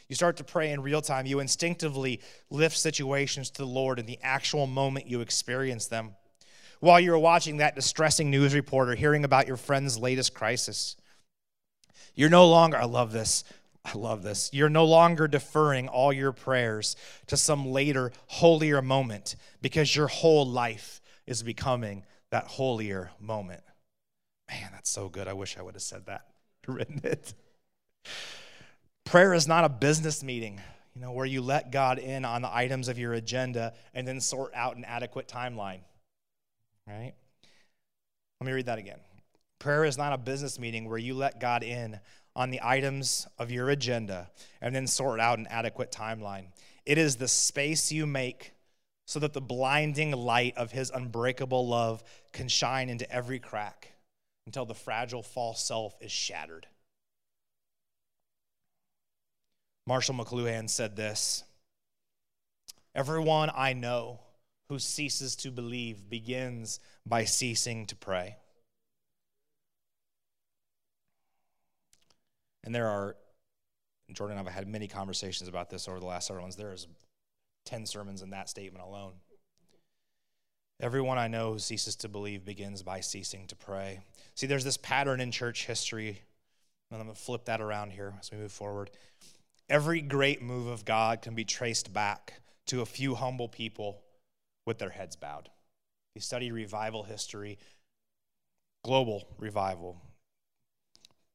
You 0.09 0.15
start 0.15 0.35
to 0.37 0.43
pray 0.43 0.73
in 0.73 0.81
real 0.81 1.01
time. 1.01 1.25
You 1.25 1.39
instinctively 1.39 2.19
lift 2.49 2.75
situations 2.75 3.49
to 3.51 3.59
the 3.59 3.65
Lord 3.65 3.97
in 3.97 4.05
the 4.05 4.19
actual 4.21 4.67
moment 4.67 5.07
you 5.07 5.21
experience 5.21 5.87
them. 5.87 6.15
While 6.81 6.99
you're 6.99 7.17
watching 7.17 7.57
that 7.57 7.75
distressing 7.75 8.29
news 8.29 8.53
report 8.53 8.89
or 8.89 8.95
hearing 8.95 9.23
about 9.23 9.47
your 9.47 9.55
friend's 9.55 9.97
latest 9.97 10.33
crisis, 10.33 10.97
you're 12.13 12.29
no 12.29 12.45
longer, 12.45 12.75
I 12.75 12.83
love 12.83 13.13
this, 13.13 13.45
I 13.87 13.97
love 13.97 14.21
this. 14.21 14.49
You're 14.51 14.69
no 14.69 14.83
longer 14.83 15.29
deferring 15.29 15.87
all 15.87 16.11
your 16.11 16.33
prayers 16.33 16.97
to 17.27 17.37
some 17.37 17.67
later, 17.67 18.11
holier 18.27 18.81
moment 18.81 19.37
because 19.61 19.95
your 19.95 20.07
whole 20.07 20.45
life 20.45 21.01
is 21.25 21.41
becoming 21.41 22.03
that 22.29 22.47
holier 22.47 23.11
moment. 23.19 23.61
Man, 24.49 24.71
that's 24.73 24.89
so 24.89 25.07
good. 25.07 25.29
I 25.29 25.33
wish 25.33 25.57
I 25.57 25.61
would 25.61 25.75
have 25.75 25.81
said 25.81 26.05
that, 26.07 26.27
written 26.67 26.99
it. 27.05 27.33
Prayer 29.05 29.33
is 29.33 29.47
not 29.47 29.63
a 29.63 29.69
business 29.69 30.21
meeting, 30.21 30.59
you 30.93 31.01
know, 31.01 31.13
where 31.13 31.25
you 31.25 31.41
let 31.41 31.71
God 31.71 31.97
in 31.97 32.25
on 32.25 32.41
the 32.41 32.53
items 32.53 32.89
of 32.89 32.99
your 32.99 33.13
agenda 33.13 33.73
and 33.93 34.05
then 34.05 34.19
sort 34.19 34.53
out 34.53 34.75
an 34.75 34.83
adequate 34.83 35.29
timeline. 35.29 35.79
Right? 36.85 37.13
Let 38.41 38.47
me 38.47 38.51
read 38.51 38.65
that 38.65 38.79
again. 38.79 38.99
Prayer 39.59 39.85
is 39.85 39.97
not 39.97 40.11
a 40.11 40.17
business 40.17 40.59
meeting 40.59 40.89
where 40.89 40.97
you 40.97 41.13
let 41.13 41.39
God 41.39 41.63
in 41.63 41.99
on 42.37 42.51
the 42.51 42.61
items 42.63 43.27
of 43.39 43.49
your 43.49 43.71
agenda 43.71 44.29
and 44.61 44.73
then 44.73 44.85
sort 44.85 45.19
out 45.19 45.39
an 45.39 45.47
adequate 45.49 45.91
timeline. 45.91 46.45
It 46.85 46.99
is 46.99 47.15
the 47.15 47.27
space 47.27 47.91
you 47.91 48.05
make 48.05 48.53
so 49.07 49.19
that 49.19 49.33
the 49.33 49.41
blinding 49.41 50.11
light 50.11 50.55
of 50.55 50.71
his 50.71 50.91
unbreakable 50.91 51.67
love 51.67 52.03
can 52.33 52.47
shine 52.47 52.89
into 52.89 53.11
every 53.11 53.39
crack 53.39 53.91
until 54.45 54.65
the 54.65 54.75
fragile 54.75 55.23
false 55.23 55.63
self 55.63 55.97
is 55.99 56.11
shattered. 56.11 56.67
Marshall 59.87 60.15
McLuhan 60.15 60.69
said 60.69 60.95
this 60.95 61.43
Everyone 62.93 63.49
I 63.55 63.73
know 63.73 64.19
who 64.69 64.77
ceases 64.77 65.35
to 65.37 65.49
believe 65.49 66.07
begins 66.07 66.79
by 67.03 67.23
ceasing 67.23 67.87
to 67.87 67.95
pray. 67.95 68.35
And 72.67 72.75
there 72.75 72.89
are, 72.89 73.15
Jordan 74.11 74.37
and 74.37 74.45
I 74.45 74.51
have 74.51 74.65
had 74.65 74.67
many 74.67 74.89
conversations 74.89 75.47
about 75.47 75.69
this 75.69 75.87
over 75.87 76.01
the 76.01 76.05
last 76.05 76.27
several 76.27 76.43
months. 76.43 76.57
There 76.57 76.73
is 76.73 76.85
10 77.65 77.85
sermons 77.85 78.21
in 78.21 78.31
that 78.31 78.49
statement 78.49 78.83
alone. 78.83 79.13
Everyone 80.81 81.17
I 81.17 81.29
know 81.29 81.53
who 81.53 81.59
ceases 81.59 81.95
to 81.95 82.09
believe 82.09 82.43
begins 82.43 82.83
by 82.83 82.99
ceasing 82.99 83.47
to 83.47 83.55
pray. 83.55 84.01
See, 84.35 84.47
there's 84.47 84.65
this 84.65 84.75
pattern 84.75 85.21
in 85.21 85.31
church 85.31 85.65
history, 85.65 86.21
and 86.91 86.99
I'm 86.99 87.05
going 87.05 87.15
to 87.15 87.21
flip 87.21 87.45
that 87.45 87.61
around 87.61 87.91
here 87.91 88.15
as 88.19 88.31
we 88.31 88.37
move 88.37 88.51
forward. 88.51 88.91
Every 89.69 90.01
great 90.01 90.41
move 90.41 90.67
of 90.67 90.83
God 90.83 91.21
can 91.21 91.35
be 91.35 91.45
traced 91.45 91.93
back 91.93 92.33
to 92.65 92.81
a 92.81 92.85
few 92.85 93.15
humble 93.15 93.47
people 93.47 94.01
with 94.65 94.77
their 94.77 94.89
heads 94.89 95.15
bowed. 95.15 95.47
You 96.15 96.21
study 96.21 96.51
revival 96.51 97.03
history, 97.03 97.59
global 98.83 99.25
revival, 99.37 100.01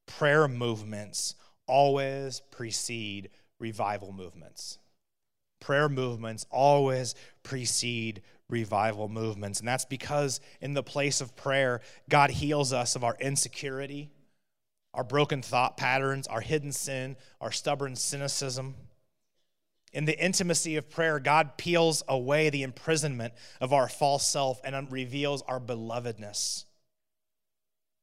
prayer 0.07 0.49
movements 0.49 1.35
always 1.67 2.41
precede 2.51 3.31
revival 3.59 4.13
movements. 4.13 4.79
Prayer 5.61 5.89
movements 5.89 6.45
always 6.51 7.15
precede 7.43 8.23
revival 8.49 9.09
movements. 9.09 9.59
And 9.61 9.67
that's 9.67 9.85
because 9.85 10.41
in 10.61 10.75
the 10.75 10.83
place 10.83 11.21
of 11.21 11.37
prayer, 11.37 11.81
God 12.09 12.31
heals 12.31 12.73
us 12.73 12.97
of 12.97 13.05
our 13.05 13.17
insecurity, 13.21 14.11
our 14.93 15.05
broken 15.05 15.41
thought 15.41 15.77
patterns, 15.77 16.27
our 16.27 16.41
hidden 16.41 16.73
sin, 16.73 17.17
our 17.41 17.53
stubborn 17.53 17.97
cynicism. 17.97 18.75
In 19.93 20.05
the 20.05 20.19
intimacy 20.19 20.77
of 20.77 20.91
prayer, 20.91 21.19
God 21.19 21.57
peels 21.57 22.03
away 22.09 22.51
the 22.51 22.63
imprisonment 22.63 23.35
of 23.61 23.73
our 23.73 23.89
false 23.89 24.29
self 24.29 24.61
and 24.65 24.91
reveals 24.91 25.43
our 25.43 25.61
belovedness. 25.61 26.65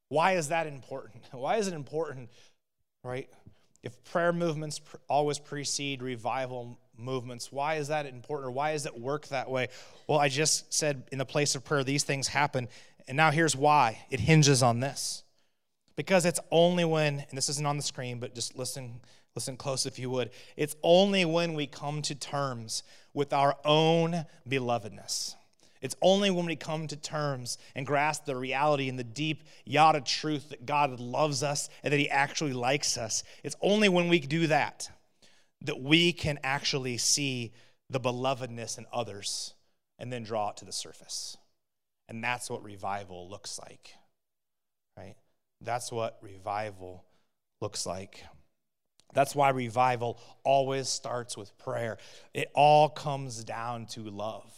Why 0.10 0.34
is 0.34 0.50
that 0.50 0.68
important? 0.68 1.24
Why 1.32 1.58
is 1.58 1.68
it 1.68 1.74
important, 1.74 2.30
right? 3.04 3.30
If 3.82 4.04
prayer 4.04 4.34
movements 4.34 4.82
always 5.08 5.40
precede 5.40 6.02
revival 6.02 6.78
movements, 6.98 7.50
why 7.50 7.76
is 7.76 7.88
that 7.88 8.06
important 8.06 8.50
or 8.50 8.52
why 8.52 8.74
does 8.74 8.86
it 8.86 9.00
work 9.00 9.30
that 9.30 9.50
way? 9.50 9.70
Well, 10.06 10.20
I 10.20 10.28
just 10.28 10.74
said 10.74 11.04
in 11.14 11.18
the 11.18 11.26
place 11.26 11.56
of 11.56 11.64
prayer, 11.64 11.86
these 11.86 12.04
things 12.04 12.28
happen. 12.28 12.68
And 13.08 13.16
now 13.16 13.32
here's 13.32 13.56
why 13.56 14.00
it 14.10 14.20
hinges 14.20 14.62
on 14.62 14.82
this. 14.82 15.24
Because 15.96 16.26
it's 16.26 16.42
only 16.52 16.84
when, 16.84 17.20
and 17.30 17.38
this 17.38 17.48
isn't 17.48 17.66
on 17.66 17.78
the 17.78 17.84
screen, 17.84 18.20
but 18.20 18.36
just 18.36 18.58
listen, 18.58 19.00
listen 19.34 19.56
close 19.56 19.86
if 19.86 19.98
you 19.98 20.10
would. 20.10 20.32
It's 20.58 20.76
only 20.84 21.24
when 21.24 21.54
we 21.54 21.66
come 21.66 22.02
to 22.02 22.16
terms 22.16 22.84
with 23.14 23.32
our 23.32 23.56
own 23.64 24.26
belovedness 24.46 25.36
it's 25.82 25.96
only 26.02 26.30
when 26.30 26.46
we 26.46 26.56
come 26.56 26.88
to 26.88 26.96
terms 26.96 27.58
and 27.76 27.86
grasp 27.86 28.26
the 28.26 28.36
reality 28.36 28.90
and 28.90 29.00
the 29.00 29.04
deep 29.04 29.44
yada 29.66 30.02
truth 30.02 30.50
that 30.50 30.66
God 30.66 31.00
loves 31.00 31.42
us 31.44 31.70
and 31.84 31.94
that 31.94 32.00
He 32.00 32.10
actually 32.10 32.54
likes 32.54 32.98
us. 32.98 33.24
It's 33.44 33.56
only 33.62 33.90
when 33.90 34.10
we 34.10 34.20
do 34.20 34.48
that 34.48 34.90
that 35.62 35.82
we 35.82 36.14
can 36.14 36.40
actually 36.44 36.98
see 36.98 37.54
the 37.90 38.00
belovedness 38.00 38.78
in 38.78 38.86
others 38.94 39.54
and 39.98 40.12
then 40.12 40.24
draw 40.24 40.50
it 40.50 40.58
to 40.58 40.66
the 40.66 40.72
surface. 40.72 41.38
And 42.08 42.24
that's 42.24 42.50
what 42.50 42.64
revival 42.64 43.30
looks 43.30 43.60
like, 43.60 43.94
right? 44.98 45.16
That's 45.62 45.92
what 45.92 46.18
revival 46.22 47.04
looks 47.62 47.86
like. 47.86 48.24
That's 49.14 49.36
why 49.36 49.50
revival 49.50 50.20
always 50.44 50.88
starts 50.88 51.36
with 51.36 51.58
prayer. 51.58 51.98
It 52.34 52.52
all 52.54 52.90
comes 52.90 53.44
down 53.44 53.88
to 53.88 54.02
love 54.04 54.54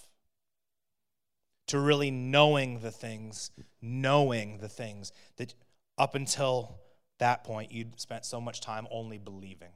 to 1.71 1.79
really 1.79 2.11
knowing 2.11 2.79
the 2.79 2.91
things, 2.91 3.49
knowing 3.81 4.57
the 4.57 4.67
things 4.67 5.13
that 5.37 5.53
up 5.97 6.15
until 6.15 6.81
that 7.19 7.45
point 7.45 7.71
you'd 7.71 7.97
spent 7.97 8.25
so 8.25 8.41
much 8.41 8.59
time 8.59 8.85
only 8.91 9.17
believing. 9.17 9.71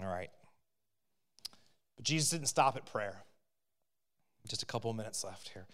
All 0.00 0.08
right. 0.08 0.30
But 1.96 2.06
Jesus 2.06 2.30
didn't 2.30 2.46
stop 2.46 2.74
at 2.76 2.86
prayer. 2.86 3.22
Just 4.48 4.62
a 4.62 4.66
couple 4.66 4.90
of 4.90 4.96
minutes 4.96 5.22
left 5.24 5.50
here, 5.50 5.66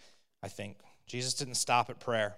I 0.43 0.49
think. 0.49 0.79
Jesus 1.07 1.33
didn't 1.35 1.55
stop 1.55 1.89
at 1.89 2.01
prayer. 2.01 2.35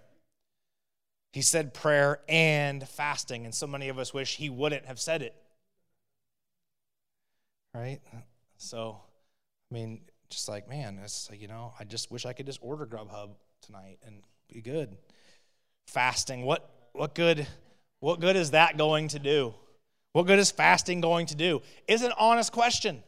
He 1.34 1.41
said 1.41 1.74
prayer 1.74 2.19
and 2.30 2.88
fasting, 2.88 3.45
and 3.45 3.55
so 3.55 3.65
many 3.65 3.89
of 3.89 3.97
us 3.97 4.13
wish 4.13 4.36
he 4.36 4.51
wouldn't 4.51 4.86
have 4.86 4.99
said 4.99 5.24
it. 5.24 5.34
Right? 7.74 8.01
So, 8.57 9.01
I 9.72 9.74
mean, 9.74 10.01
just 10.32 10.49
like, 10.49 10.67
man, 10.67 10.99
it's 11.03 11.29
like, 11.29 11.41
you 11.41 11.47
know, 11.47 11.73
I 11.79 11.84
just 11.84 12.09
wish 12.09 12.25
I 12.25 12.34
could 12.34 12.45
just 12.45 12.59
order 12.61 12.86
Grubhub 12.86 13.32
tonight 13.61 13.99
and 14.05 14.23
be 14.51 14.61
good. 14.61 14.97
Fasting, 15.86 16.43
what 16.43 16.69
what 16.93 17.13
good 17.13 17.45
what 17.99 18.19
good 18.19 18.36
is 18.36 18.51
that 18.51 18.77
going 18.77 19.09
to 19.09 19.19
do? 19.19 19.53
What 20.13 20.27
good 20.27 20.39
is 20.39 20.51
fasting 20.51 21.01
going 21.01 21.27
to 21.27 21.36
do? 21.36 21.61
It's 21.88 22.03
an 22.03 22.13
honest 22.17 22.51
question. 22.51 23.03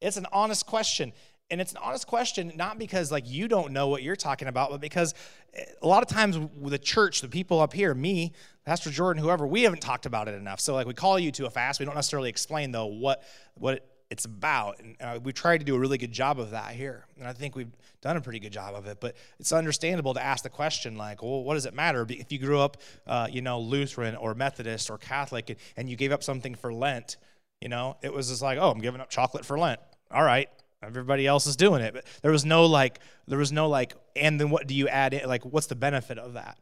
It's 0.00 0.16
an 0.16 0.26
honest 0.32 0.66
question. 0.66 1.12
And 1.50 1.62
it's 1.62 1.72
an 1.72 1.78
honest 1.78 2.06
question, 2.06 2.52
not 2.56 2.78
because 2.78 3.10
like 3.10 3.28
you 3.28 3.48
don't 3.48 3.72
know 3.72 3.88
what 3.88 4.02
you're 4.02 4.16
talking 4.16 4.48
about, 4.48 4.70
but 4.70 4.82
because 4.82 5.14
eh, 5.54 5.64
a 5.80 5.86
lot 5.86 6.02
of 6.02 6.08
times 6.08 6.38
the 6.60 6.78
church, 6.78 7.22
the 7.22 7.28
people 7.28 7.60
up 7.60 7.72
here, 7.72 7.94
me, 7.94 8.34
Pastor 8.66 8.90
Jordan, 8.90 9.22
whoever, 9.22 9.46
we 9.46 9.62
haven't 9.62 9.80
talked 9.80 10.04
about 10.04 10.28
it 10.28 10.34
enough. 10.34 10.60
So 10.60 10.74
like 10.74 10.86
we 10.86 10.92
call 10.92 11.18
you 11.18 11.32
to 11.32 11.46
a 11.46 11.50
fast. 11.50 11.80
We 11.80 11.86
don't 11.86 11.94
necessarily 11.94 12.28
explain 12.28 12.70
though 12.70 12.86
what 12.86 13.22
what 13.54 13.86
it's 14.10 14.24
about. 14.24 14.80
And 14.80 14.96
uh, 15.00 15.18
we 15.22 15.32
tried 15.32 15.58
to 15.58 15.64
do 15.64 15.74
a 15.74 15.78
really 15.78 15.98
good 15.98 16.12
job 16.12 16.40
of 16.40 16.50
that 16.52 16.72
here. 16.72 17.04
And 17.18 17.28
I 17.28 17.32
think 17.32 17.54
we've 17.54 17.70
done 18.00 18.16
a 18.16 18.20
pretty 18.20 18.38
good 18.38 18.52
job 18.52 18.74
of 18.74 18.86
it. 18.86 19.00
But 19.00 19.16
it's 19.38 19.52
understandable 19.52 20.14
to 20.14 20.24
ask 20.24 20.42
the 20.42 20.50
question, 20.50 20.96
like, 20.96 21.22
well, 21.22 21.42
what 21.42 21.54
does 21.54 21.66
it 21.66 21.74
matter 21.74 22.06
if 22.08 22.32
you 22.32 22.38
grew 22.38 22.60
up, 22.60 22.78
uh, 23.06 23.28
you 23.30 23.42
know, 23.42 23.60
Lutheran 23.60 24.16
or 24.16 24.34
Methodist 24.34 24.90
or 24.90 24.98
Catholic 24.98 25.50
and, 25.50 25.58
and 25.76 25.90
you 25.90 25.96
gave 25.96 26.12
up 26.12 26.22
something 26.22 26.54
for 26.54 26.72
Lent? 26.72 27.16
You 27.60 27.68
know, 27.68 27.96
it 28.02 28.12
was 28.12 28.28
just 28.28 28.40
like, 28.40 28.58
oh, 28.58 28.70
I'm 28.70 28.80
giving 28.80 29.00
up 29.00 29.10
chocolate 29.10 29.44
for 29.44 29.58
Lent. 29.58 29.80
All 30.10 30.22
right. 30.22 30.48
Everybody 30.82 31.26
else 31.26 31.46
is 31.46 31.56
doing 31.56 31.82
it. 31.82 31.92
But 31.92 32.04
there 32.22 32.30
was 32.30 32.44
no 32.44 32.66
like, 32.66 33.00
there 33.26 33.38
was 33.38 33.50
no 33.50 33.68
like, 33.68 33.94
and 34.14 34.40
then 34.40 34.48
what 34.48 34.66
do 34.66 34.74
you 34.74 34.88
add 34.88 35.12
in? 35.12 35.28
Like, 35.28 35.44
what's 35.44 35.66
the 35.66 35.74
benefit 35.74 36.18
of 36.18 36.34
that? 36.34 36.56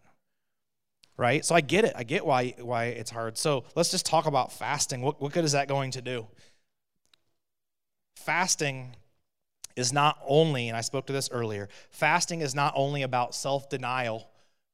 Right? 1.18 1.44
So 1.44 1.55
I 1.55 1.61
get 1.61 1.84
it. 1.84 1.92
I 1.94 2.03
get 2.03 2.26
why 2.26 2.55
why 2.59 2.86
it's 2.86 3.11
hard. 3.11 3.38
So 3.38 3.64
let's 3.74 3.90
just 3.90 4.05
talk 4.05 4.26
about 4.26 4.53
fasting. 4.53 5.01
What, 5.01 5.20
what 5.20 5.32
good 5.32 5.44
is 5.44 5.53
that 5.53 5.68
going 5.68 5.90
to 5.92 6.03
do? 6.03 6.26
Fasting 8.17 8.97
is 9.77 9.93
not 9.93 10.19
only, 10.27 10.69
and 10.69 10.77
I 10.77 10.81
spoke 10.81 11.07
to 11.07 11.12
this 11.12 11.29
earlier, 11.31 11.69
fasting 11.91 12.41
is 12.41 12.55
not 12.55 12.73
only 12.75 13.03
about 13.03 13.35
self 13.35 13.69
denial 13.69 14.29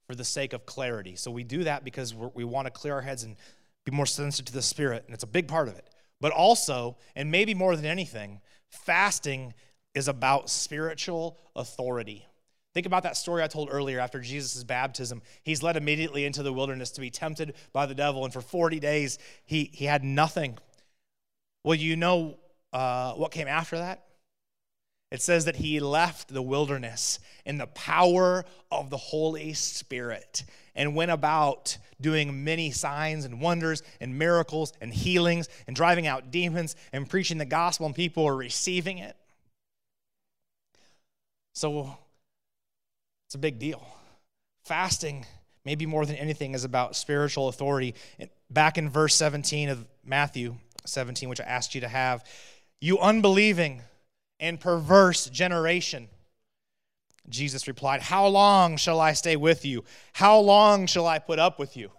for 0.06 0.14
the 0.14 0.24
sake 0.24 0.52
of 0.52 0.64
clarity. 0.64 1.16
So 1.16 1.30
we 1.30 1.44
do 1.44 1.64
that 1.64 1.84
because 1.84 2.14
we 2.14 2.44
want 2.44 2.66
to 2.66 2.70
clear 2.70 2.94
our 2.94 3.00
heads 3.02 3.24
and 3.24 3.36
be 3.84 3.92
more 3.92 4.06
sensitive 4.06 4.46
to 4.46 4.52
the 4.52 4.62
Spirit, 4.62 5.04
and 5.06 5.14
it's 5.14 5.24
a 5.24 5.28
big 5.28 5.48
part 5.48 5.68
of 5.68 5.76
it. 5.76 5.88
But 6.20 6.32
also, 6.32 6.96
and 7.16 7.30
maybe 7.30 7.52
more 7.52 7.74
than 7.74 7.84
anything, 7.84 8.40
fasting 8.68 9.54
is 9.94 10.06
about 10.06 10.48
spiritual 10.48 11.38
authority. 11.56 12.26
Think 12.74 12.86
about 12.86 13.02
that 13.02 13.16
story 13.16 13.42
I 13.42 13.48
told 13.48 13.68
earlier 13.70 14.00
after 14.00 14.20
Jesus' 14.20 14.64
baptism. 14.64 15.20
He's 15.42 15.62
led 15.62 15.76
immediately 15.76 16.24
into 16.24 16.42
the 16.42 16.52
wilderness 16.52 16.90
to 16.92 17.00
be 17.00 17.10
tempted 17.10 17.54
by 17.72 17.86
the 17.86 17.94
devil, 17.94 18.24
and 18.24 18.32
for 18.32 18.40
40 18.40 18.80
days 18.80 19.18
he, 19.44 19.68
he 19.72 19.84
had 19.84 20.04
nothing. 20.04 20.58
Well, 21.64 21.74
you 21.74 21.96
know 21.96 22.38
uh, 22.72 23.12
what 23.14 23.32
came 23.32 23.48
after 23.48 23.78
that? 23.78 24.04
It 25.10 25.20
says 25.20 25.44
that 25.44 25.56
he 25.56 25.78
left 25.78 26.32
the 26.32 26.40
wilderness 26.40 27.18
in 27.44 27.58
the 27.58 27.66
power 27.66 28.44
of 28.70 28.88
the 28.88 28.96
Holy 28.96 29.52
Spirit. 29.52 30.44
and 30.74 30.94
went 30.94 31.10
about 31.10 31.76
doing 32.00 32.44
many 32.44 32.70
signs 32.70 33.24
and 33.26 33.40
wonders 33.40 33.82
and 34.00 34.18
miracles 34.18 34.72
and 34.80 34.92
healings 34.92 35.48
and 35.66 35.76
driving 35.76 36.06
out 36.06 36.30
demons 36.30 36.76
and 36.92 37.08
preaching 37.08 37.38
the 37.38 37.44
gospel, 37.44 37.86
and 37.86 37.94
people 37.94 38.24
were 38.24 38.36
receiving 38.36 38.98
it. 38.98 39.14
So 41.54 41.96
it's 43.28 43.34
a 43.34 43.38
big 43.38 43.58
deal. 43.58 43.86
Fasting, 44.64 45.26
maybe 45.64 45.86
more 45.86 46.06
than 46.06 46.16
anything, 46.16 46.54
is 46.54 46.64
about 46.64 46.96
spiritual 46.96 47.48
authority. 47.48 47.94
Back 48.50 48.78
in 48.78 48.88
verse 48.88 49.14
17 49.14 49.68
of 49.68 49.86
Matthew 50.04 50.56
17, 50.86 51.28
which 51.28 51.40
I 51.40 51.44
asked 51.44 51.74
you 51.74 51.82
to 51.82 51.88
have, 51.88 52.24
you 52.82 52.98
unbelieving 52.98 53.80
and 54.40 54.58
perverse 54.58 55.26
generation. 55.26 56.08
Jesus 57.28 57.68
replied, 57.68 58.02
How 58.02 58.26
long 58.26 58.76
shall 58.76 59.00
I 59.00 59.12
stay 59.12 59.36
with 59.36 59.64
you? 59.64 59.84
How 60.12 60.38
long 60.40 60.86
shall 60.86 61.06
I 61.06 61.20
put 61.20 61.38
up 61.38 61.60
with 61.60 61.76
you? 61.76 61.92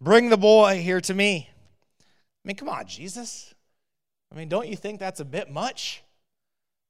Bring 0.00 0.30
the 0.30 0.36
boy 0.36 0.80
here 0.80 1.00
to 1.00 1.12
me. 1.12 1.50
I 2.00 2.48
mean, 2.48 2.56
come 2.56 2.68
on, 2.68 2.86
Jesus. 2.86 3.52
I 4.32 4.36
mean, 4.36 4.48
don't 4.48 4.68
you 4.68 4.76
think 4.76 5.00
that's 5.00 5.18
a 5.18 5.24
bit 5.24 5.50
much? 5.50 6.04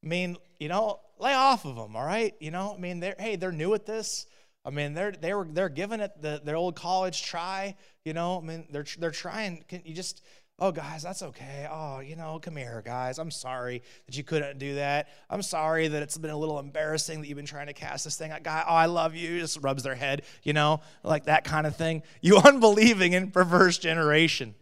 I 0.05 0.07
mean, 0.07 0.37
you 0.61 0.69
know, 0.69 1.01
lay 1.19 1.33
off 1.33 1.65
of 1.65 1.77
them, 1.77 1.97
all 1.97 2.05
right? 2.05 2.35
You 2.41 2.51
know, 2.51 2.75
I 2.77 2.79
mean, 2.79 3.01
they're 3.01 3.17
hey, 3.19 3.37
they're 3.37 3.53
new 3.53 3.73
at 3.73 3.87
this. 3.87 4.27
I 4.67 4.71
mean, 4.71 4.93
they're 4.93 5.13
they 5.13 5.33
were 5.33 5.47
they're 5.51 5.71
giving 5.71 6.01
it 6.01 6.13
the, 6.21 6.43
their 6.45 6.57
old 6.57 6.77
college 6.77 7.23
try. 7.23 7.75
You 8.05 8.13
know, 8.13 8.39
I 8.39 8.45
mean, 8.45 8.67
they're 8.71 8.87
they're 8.99 9.11
trying. 9.11 9.65
Can 9.67 9.81
you 9.87 9.95
just 9.95 10.21
Oh, 10.61 10.73
guys, 10.73 11.05
that's 11.05 11.23
okay. 11.23 11.69
Oh, 11.71 12.01
you 12.01 12.17
know, 12.17 12.41
come 12.43 12.57
here, 12.57 12.83
guys. 12.85 13.21
I'm 13.21 13.31
sorry 13.31 13.81
that 14.07 14.17
you 14.17 14.25
couldn't 14.25 14.59
do 14.59 14.75
that. 14.75 15.09
I'm 15.31 15.43
sorry 15.43 15.87
that 15.87 16.03
it's 16.03 16.19
been 16.19 16.33
a 16.33 16.37
little 16.37 16.59
embarrassing 16.59 17.21
that 17.21 17.29
you've 17.29 17.37
been 17.37 17.47
trying 17.47 17.69
to 17.69 17.73
cast 17.73 18.03
this 18.03 18.17
thing. 18.17 18.33
Guy, 18.43 18.65
oh, 18.67 18.75
I 18.75 18.87
love 18.87 19.15
you. 19.15 19.39
Just 19.39 19.63
rubs 19.63 19.85
their 19.85 19.95
head, 19.95 20.23
you 20.43 20.53
know, 20.53 20.81
like 21.05 21.27
that 21.27 21.45
kind 21.45 21.67
of 21.67 21.77
thing. 21.77 22.03
You 22.21 22.39
unbelieving 22.39 23.15
and 23.15 23.33
perverse 23.33 23.79
generation. 23.79 24.55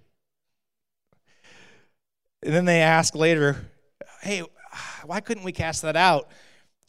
And 2.43 2.53
then 2.53 2.67
they 2.67 2.83
ask 2.83 3.15
later, 3.15 3.57
hey, 4.21 4.43
why 5.05 5.21
couldn't 5.21 5.45
we 5.45 5.53
cast 5.53 5.83
that 5.83 5.97
out? 5.97 6.29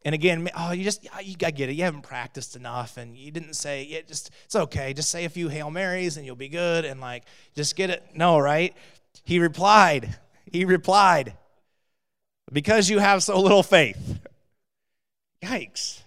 And 0.04 0.14
again, 0.14 0.48
oh, 0.56 0.72
you 0.72 0.84
just, 0.84 1.04
you, 1.04 1.36
I 1.44 1.52
get 1.52 1.70
it. 1.70 1.74
You 1.74 1.84
haven't 1.84 2.04
practiced 2.04 2.56
enough, 2.56 2.98
and 2.98 3.18
you 3.18 3.32
didn't 3.32 3.56
say, 3.56 3.84
yeah, 3.84 4.02
just, 4.08 4.30
it's 4.46 4.56
okay. 4.56 4.94
Just 4.94 5.10
say 5.10 5.26
a 5.26 5.30
few 5.30 5.50
Hail 5.50 5.72
Marys, 5.72 6.18
and 6.18 6.26
you'll 6.26 6.36
be 6.36 6.50
good, 6.50 6.86
and 6.86 7.02
like, 7.02 7.24
just 7.56 7.76
get 7.76 7.90
it. 7.90 8.04
No, 8.14 8.40
right? 8.40 8.76
He 9.24 9.40
replied, 9.40 10.18
He 10.52 10.66
replied, 10.66 11.34
because 12.52 12.90
you 12.90 13.00
have 13.00 13.24
so 13.24 13.40
little 13.40 13.64
faith. 13.64 14.20
Yikes. 15.44 16.02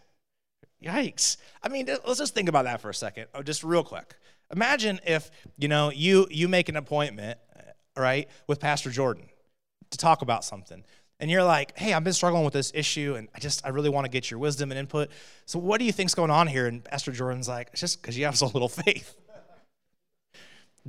Yikes. 0.83 1.37
I 1.63 1.69
mean, 1.69 1.87
let's 1.87 2.19
just 2.19 2.35
think 2.35 2.49
about 2.49 2.65
that 2.65 2.81
for 2.81 2.91
a 2.91 2.95
second, 2.95 3.27
oh, 3.35 3.43
just 3.43 3.63
real 3.63 3.85
quick. 3.85 4.15
Imagine 4.53 4.99
if, 5.07 5.31
you 5.59 5.69
know, 5.69 5.91
you 5.91 6.27
you 6.31 6.49
make 6.49 6.69
an 6.69 6.77
appointment, 6.77 7.39
uh, 7.57 8.01
right, 8.01 8.29
with 8.47 8.59
Pastor 8.59 8.91
Jordan 8.91 9.29
to 9.91 9.99
talk 9.99 10.23
about 10.23 10.45
something. 10.45 10.83
And 11.21 11.31
you're 11.31 11.45
like, 11.45 11.79
hey, 11.79 11.93
I've 11.93 12.03
been 12.03 12.15
struggling 12.15 12.45
with 12.45 12.55
this 12.55 12.73
issue 12.75 13.15
and 13.17 13.29
I 13.35 13.41
just, 13.41 13.65
I 13.65 13.69
really 13.69 13.91
want 13.91 14.07
to 14.07 14.11
get 14.11 14.31
your 14.31 14.41
wisdom 14.41 14.73
and 14.73 14.79
input. 14.79 15.11
So 15.45 15.59
what 15.59 15.79
do 15.79 15.85
you 15.85 15.93
think's 15.93 16.15
going 16.15 16.31
on 16.31 16.47
here? 16.47 16.67
And 16.67 16.83
Pastor 16.83 17.13
Jordan's 17.13 17.47
like, 17.47 17.69
it's 17.73 17.81
just 17.81 18.01
because 18.01 18.17
you 18.17 18.25
have 18.25 18.39
so 18.39 18.47
little 18.47 18.69
faith. 18.71 19.15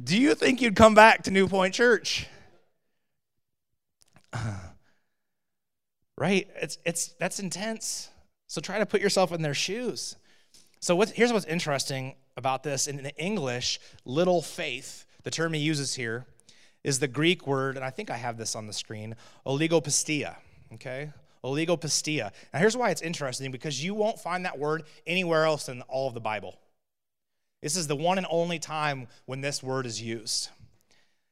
Do 0.01 0.19
you 0.19 0.35
think 0.35 0.61
you'd 0.61 0.75
come 0.75 0.95
back 0.95 1.23
to 1.23 1.31
New 1.31 1.47
Point 1.47 1.73
Church? 1.73 2.27
right? 6.17 6.47
It's 6.55 6.77
it's 6.85 7.09
that's 7.19 7.39
intense. 7.39 8.09
So 8.47 8.61
try 8.61 8.79
to 8.79 8.85
put 8.85 9.01
yourself 9.01 9.31
in 9.31 9.41
their 9.41 9.53
shoes. 9.53 10.15
So 10.79 10.95
what, 10.95 11.09
here's 11.09 11.31
what's 11.31 11.45
interesting 11.45 12.15
about 12.35 12.63
this 12.63 12.87
in 12.87 12.97
the 12.97 13.15
English, 13.15 13.79
little 14.03 14.41
faith, 14.41 15.05
the 15.23 15.31
term 15.31 15.53
he 15.53 15.61
uses 15.61 15.95
here 15.95 16.25
is 16.83 16.99
the 16.99 17.07
Greek 17.07 17.45
word, 17.45 17.75
and 17.75 17.85
I 17.85 17.91
think 17.91 18.09
I 18.09 18.17
have 18.17 18.37
this 18.37 18.55
on 18.55 18.65
the 18.67 18.73
screen, 18.73 19.15
oligopistia. 19.45 20.35
Okay? 20.73 21.11
Oligopistia. 21.43 22.31
Now 22.53 22.59
here's 22.59 22.75
why 22.75 22.89
it's 22.89 23.01
interesting 23.01 23.51
because 23.51 23.83
you 23.83 23.93
won't 23.93 24.19
find 24.19 24.45
that 24.45 24.57
word 24.57 24.83
anywhere 25.05 25.45
else 25.45 25.69
in 25.69 25.81
all 25.83 26.07
of 26.07 26.13
the 26.13 26.19
Bible. 26.19 26.57
This 27.61 27.75
is 27.75 27.87
the 27.87 27.95
one 27.95 28.17
and 28.17 28.27
only 28.29 28.59
time 28.59 29.07
when 29.25 29.41
this 29.41 29.61
word 29.61 29.85
is 29.85 30.01
used. 30.01 30.49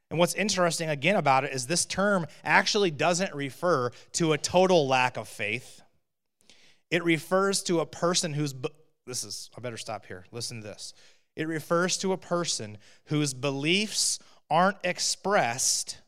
And 0.10 0.18
what's 0.18 0.34
interesting 0.34 0.90
again 0.90 1.16
about 1.16 1.44
it 1.44 1.54
is 1.54 1.68
this 1.68 1.86
term 1.86 2.26
actually 2.44 2.92
doesn't 2.92 3.34
refer 3.34 3.92
to 4.14 4.34
a 4.34 4.38
total 4.38 4.88
lack 4.88 5.18
of 5.18 5.28
faith. 5.28 5.82
It 6.90 7.04
refers 7.04 7.62
to 7.64 7.80
a 7.80 7.86
person 7.86 8.34
who's, 8.34 8.56
this 9.06 9.24
is, 9.24 9.50
I 9.56 9.62
better 9.62 9.78
stop 9.78 10.06
here. 10.08 10.26
Listen 10.32 10.62
to 10.62 10.68
this. 10.68 10.94
It 11.36 11.48
refers 11.48 11.98
to 12.00 12.12
a 12.12 12.18
person 12.18 12.80
whose 13.06 13.34
beliefs 13.34 14.20
aren't 14.50 14.78
expressed 14.84 16.00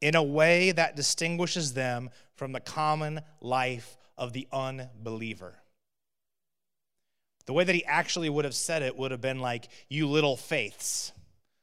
in 0.00 0.16
a 0.16 0.22
way 0.22 0.72
that 0.72 0.96
distinguishes 0.96 1.74
them 1.74 2.10
from 2.34 2.52
the 2.52 2.60
common 2.60 3.20
life 3.40 3.96
of 4.18 4.32
the 4.32 4.48
unbeliever. 4.52 5.59
The 7.46 7.52
way 7.52 7.64
that 7.64 7.74
he 7.74 7.84
actually 7.84 8.28
would 8.28 8.44
have 8.44 8.54
said 8.54 8.82
it 8.82 8.96
would 8.96 9.10
have 9.10 9.20
been 9.20 9.40
like, 9.40 9.68
you 9.88 10.06
little 10.06 10.36
faiths. 10.36 11.12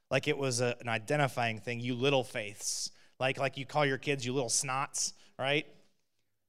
Like 0.10 0.28
it 0.28 0.38
was 0.38 0.62
a, 0.62 0.76
an 0.80 0.88
identifying 0.88 1.60
thing, 1.60 1.80
you 1.80 1.96
little 1.96 2.24
faiths. 2.24 2.92
Like, 3.20 3.38
like 3.38 3.58
you 3.58 3.66
call 3.66 3.86
your 3.86 3.98
kids 3.98 4.26
you 4.26 4.34
little 4.34 4.50
snots, 4.50 5.14
right? 5.40 5.66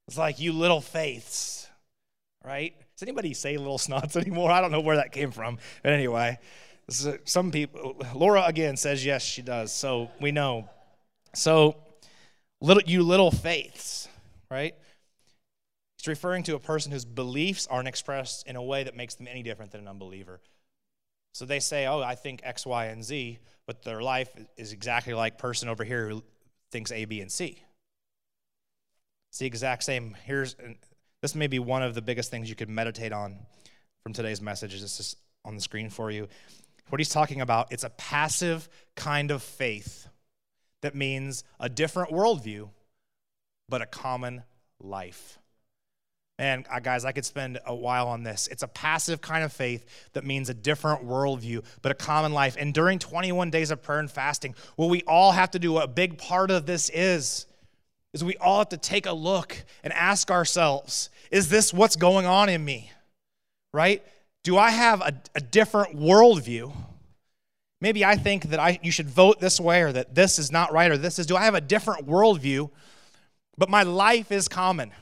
It's 0.06 0.18
like 0.18 0.38
you 0.38 0.52
little 0.52 0.80
faiths, 0.80 1.68
right? 2.44 2.74
Does 2.96 3.02
anybody 3.02 3.34
say 3.34 3.56
little 3.56 3.78
snots 3.78 4.16
anymore? 4.20 4.50
I 4.50 4.60
don't 4.60 4.72
know 4.72 4.80
where 4.80 4.96
that 4.96 5.12
came 5.12 5.30
from. 5.30 5.58
But 5.82 5.92
anyway, 5.92 6.38
some 6.88 7.50
people, 7.50 7.96
Laura 8.14 8.44
again 8.46 8.76
says 8.76 9.04
yes, 9.04 9.22
she 9.22 9.42
does. 9.42 9.72
So 9.72 10.10
we 10.20 10.32
know. 10.32 10.68
So, 11.34 11.76
little, 12.60 12.82
you 12.86 13.02
little 13.02 13.30
faiths, 13.30 14.08
right? 14.50 14.74
Referring 16.08 16.42
to 16.44 16.54
a 16.54 16.58
person 16.58 16.90
whose 16.90 17.04
beliefs 17.04 17.66
aren't 17.66 17.86
expressed 17.86 18.46
in 18.46 18.56
a 18.56 18.62
way 18.62 18.82
that 18.84 18.96
makes 18.96 19.14
them 19.14 19.28
any 19.28 19.42
different 19.42 19.72
than 19.72 19.82
an 19.82 19.88
unbeliever. 19.88 20.40
So 21.34 21.44
they 21.44 21.60
say, 21.60 21.86
"Oh, 21.86 22.00
I 22.00 22.14
think 22.14 22.40
X, 22.42 22.64
Y, 22.64 22.86
and 22.86 23.04
Z," 23.04 23.38
but 23.66 23.82
their 23.82 24.02
life 24.02 24.30
is 24.56 24.72
exactly 24.72 25.14
like 25.14 25.38
person 25.38 25.68
over 25.68 25.84
here 25.84 26.08
who 26.08 26.24
thinks 26.70 26.90
A, 26.90 27.04
B, 27.04 27.20
and 27.20 27.30
C. 27.30 27.62
It's 29.28 29.38
the 29.38 29.46
exact 29.46 29.84
same. 29.84 30.14
Here's 30.24 30.56
this 31.20 31.34
may 31.34 31.46
be 31.46 31.58
one 31.58 31.82
of 31.82 31.94
the 31.94 32.02
biggest 32.02 32.30
things 32.30 32.48
you 32.48 32.56
could 32.56 32.70
meditate 32.70 33.12
on 33.12 33.46
from 34.02 34.12
today's 34.12 34.40
message. 34.40 34.72
This 34.80 34.98
is 34.98 35.16
on 35.44 35.54
the 35.54 35.60
screen 35.60 35.90
for 35.90 36.10
you. 36.10 36.28
What 36.88 37.00
he's 37.00 37.10
talking 37.10 37.42
about, 37.42 37.70
it's 37.70 37.84
a 37.84 37.90
passive 37.90 38.68
kind 38.96 39.30
of 39.30 39.42
faith 39.42 40.08
that 40.80 40.94
means 40.94 41.44
a 41.60 41.68
different 41.68 42.10
worldview, 42.10 42.70
but 43.68 43.82
a 43.82 43.86
common 43.86 44.44
life. 44.80 45.38
And 46.38 46.66
uh, 46.70 46.78
guys, 46.78 47.04
I 47.04 47.10
could 47.10 47.24
spend 47.24 47.58
a 47.66 47.74
while 47.74 48.06
on 48.06 48.22
this. 48.22 48.48
It's 48.48 48.62
a 48.62 48.68
passive 48.68 49.20
kind 49.20 49.42
of 49.42 49.52
faith 49.52 49.84
that 50.12 50.24
means 50.24 50.48
a 50.48 50.54
different 50.54 51.04
worldview, 51.04 51.64
but 51.82 51.90
a 51.90 51.96
common 51.96 52.32
life. 52.32 52.56
And 52.58 52.72
during 52.72 53.00
21 53.00 53.50
days 53.50 53.72
of 53.72 53.82
prayer 53.82 53.98
and 53.98 54.10
fasting, 54.10 54.54
what 54.76 54.88
we 54.88 55.02
all 55.02 55.32
have 55.32 55.50
to 55.52 55.58
do, 55.58 55.78
a 55.78 55.88
big 55.88 56.16
part 56.16 56.52
of 56.52 56.64
this 56.64 56.90
is, 56.90 57.46
is 58.12 58.22
we 58.22 58.36
all 58.36 58.58
have 58.58 58.68
to 58.68 58.76
take 58.76 59.06
a 59.06 59.12
look 59.12 59.64
and 59.82 59.92
ask 59.92 60.30
ourselves, 60.30 61.10
is 61.32 61.48
this 61.48 61.74
what's 61.74 61.96
going 61.96 62.24
on 62.24 62.48
in 62.48 62.64
me? 62.64 62.92
Right? 63.74 64.04
Do 64.44 64.56
I 64.56 64.70
have 64.70 65.00
a, 65.00 65.12
a 65.34 65.40
different 65.40 65.96
worldview? 65.96 66.72
Maybe 67.80 68.04
I 68.04 68.16
think 68.16 68.44
that 68.50 68.60
I, 68.60 68.78
you 68.82 68.92
should 68.92 69.10
vote 69.10 69.40
this 69.40 69.60
way 69.60 69.82
or 69.82 69.92
that 69.92 70.14
this 70.14 70.38
is 70.38 70.52
not 70.52 70.72
right 70.72 70.90
or 70.90 70.96
this 70.96 71.18
is. 71.18 71.26
Do 71.26 71.36
I 71.36 71.44
have 71.44 71.54
a 71.54 71.60
different 71.60 72.06
worldview? 72.06 72.70
But 73.56 73.68
my 73.68 73.82
life 73.82 74.30
is 74.30 74.46
common. 74.46 74.92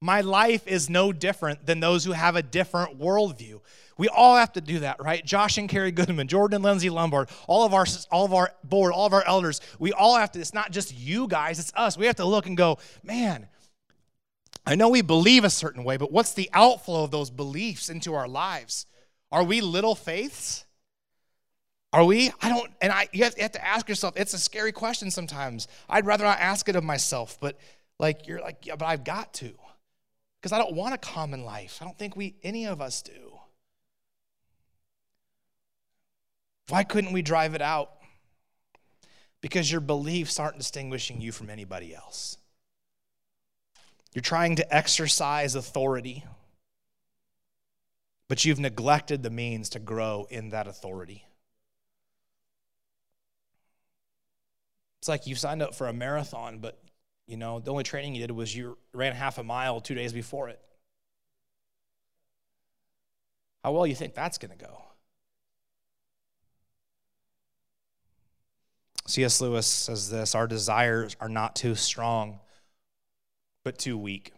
My 0.00 0.20
life 0.20 0.66
is 0.66 0.88
no 0.88 1.12
different 1.12 1.66
than 1.66 1.80
those 1.80 2.04
who 2.04 2.12
have 2.12 2.36
a 2.36 2.42
different 2.42 3.00
worldview. 3.00 3.60
We 3.96 4.06
all 4.08 4.36
have 4.36 4.52
to 4.52 4.60
do 4.60 4.80
that, 4.80 5.02
right? 5.02 5.24
Josh 5.24 5.58
and 5.58 5.68
Carrie 5.68 5.90
Goodman, 5.90 6.28
Jordan 6.28 6.56
and 6.56 6.64
Lindsay 6.64 6.88
Lombard, 6.88 7.28
all 7.48 7.64
of 7.64 7.74
our 7.74 7.84
all 8.12 8.24
of 8.24 8.32
our 8.32 8.52
board, 8.62 8.92
all 8.92 9.06
of 9.06 9.12
our 9.12 9.24
elders. 9.26 9.60
We 9.80 9.92
all 9.92 10.16
have 10.16 10.30
to. 10.32 10.40
It's 10.40 10.54
not 10.54 10.70
just 10.70 10.96
you 10.96 11.26
guys; 11.26 11.58
it's 11.58 11.72
us. 11.74 11.98
We 11.98 12.06
have 12.06 12.16
to 12.16 12.24
look 12.24 12.46
and 12.46 12.56
go, 12.56 12.78
man. 13.02 13.48
I 14.64 14.74
know 14.74 14.90
we 14.90 15.00
believe 15.00 15.44
a 15.44 15.50
certain 15.50 15.82
way, 15.82 15.96
but 15.96 16.12
what's 16.12 16.34
the 16.34 16.50
outflow 16.52 17.02
of 17.02 17.10
those 17.10 17.30
beliefs 17.30 17.88
into 17.88 18.14
our 18.14 18.28
lives? 18.28 18.86
Are 19.32 19.42
we 19.42 19.62
little 19.62 19.94
faiths? 19.94 20.66
Are 21.92 22.04
we? 22.04 22.30
I 22.42 22.50
don't, 22.50 22.70
and 22.82 22.92
I, 22.92 23.08
you 23.12 23.24
have, 23.24 23.34
you 23.36 23.42
have 23.42 23.52
to 23.52 23.66
ask 23.66 23.88
yourself, 23.88 24.14
it's 24.16 24.34
a 24.34 24.38
scary 24.38 24.72
question 24.72 25.10
sometimes. 25.10 25.68
I'd 25.88 26.04
rather 26.04 26.24
not 26.24 26.38
ask 26.38 26.68
it 26.68 26.76
of 26.76 26.84
myself, 26.84 27.38
but 27.40 27.58
like, 27.98 28.26
you're 28.26 28.40
like, 28.40 28.66
yeah, 28.66 28.76
but 28.76 28.84
I've 28.84 29.04
got 29.04 29.32
to. 29.34 29.54
Because 30.40 30.52
I 30.52 30.58
don't 30.58 30.74
want 30.74 30.94
a 30.94 30.98
common 30.98 31.44
life. 31.44 31.78
I 31.80 31.84
don't 31.84 31.98
think 31.98 32.16
we, 32.16 32.36
any 32.42 32.66
of 32.66 32.80
us 32.80 33.02
do. 33.02 33.38
Why 36.68 36.84
couldn't 36.84 37.12
we 37.12 37.22
drive 37.22 37.54
it 37.54 37.62
out? 37.62 37.90
Because 39.40 39.70
your 39.70 39.80
beliefs 39.80 40.38
aren't 40.38 40.58
distinguishing 40.58 41.20
you 41.20 41.32
from 41.32 41.50
anybody 41.50 41.94
else. 41.94 42.36
You're 44.14 44.22
trying 44.22 44.56
to 44.56 44.74
exercise 44.74 45.54
authority 45.54 46.24
but 48.28 48.44
you've 48.44 48.60
neglected 48.60 49.22
the 49.22 49.30
means 49.30 49.70
to 49.70 49.78
grow 49.78 50.26
in 50.30 50.50
that 50.50 50.68
authority. 50.68 51.24
It's 55.00 55.08
like 55.08 55.26
you 55.26 55.34
signed 55.34 55.62
up 55.62 55.74
for 55.74 55.86
a 55.86 55.92
marathon, 55.92 56.58
but 56.58 56.78
you 57.28 57.36
know, 57.36 57.60
the 57.60 57.70
only 57.70 57.84
training 57.84 58.14
you 58.14 58.26
did 58.26 58.34
was 58.34 58.56
you 58.56 58.78
ran 58.94 59.14
half 59.14 59.36
a 59.36 59.44
mile 59.44 59.80
two 59.80 59.94
days 59.94 60.14
before 60.14 60.48
it. 60.48 60.58
How 63.62 63.72
well 63.72 63.86
you 63.86 63.94
think 63.94 64.14
that's 64.14 64.38
going 64.38 64.50
to 64.50 64.56
go? 64.56 64.82
C.S. 69.06 69.40
Lewis 69.40 69.66
says 69.66 70.10
this 70.10 70.34
Our 70.34 70.46
desires 70.46 71.16
are 71.20 71.28
not 71.28 71.54
too 71.54 71.74
strong, 71.74 72.40
but 73.62 73.78
too 73.78 73.98
weak. 73.98 74.32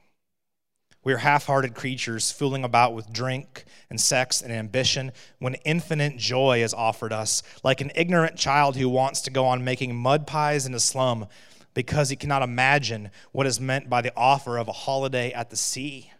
We 1.05 1.13
are 1.13 1.19
half 1.19 1.47
hearted 1.47 1.75
creatures 1.75 2.31
fooling 2.33 2.65
about 2.65 2.93
with 2.93 3.13
drink 3.13 3.65
and 3.89 4.01
sex 4.01 4.43
and 4.43 4.53
ambition 4.53 5.13
when 5.39 5.55
infinite 5.65 6.19
joy 6.19 6.63
is 6.63 6.75
offered 6.75 7.13
us, 7.13 7.43
like 7.63 7.81
an 7.81 7.93
ignorant 7.95 8.37
child 8.37 8.77
who 8.77 8.89
wants 8.89 9.21
to 9.23 9.31
go 9.31 9.47
on 9.47 9.65
making 9.65 9.95
mud 9.95 10.27
pies 10.27 10.67
in 10.67 10.75
a 10.75 10.81
slum 10.81 11.27
because 11.75 12.09
he 12.09 12.17
cannot 12.17 12.43
imagine 12.43 13.11
what 13.33 13.47
is 13.47 13.61
meant 13.61 13.89
by 13.89 14.01
the 14.01 14.13
offer 14.17 14.59
of 14.59 14.69
a 14.69 14.73
holiday 14.73 15.33
at 15.33 15.51
the 15.51 15.57
sea. 15.57 16.11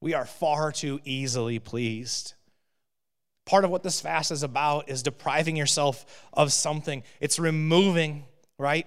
We 0.00 0.14
are 0.14 0.24
far 0.24 0.72
too 0.72 1.00
easily 1.04 1.58
pleased. 1.58 2.34
Part 3.44 3.64
of 3.64 3.70
what 3.70 3.82
this 3.82 4.00
fast 4.00 4.30
is 4.30 4.42
about 4.42 4.88
is 4.88 5.02
depriving 5.02 5.56
yourself 5.56 6.26
of 6.32 6.52
something. 6.52 7.02
It's 7.20 7.38
removing, 7.38 8.24
right? 8.58 8.86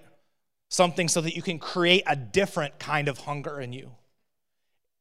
Something 0.70 1.07
so 1.07 1.22
that 1.22 1.36
you 1.36 1.41
can 1.41 1.59
create 1.59 2.03
a 2.07 2.16
different 2.16 2.80
kind 2.80 3.07
of 3.07 3.20
hunger 3.20 3.59
in 3.59 3.74
you. 3.74 3.91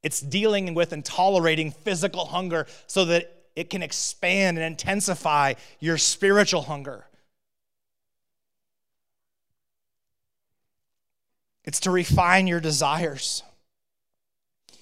It's 0.03 0.21
dealing 0.21 0.75
with 0.75 0.93
and 0.93 1.05
tolerating 1.05 1.71
physical 1.71 2.27
hunger 2.27 2.67
so 2.87 3.07
that 3.07 3.45
it 3.57 3.71
can 3.71 3.83
expand 3.83 4.59
and 4.59 4.67
intensify 4.67 5.55
your 5.81 5.99
spiritual 5.99 6.63
hunger. 6.63 7.07
It's 11.65 11.81
to 11.81 11.91
refine 11.91 12.47
your 12.47 12.61
desires. 12.61 13.43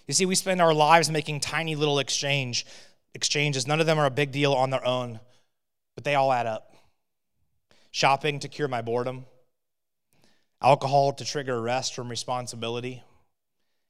You 0.06 0.14
see, 0.14 0.26
we 0.26 0.34
spend 0.34 0.60
our 0.60 0.74
lives 0.74 1.10
making 1.10 1.40
tiny 1.40 1.76
little 1.76 1.98
exchange 1.98 2.66
exchanges. 3.14 3.66
None 3.66 3.80
of 3.80 3.86
them 3.86 3.98
are 3.98 4.06
a 4.06 4.10
big 4.10 4.32
deal 4.32 4.52
on 4.52 4.70
their 4.70 4.84
own, 4.84 5.20
but 5.94 6.04
they 6.04 6.14
all 6.14 6.32
add 6.32 6.46
up. 6.46 6.74
Shopping 7.90 8.40
to 8.40 8.48
cure 8.48 8.68
my 8.68 8.80
boredom, 8.80 9.26
alcohol 10.62 11.12
to 11.12 11.24
trigger 11.24 11.60
rest 11.60 11.94
from 11.94 12.08
responsibility, 12.08 13.02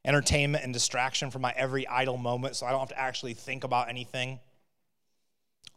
entertainment 0.05 0.65
and 0.65 0.73
distraction 0.73 1.31
from 1.31 1.43
my 1.43 1.53
every 1.57 1.87
idle 1.87 2.17
moment 2.17 2.57
so 2.57 2.67
I 2.67 2.71
don't 2.71 2.81
have 2.81 2.89
to 2.89 2.99
actually 2.99 3.35
think 3.35 3.63
about 3.63 3.89
anything. 3.89 4.41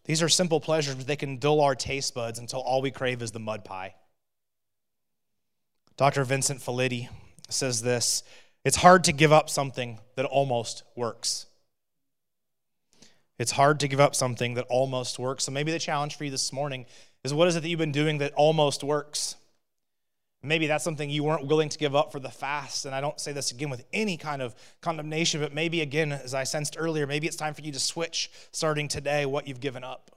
These 0.05 0.22
are 0.22 0.30
simple 0.30 0.59
pleasures, 0.59 0.95
but 0.95 1.07
they 1.07 1.16
can 1.16 1.38
dull 1.38 1.61
our 1.61 1.76
taste 1.76 2.13
buds 2.13 2.39
until 2.39 2.61
all 2.61 2.82
we 2.82 2.91
crave 2.91 3.22
is 3.22 3.32
the 3.32 3.39
mud 3.39 3.63
pie. 3.63 3.95
Dr. 5.97 6.23
Vincent 6.23 6.59
Felitti 6.59 7.09
says 7.49 7.81
this 7.81 8.23
It's 8.63 8.77
hard 8.77 9.03
to 9.05 9.13
give 9.13 9.31
up 9.31 9.49
something 9.49 9.99
that 10.15 10.25
almost 10.25 10.83
works. 10.95 11.47
It's 13.37 13.51
hard 13.51 13.79
to 13.81 13.87
give 13.87 13.99
up 13.99 14.15
something 14.15 14.53
that 14.53 14.65
almost 14.69 15.19
works. 15.19 15.43
So 15.43 15.51
maybe 15.51 15.71
the 15.71 15.79
challenge 15.79 16.15
for 16.15 16.23
you 16.23 16.31
this 16.31 16.53
morning 16.53 16.85
is 17.23 17.33
what 17.33 17.47
is 17.47 17.55
it 17.55 17.61
that 17.61 17.69
you've 17.69 17.79
been 17.79 17.91
doing 17.91 18.19
that 18.19 18.33
almost 18.33 18.83
works? 18.83 19.35
Maybe 20.41 20.67
that's 20.67 20.83
something 20.83 21.09
you 21.09 21.23
weren't 21.23 21.47
willing 21.47 21.69
to 21.69 21.77
give 21.77 21.95
up 21.95 22.11
for 22.11 22.19
the 22.19 22.29
fast. 22.29 22.85
And 22.85 22.93
I 22.93 23.01
don't 23.01 23.19
say 23.19 23.31
this 23.33 23.51
again 23.51 23.69
with 23.69 23.83
any 23.91 24.15
kind 24.15 24.41
of 24.41 24.55
condemnation, 24.79 25.41
but 25.41 25.53
maybe 25.53 25.81
again, 25.81 26.11
as 26.11 26.33
I 26.33 26.43
sensed 26.43 26.75
earlier, 26.77 27.07
maybe 27.07 27.25
it's 27.25 27.35
time 27.35 27.55
for 27.55 27.61
you 27.61 27.71
to 27.71 27.79
switch 27.79 28.29
starting 28.51 28.87
today 28.87 29.25
what 29.25 29.47
you've 29.47 29.59
given 29.59 29.83
up. 29.83 30.11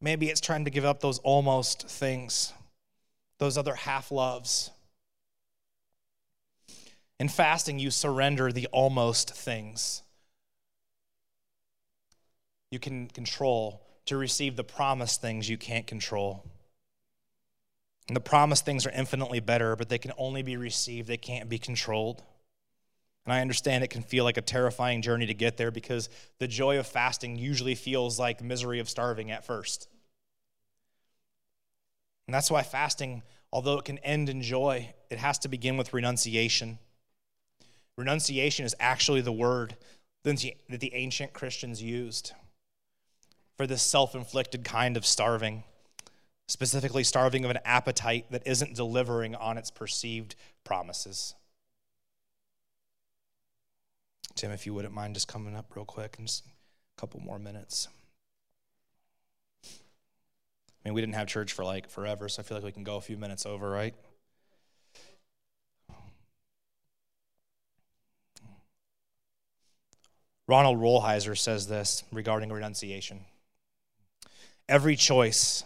Maybe 0.00 0.28
it's 0.28 0.40
trying 0.40 0.64
to 0.64 0.70
give 0.70 0.84
up 0.84 1.00
those 1.00 1.18
almost 1.18 1.88
things, 1.88 2.52
those 3.38 3.58
other 3.58 3.74
half 3.74 4.10
loves. 4.10 4.70
In 7.18 7.28
fasting, 7.28 7.78
you 7.78 7.90
surrender 7.90 8.52
the 8.52 8.66
almost 8.68 9.30
things 9.34 10.02
you 12.70 12.78
can 12.80 13.06
control 13.08 13.86
to 14.06 14.16
receive 14.16 14.56
the 14.56 14.64
promised 14.64 15.20
things 15.20 15.48
you 15.48 15.56
can't 15.56 15.86
control. 15.86 16.44
And 18.08 18.16
the 18.16 18.20
promised 18.20 18.64
things 18.64 18.84
are 18.84 18.90
infinitely 18.90 19.40
better, 19.40 19.76
but 19.76 19.88
they 19.88 19.98
can 19.98 20.12
only 20.18 20.42
be 20.42 20.56
received, 20.56 21.08
they 21.08 21.16
can't 21.16 21.48
be 21.48 21.58
controlled. 21.58 22.22
And 23.24 23.32
I 23.32 23.40
understand 23.40 23.82
it 23.82 23.88
can 23.88 24.02
feel 24.02 24.24
like 24.24 24.36
a 24.36 24.42
terrifying 24.42 25.00
journey 25.00 25.26
to 25.26 25.34
get 25.34 25.56
there 25.56 25.70
because 25.70 26.10
the 26.38 26.48
joy 26.48 26.78
of 26.78 26.86
fasting 26.86 27.36
usually 27.36 27.74
feels 27.74 28.18
like 28.18 28.42
misery 28.42 28.80
of 28.80 28.90
starving 28.90 29.30
at 29.30 29.46
first. 29.46 29.88
And 32.26 32.34
that's 32.34 32.50
why 32.50 32.62
fasting, 32.62 33.22
although 33.52 33.78
it 33.78 33.84
can 33.84 33.98
end 33.98 34.28
in 34.28 34.42
joy, 34.42 34.94
it 35.10 35.18
has 35.18 35.38
to 35.40 35.48
begin 35.48 35.76
with 35.76 35.92
renunciation. 35.92 36.78
Renunciation 37.96 38.64
is 38.64 38.74
actually 38.80 39.20
the 39.20 39.32
word 39.32 39.76
that 40.24 40.54
the 40.68 40.94
ancient 40.94 41.32
Christians 41.32 41.82
used 41.82 42.32
for 43.56 43.66
this 43.66 43.82
self 43.82 44.14
inflicted 44.14 44.64
kind 44.64 44.96
of 44.96 45.06
starving, 45.06 45.64
specifically 46.48 47.04
starving 47.04 47.44
of 47.44 47.50
an 47.50 47.58
appetite 47.64 48.26
that 48.30 48.46
isn't 48.46 48.74
delivering 48.74 49.34
on 49.34 49.58
its 49.58 49.70
perceived 49.70 50.34
promises. 50.64 51.34
Tim, 54.34 54.50
if 54.50 54.66
you 54.66 54.74
wouldn't 54.74 54.94
mind 54.94 55.14
just 55.14 55.28
coming 55.28 55.54
up 55.54 55.76
real 55.76 55.84
quick 55.84 56.16
and 56.18 56.26
just 56.26 56.44
a 56.44 57.00
couple 57.00 57.20
more 57.20 57.38
minutes. 57.38 57.88
I 60.84 60.88
mean, 60.88 60.94
we 60.94 61.00
didn't 61.00 61.14
have 61.14 61.28
church 61.28 61.52
for 61.52 61.64
like 61.64 61.88
forever, 61.88 62.28
so 62.28 62.40
I 62.40 62.44
feel 62.44 62.56
like 62.58 62.64
we 62.64 62.72
can 62.72 62.84
go 62.84 62.96
a 62.96 63.00
few 63.00 63.16
minutes 63.16 63.46
over, 63.46 63.70
right? 63.70 63.94
Ronald 70.46 70.78
Rolheiser 70.78 71.38
says 71.38 71.68
this 71.68 72.04
regarding 72.12 72.52
renunciation. 72.52 73.24
Every 74.68 74.94
choice 74.94 75.64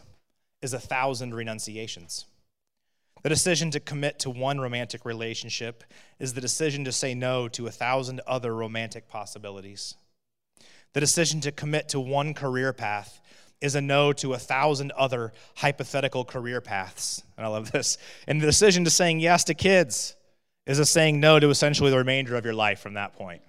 is 0.62 0.72
a 0.72 0.78
thousand 0.78 1.34
renunciations. 1.34 2.24
The 3.22 3.28
decision 3.28 3.72
to 3.72 3.80
commit 3.80 4.20
to 4.20 4.30
one 4.30 4.60
romantic 4.60 5.04
relationship 5.04 5.82
is 6.20 6.34
the 6.34 6.40
decision 6.40 6.84
to 6.84 6.92
say 6.92 7.14
no 7.14 7.48
to 7.48 7.66
a 7.66 7.72
thousand 7.72 8.20
other 8.26 8.54
romantic 8.54 9.08
possibilities. 9.08 9.94
The 10.92 11.00
decision 11.00 11.40
to 11.40 11.52
commit 11.52 11.88
to 11.90 12.00
one 12.00 12.32
career 12.32 12.72
path 12.72 13.20
is 13.60 13.74
a 13.74 13.80
no 13.80 14.12
to 14.14 14.34
a 14.34 14.38
thousand 14.38 14.92
other 14.92 15.32
hypothetical 15.56 16.24
career 16.24 16.60
paths. 16.60 17.22
And 17.36 17.44
I 17.44 17.48
love 17.48 17.72
this. 17.72 17.98
And 18.26 18.40
the 18.40 18.46
decision 18.46 18.84
to 18.84 18.90
saying 18.90 19.20
yes 19.20 19.44
to 19.44 19.54
kids 19.54 20.14
is 20.66 20.78
a 20.78 20.86
saying 20.86 21.18
no 21.18 21.40
to 21.40 21.48
essentially 21.48 21.90
the 21.90 21.98
remainder 21.98 22.36
of 22.36 22.44
your 22.44 22.54
life 22.54 22.80
from 22.80 22.94
that 22.94 23.14
point. 23.14 23.42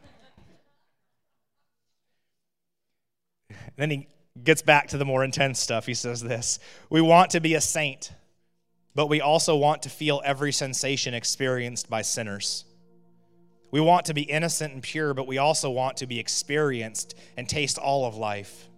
And 3.49 3.57
then 3.77 3.91
he 3.91 4.07
gets 4.43 4.61
back 4.61 4.89
to 4.89 4.97
the 4.97 5.05
more 5.05 5.23
intense 5.23 5.59
stuff. 5.59 5.85
He 5.85 5.93
says 5.93 6.21
this 6.21 6.59
We 6.89 7.01
want 7.01 7.31
to 7.31 7.39
be 7.39 7.55
a 7.55 7.61
saint, 7.61 8.11
but 8.95 9.07
we 9.07 9.21
also 9.21 9.55
want 9.55 9.83
to 9.83 9.89
feel 9.89 10.21
every 10.25 10.51
sensation 10.51 11.13
experienced 11.13 11.89
by 11.89 12.01
sinners. 12.01 12.65
We 13.71 13.81
want 13.81 14.05
to 14.05 14.13
be 14.15 14.23
innocent 14.23 14.73
and 14.73 14.81
pure, 14.81 15.13
but 15.13 15.27
we 15.27 15.37
also 15.37 15.69
want 15.69 15.97
to 15.97 16.07
be 16.07 16.19
experienced 16.19 17.15
and 17.37 17.47
taste 17.47 17.77
all 17.77 18.05
of 18.05 18.15
life. 18.15 18.68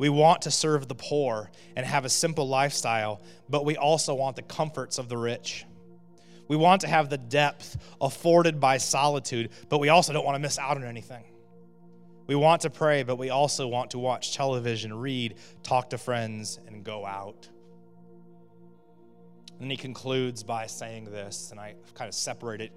We 0.00 0.08
want 0.08 0.40
to 0.42 0.50
serve 0.50 0.88
the 0.88 0.94
poor 0.94 1.50
and 1.76 1.84
have 1.84 2.06
a 2.06 2.08
simple 2.08 2.48
lifestyle, 2.48 3.20
but 3.50 3.66
we 3.66 3.76
also 3.76 4.14
want 4.14 4.34
the 4.34 4.40
comforts 4.40 4.96
of 4.96 5.10
the 5.10 5.18
rich. 5.18 5.66
We 6.48 6.56
want 6.56 6.80
to 6.80 6.88
have 6.88 7.10
the 7.10 7.18
depth 7.18 7.76
afforded 8.00 8.60
by 8.60 8.78
solitude, 8.78 9.50
but 9.68 9.78
we 9.78 9.90
also 9.90 10.14
don't 10.14 10.24
want 10.24 10.36
to 10.36 10.38
miss 10.38 10.58
out 10.58 10.78
on 10.78 10.84
anything. 10.84 11.24
We 12.26 12.34
want 12.34 12.62
to 12.62 12.70
pray, 12.70 13.02
but 13.02 13.16
we 13.16 13.28
also 13.28 13.68
want 13.68 13.90
to 13.90 13.98
watch 13.98 14.34
television, 14.34 14.94
read, 14.94 15.34
talk 15.62 15.90
to 15.90 15.98
friends, 15.98 16.58
and 16.66 16.82
go 16.82 17.04
out. 17.04 17.46
And 19.60 19.70
he 19.70 19.76
concludes 19.76 20.42
by 20.42 20.66
saying 20.66 21.10
this, 21.10 21.50
and 21.50 21.60
I 21.60 21.74
kind 21.92 22.08
of 22.08 22.14
separate 22.14 22.62
it 22.62 22.72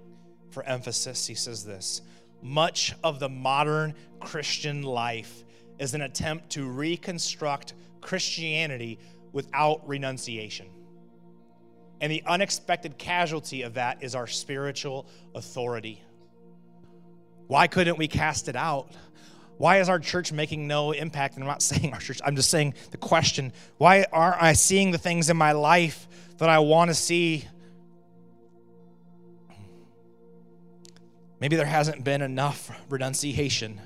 for 0.50 0.62
emphasis. 0.64 1.26
He 1.26 1.34
says 1.34 1.64
this 1.64 2.02
Much 2.42 2.94
of 3.02 3.18
the 3.18 3.30
modern 3.30 3.94
Christian 4.20 4.82
life 4.82 5.42
is 5.78 5.94
an 5.94 6.02
attempt 6.02 6.50
to 6.50 6.66
reconstruct 6.66 7.74
Christianity 8.00 8.98
without 9.32 9.86
renunciation. 9.88 10.66
And 12.00 12.10
the 12.10 12.22
unexpected 12.26 12.98
casualty 12.98 13.62
of 13.62 13.74
that 13.74 14.02
is 14.02 14.14
our 14.14 14.26
spiritual 14.26 15.06
authority. 15.34 16.02
Why 17.46 17.66
couldn't 17.66 17.98
we 17.98 18.08
cast 18.08 18.48
it 18.48 18.56
out? 18.56 18.90
Why 19.56 19.78
is 19.78 19.88
our 19.88 19.98
church 19.98 20.32
making 20.32 20.66
no 20.66 20.92
impact? 20.92 21.34
And 21.34 21.44
I'm 21.44 21.48
not 21.48 21.62
saying 21.70 21.92
our 21.92 22.00
church, 22.00 22.20
I'm 22.24 22.36
just 22.36 22.50
saying 22.50 22.74
the 22.90 22.96
question 22.96 23.52
why 23.78 24.06
aren't 24.12 24.42
I 24.42 24.52
seeing 24.54 24.90
the 24.90 24.98
things 24.98 25.30
in 25.30 25.36
my 25.36 25.52
life 25.52 26.08
that 26.38 26.48
I 26.48 26.58
want 26.60 26.90
to 26.90 26.94
see? 26.94 27.46
Maybe 31.40 31.56
there 31.56 31.66
hasn't 31.66 32.04
been 32.04 32.22
enough 32.22 32.70
renunciation. 32.88 33.80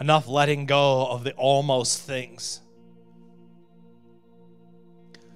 Enough 0.00 0.26
letting 0.26 0.66
go 0.66 1.06
of 1.06 1.22
the 1.24 1.32
almost 1.34 2.00
things. 2.02 2.60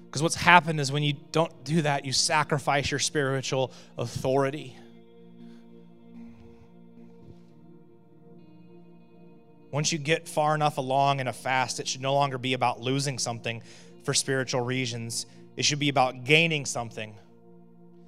Because 0.05 0.23
what's 0.23 0.35
happened 0.35 0.79
is 0.79 0.91
when 0.91 1.03
you 1.03 1.13
don't 1.31 1.63
do 1.63 1.83
that, 1.83 2.05
you 2.05 2.11
sacrifice 2.13 2.89
your 2.89 2.99
spiritual 2.99 3.71
authority. 3.97 4.75
Once 9.71 9.91
you 9.91 9.97
get 9.97 10.25
far 10.27 10.55
enough 10.55 10.77
along 10.77 11.19
in 11.19 11.27
a 11.27 11.33
fast, 11.33 11.81
it 11.81 11.87
should 11.87 12.01
no 12.01 12.13
longer 12.13 12.37
be 12.37 12.53
about 12.53 12.79
losing 12.79 13.19
something 13.19 13.61
for 14.03 14.13
spiritual 14.13 14.61
reasons. 14.61 15.25
It 15.57 15.65
should 15.65 15.79
be 15.79 15.89
about 15.89 16.23
gaining 16.23 16.65
something 16.65 17.13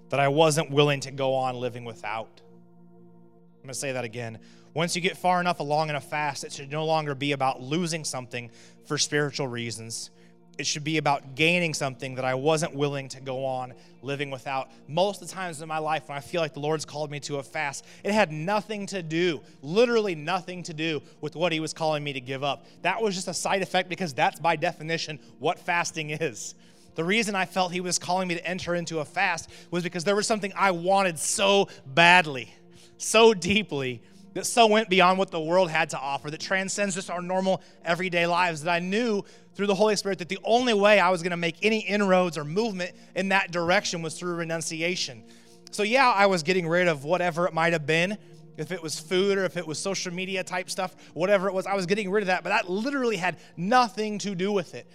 that 0.08 0.22
I 0.22 0.30
wasn't 0.30 0.72
willing 0.72 1.02
to 1.02 1.12
go 1.12 1.34
on 1.34 1.58
living 1.58 1.84
without. 1.84 2.30
I'm 2.38 3.64
going 3.64 3.68
to 3.68 3.74
say 3.74 3.92
that 3.92 4.06
again. 4.06 4.40
Once 4.78 4.96
you 4.96 5.02
get 5.02 5.18
far 5.18 5.42
enough 5.42 5.60
along 5.60 5.90
in 5.90 5.96
a 5.96 6.00
fast, 6.00 6.44
it 6.44 6.52
should 6.52 6.70
no 6.70 6.86
longer 6.86 7.16
be 7.16 7.32
about 7.32 7.60
losing 7.60 8.04
something 8.04 8.52
for 8.86 8.96
spiritual 8.96 9.48
reasons 9.48 10.12
it 10.58 10.66
should 10.66 10.84
be 10.84 10.98
about 10.98 11.36
gaining 11.36 11.74
something 11.74 12.16
that 12.16 12.26
I 12.26 12.34
wasn't 12.34 12.74
willing 12.74 13.10
to 13.10 13.22
go 13.22 13.46
on 13.46 13.74
living 14.02 14.32
without. 14.32 14.72
Most 14.88 15.22
of 15.22 15.28
the 15.28 15.34
times 15.34 15.62
in 15.62 15.68
my 15.68 15.78
life, 15.78 16.10
when 16.10 16.18
I 16.18 16.22
feel 16.22 16.42
like 16.42 16.54
the 16.54 16.60
Lord's 16.60 16.86
called 16.86 17.12
me 17.12 17.20
to 17.22 17.38
a 17.38 17.44
fast, 17.44 17.86
it 18.04 18.12
had 18.12 18.32
nothing 18.32 18.86
to 18.88 19.04
do, 19.04 19.42
literally 19.62 20.16
nothing 20.16 20.64
to 20.64 20.74
do 20.74 21.02
with 21.22 21.36
what 21.36 21.52
He 21.52 21.60
was 21.60 21.74
calling 21.74 22.04
me 22.04 22.14
to 22.14 22.22
give 22.22 22.44
up. 22.44 22.66
That 22.82 23.02
was 23.02 23.16
just 23.16 23.28
a 23.28 23.34
side 23.34 23.62
effect 23.62 23.90
because 23.90 24.14
that's 24.14 24.40
by 24.40 24.56
definition 24.56 25.20
what 25.40 25.60
fasting 25.60 26.10
is. 26.10 26.56
The 26.96 27.04
reason 27.04 27.36
I 27.36 27.46
felt 27.46 27.72
He 27.72 27.82
was 27.82 28.00
calling 28.00 28.28
me 28.28 28.36
to 28.36 28.48
enter 28.48 28.74
into 28.74 29.00
a 29.00 29.06
fast 29.06 29.52
was 29.70 29.84
because 29.84 30.04
there 30.04 30.16
was 30.16 30.26
something 30.26 30.54
I 30.56 30.72
wanted 30.72 31.20
so 31.20 31.70
badly, 31.86 32.54
so 32.98 33.34
deeply 33.34 34.02
that 34.38 34.46
so 34.46 34.68
went 34.68 34.88
beyond 34.88 35.18
what 35.18 35.32
the 35.32 35.42
world 35.42 35.70
had 35.70 35.90
to 35.90 36.00
offer, 36.00 36.30
that 36.30 36.40
transcends 36.40 36.94
just 36.94 37.10
our 37.10 37.24
normal 37.24 37.62
everyday 37.84 38.28
lives, 38.28 38.62
that 38.62 38.72
I 38.72 38.78
knew 38.78 39.24
through 39.56 39.66
the 39.66 39.74
Holy 39.74 39.96
Spirit 39.96 40.20
that 40.20 40.30
the 40.30 40.38
only 40.44 40.76
way 40.76 41.00
I 41.00 41.10
was 41.10 41.24
going 41.24 41.32
to 41.32 41.38
make 41.38 41.56
any 41.64 41.80
inroads 41.80 42.38
or 42.38 42.44
movement 42.44 42.96
in 43.16 43.30
that 43.30 43.52
direction 43.52 44.04
was 44.04 44.18
through 44.18 44.36
renunciation. 44.36 45.24
So, 45.72 45.82
yeah, 45.82 46.12
I 46.12 46.28
was 46.28 46.44
getting 46.44 46.68
rid 46.68 46.88
of 46.88 47.04
whatever 47.04 47.48
it 47.48 47.54
might 47.54 47.74
have 47.74 47.88
been. 47.88 48.16
If 48.58 48.72
it 48.72 48.82
was 48.82 49.00
food 49.00 49.40
or 49.40 49.46
if 49.46 49.58
it 49.58 49.66
was 49.66 49.80
social 49.80 50.14
media 50.14 50.44
type 50.44 50.70
stuff, 50.70 50.96
whatever 51.16 51.48
it 51.48 51.54
was, 51.54 51.66
I 51.66 51.74
was 51.74 51.88
getting 51.88 52.12
rid 52.12 52.22
of 52.22 52.28
that. 52.28 52.44
But 52.44 52.50
that 52.50 52.70
literally 52.70 53.18
had 53.18 53.38
nothing 53.56 54.20
to 54.20 54.36
do 54.36 54.52
with 54.52 54.76
it. 54.76 54.88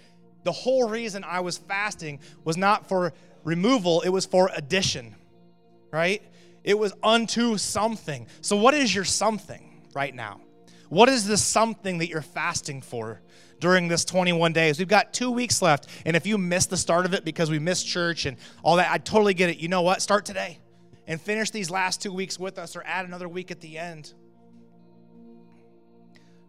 The 0.43 0.53
whole 0.53 0.87
reason 0.87 1.25
I 1.25 1.41
was 1.41 1.57
fasting 1.57 2.19
was 2.45 2.55
not 2.55 2.87
for 2.87 3.13
removal, 3.43 4.01
it 4.01 4.09
was 4.09 4.25
for 4.25 4.49
addition, 4.55 5.15
right? 5.91 6.21
It 6.63 6.77
was 6.77 6.93
unto 7.03 7.57
something. 7.57 8.27
So, 8.41 8.55
what 8.55 8.73
is 8.73 8.93
your 8.93 9.03
something 9.03 9.81
right 9.93 10.13
now? 10.13 10.41
What 10.89 11.09
is 11.09 11.25
the 11.25 11.37
something 11.37 11.97
that 11.97 12.09
you're 12.09 12.21
fasting 12.21 12.81
for 12.81 13.21
during 13.59 13.87
this 13.87 14.05
21 14.05 14.53
days? 14.53 14.77
We've 14.77 14.87
got 14.87 15.11
two 15.11 15.31
weeks 15.31 15.61
left. 15.61 15.87
And 16.05 16.15
if 16.15 16.27
you 16.27 16.37
missed 16.37 16.69
the 16.69 16.77
start 16.77 17.05
of 17.05 17.13
it 17.13 17.25
because 17.25 17.49
we 17.49 17.59
missed 17.59 17.87
church 17.87 18.25
and 18.25 18.37
all 18.61 18.75
that, 18.75 18.91
I 18.91 18.99
totally 18.99 19.33
get 19.33 19.49
it. 19.49 19.57
You 19.57 19.69
know 19.69 19.81
what? 19.81 20.01
Start 20.01 20.23
today 20.25 20.59
and 21.07 21.19
finish 21.19 21.49
these 21.49 21.69
last 21.69 22.01
two 22.01 22.13
weeks 22.13 22.39
with 22.39 22.57
us 22.59 22.75
or 22.75 22.83
add 22.85 23.05
another 23.05 23.27
week 23.27 23.49
at 23.49 23.59
the 23.59 23.77
end. 23.77 24.13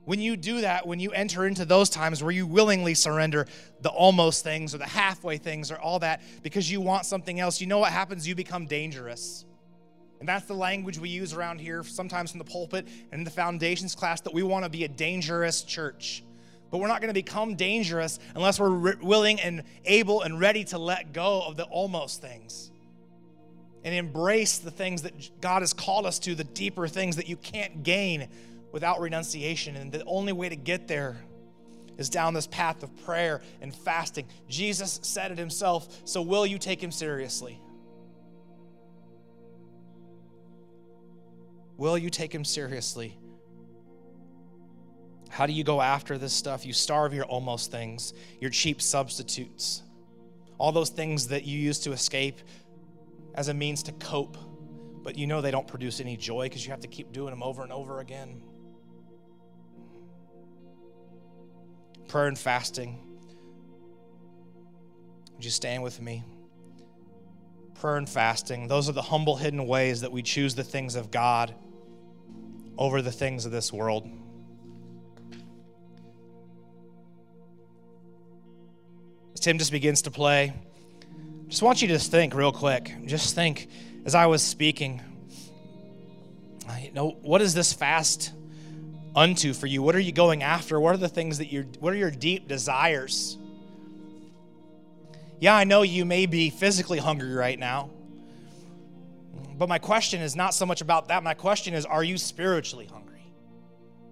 When 0.04 0.20
you 0.20 0.36
do 0.36 0.60
that, 0.60 0.86
when 0.86 1.00
you 1.00 1.12
enter 1.12 1.46
into 1.46 1.64
those 1.64 1.88
times 1.88 2.22
where 2.22 2.30
you 2.30 2.46
willingly 2.46 2.92
surrender 2.92 3.46
the 3.80 3.88
almost 3.88 4.44
things 4.44 4.74
or 4.74 4.78
the 4.78 4.84
halfway 4.84 5.38
things 5.38 5.70
or 5.70 5.78
all 5.78 6.00
that 6.00 6.22
because 6.42 6.70
you 6.70 6.82
want 6.82 7.06
something 7.06 7.40
else, 7.40 7.60
you 7.62 7.66
know 7.66 7.78
what 7.78 7.90
happens? 7.90 8.28
You 8.28 8.34
become 8.34 8.66
dangerous. 8.66 9.46
And 10.24 10.28
that's 10.30 10.46
the 10.46 10.54
language 10.54 10.98
we 10.98 11.10
use 11.10 11.34
around 11.34 11.60
here, 11.60 11.84
sometimes 11.84 12.32
in 12.32 12.38
the 12.38 12.46
pulpit 12.46 12.88
and 13.12 13.18
in 13.20 13.24
the 13.24 13.30
foundations 13.30 13.94
class, 13.94 14.22
that 14.22 14.32
we 14.32 14.42
want 14.42 14.64
to 14.64 14.70
be 14.70 14.84
a 14.84 14.88
dangerous 14.88 15.60
church. 15.60 16.24
But 16.70 16.78
we're 16.78 16.88
not 16.88 17.02
going 17.02 17.10
to 17.10 17.12
become 17.12 17.56
dangerous 17.56 18.18
unless 18.34 18.58
we're 18.58 18.70
re- 18.70 18.94
willing 19.02 19.38
and 19.38 19.64
able 19.84 20.22
and 20.22 20.40
ready 20.40 20.64
to 20.64 20.78
let 20.78 21.12
go 21.12 21.42
of 21.42 21.58
the 21.58 21.64
almost 21.64 22.22
things 22.22 22.70
and 23.84 23.94
embrace 23.94 24.56
the 24.56 24.70
things 24.70 25.02
that 25.02 25.12
God 25.42 25.60
has 25.60 25.74
called 25.74 26.06
us 26.06 26.18
to, 26.20 26.34
the 26.34 26.44
deeper 26.44 26.88
things 26.88 27.16
that 27.16 27.28
you 27.28 27.36
can't 27.36 27.82
gain 27.82 28.26
without 28.72 29.02
renunciation. 29.02 29.76
And 29.76 29.92
the 29.92 30.06
only 30.06 30.32
way 30.32 30.48
to 30.48 30.56
get 30.56 30.88
there 30.88 31.18
is 31.98 32.08
down 32.08 32.32
this 32.32 32.46
path 32.46 32.82
of 32.82 33.04
prayer 33.04 33.42
and 33.60 33.74
fasting. 33.74 34.24
Jesus 34.48 35.00
said 35.02 35.32
it 35.32 35.36
himself, 35.36 36.00
so 36.06 36.22
will 36.22 36.46
you 36.46 36.56
take 36.56 36.82
him 36.82 36.90
seriously? 36.90 37.60
Will 41.76 41.98
you 41.98 42.10
take 42.10 42.34
him 42.34 42.44
seriously? 42.44 43.18
How 45.28 45.46
do 45.46 45.52
you 45.52 45.64
go 45.64 45.80
after 45.80 46.16
this 46.16 46.32
stuff? 46.32 46.64
You 46.64 46.72
starve 46.72 47.12
your 47.12 47.24
almost 47.24 47.72
things, 47.72 48.14
your 48.40 48.50
cheap 48.50 48.80
substitutes, 48.80 49.82
all 50.58 50.70
those 50.70 50.90
things 50.90 51.28
that 51.28 51.44
you 51.44 51.58
use 51.58 51.80
to 51.80 51.92
escape 51.92 52.38
as 53.34 53.48
a 53.48 53.54
means 53.54 53.82
to 53.84 53.92
cope, 53.92 54.38
but 55.02 55.18
you 55.18 55.26
know 55.26 55.40
they 55.40 55.50
don't 55.50 55.66
produce 55.66 55.98
any 55.98 56.16
joy 56.16 56.44
because 56.44 56.64
you 56.64 56.70
have 56.70 56.80
to 56.80 56.88
keep 56.88 57.10
doing 57.10 57.30
them 57.30 57.42
over 57.42 57.64
and 57.64 57.72
over 57.72 57.98
again. 57.98 58.42
Prayer 62.06 62.28
and 62.28 62.38
fasting. 62.38 63.00
Would 65.34 65.44
you 65.44 65.50
stand 65.50 65.82
with 65.82 66.00
me? 66.00 66.22
Prayer 67.74 67.96
and 67.96 68.08
fasting, 68.08 68.68
those 68.68 68.88
are 68.88 68.92
the 68.92 69.02
humble, 69.02 69.34
hidden 69.34 69.66
ways 69.66 70.02
that 70.02 70.12
we 70.12 70.22
choose 70.22 70.54
the 70.54 70.62
things 70.62 70.94
of 70.94 71.10
God 71.10 71.56
over 72.76 73.02
the 73.02 73.12
things 73.12 73.46
of 73.46 73.52
this 73.52 73.72
world. 73.72 74.08
As 79.34 79.40
Tim 79.40 79.58
just 79.58 79.72
begins 79.72 80.02
to 80.02 80.10
play, 80.10 80.52
just 81.48 81.62
want 81.62 81.82
you 81.82 81.88
to 81.88 81.98
think 81.98 82.34
real 82.34 82.52
quick. 82.52 82.92
Just 83.04 83.34
think 83.34 83.68
as 84.04 84.14
I 84.14 84.26
was 84.26 84.42
speaking, 84.42 85.00
you 86.80 86.92
know, 86.92 87.10
what 87.22 87.42
is 87.42 87.54
this 87.54 87.72
fast 87.72 88.32
unto 89.14 89.52
for 89.52 89.66
you? 89.66 89.82
What 89.82 89.94
are 89.94 90.00
you 90.00 90.12
going 90.12 90.42
after? 90.42 90.80
What 90.80 90.94
are 90.94 90.98
the 90.98 91.08
things 91.08 91.38
that 91.38 91.52
you're, 91.52 91.64
what 91.80 91.92
are 91.92 91.96
your 91.96 92.10
deep 92.10 92.48
desires? 92.48 93.38
Yeah, 95.40 95.54
I 95.54 95.64
know 95.64 95.82
you 95.82 96.04
may 96.04 96.26
be 96.26 96.50
physically 96.50 96.98
hungry 96.98 97.32
right 97.34 97.58
now. 97.58 97.90
But 99.56 99.68
my 99.68 99.78
question 99.78 100.20
is 100.20 100.34
not 100.34 100.54
so 100.54 100.66
much 100.66 100.80
about 100.80 101.08
that. 101.08 101.22
My 101.22 101.34
question 101.34 101.74
is, 101.74 101.86
are 101.86 102.02
you 102.02 102.18
spiritually 102.18 102.86
hungry? 102.86 103.32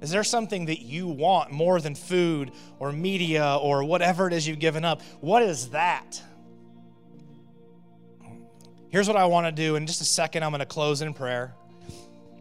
Is 0.01 0.11
there 0.11 0.25
something 0.25 0.67
that 0.67 0.81
you 0.81 1.07
want 1.07 1.53
more 1.53 1.81
than 1.81 1.95
food 1.95 2.53
or 2.79 2.93
media 2.93 3.57
or 3.61 3.85
whatever 3.85 4.27
it 4.27 4.33
is 4.33 4.47
you've 4.47 4.59
given 4.59 4.85
up? 4.85 5.01
What 5.21 5.43
is 5.43 5.69
that? 5.71 6.21
Here's 8.91 9.09
what 9.09 9.17
I 9.17 9.27
want 9.27 9.47
to 9.47 9.53
do. 9.53 9.77
In 9.77 9.87
just 9.87 10.01
a 10.01 10.05
second, 10.05 10.43
I'm 10.43 10.51
going 10.51 10.61
to 10.61 10.67
close 10.67 11.03
in 11.03 11.15
prayer. 11.15 11.55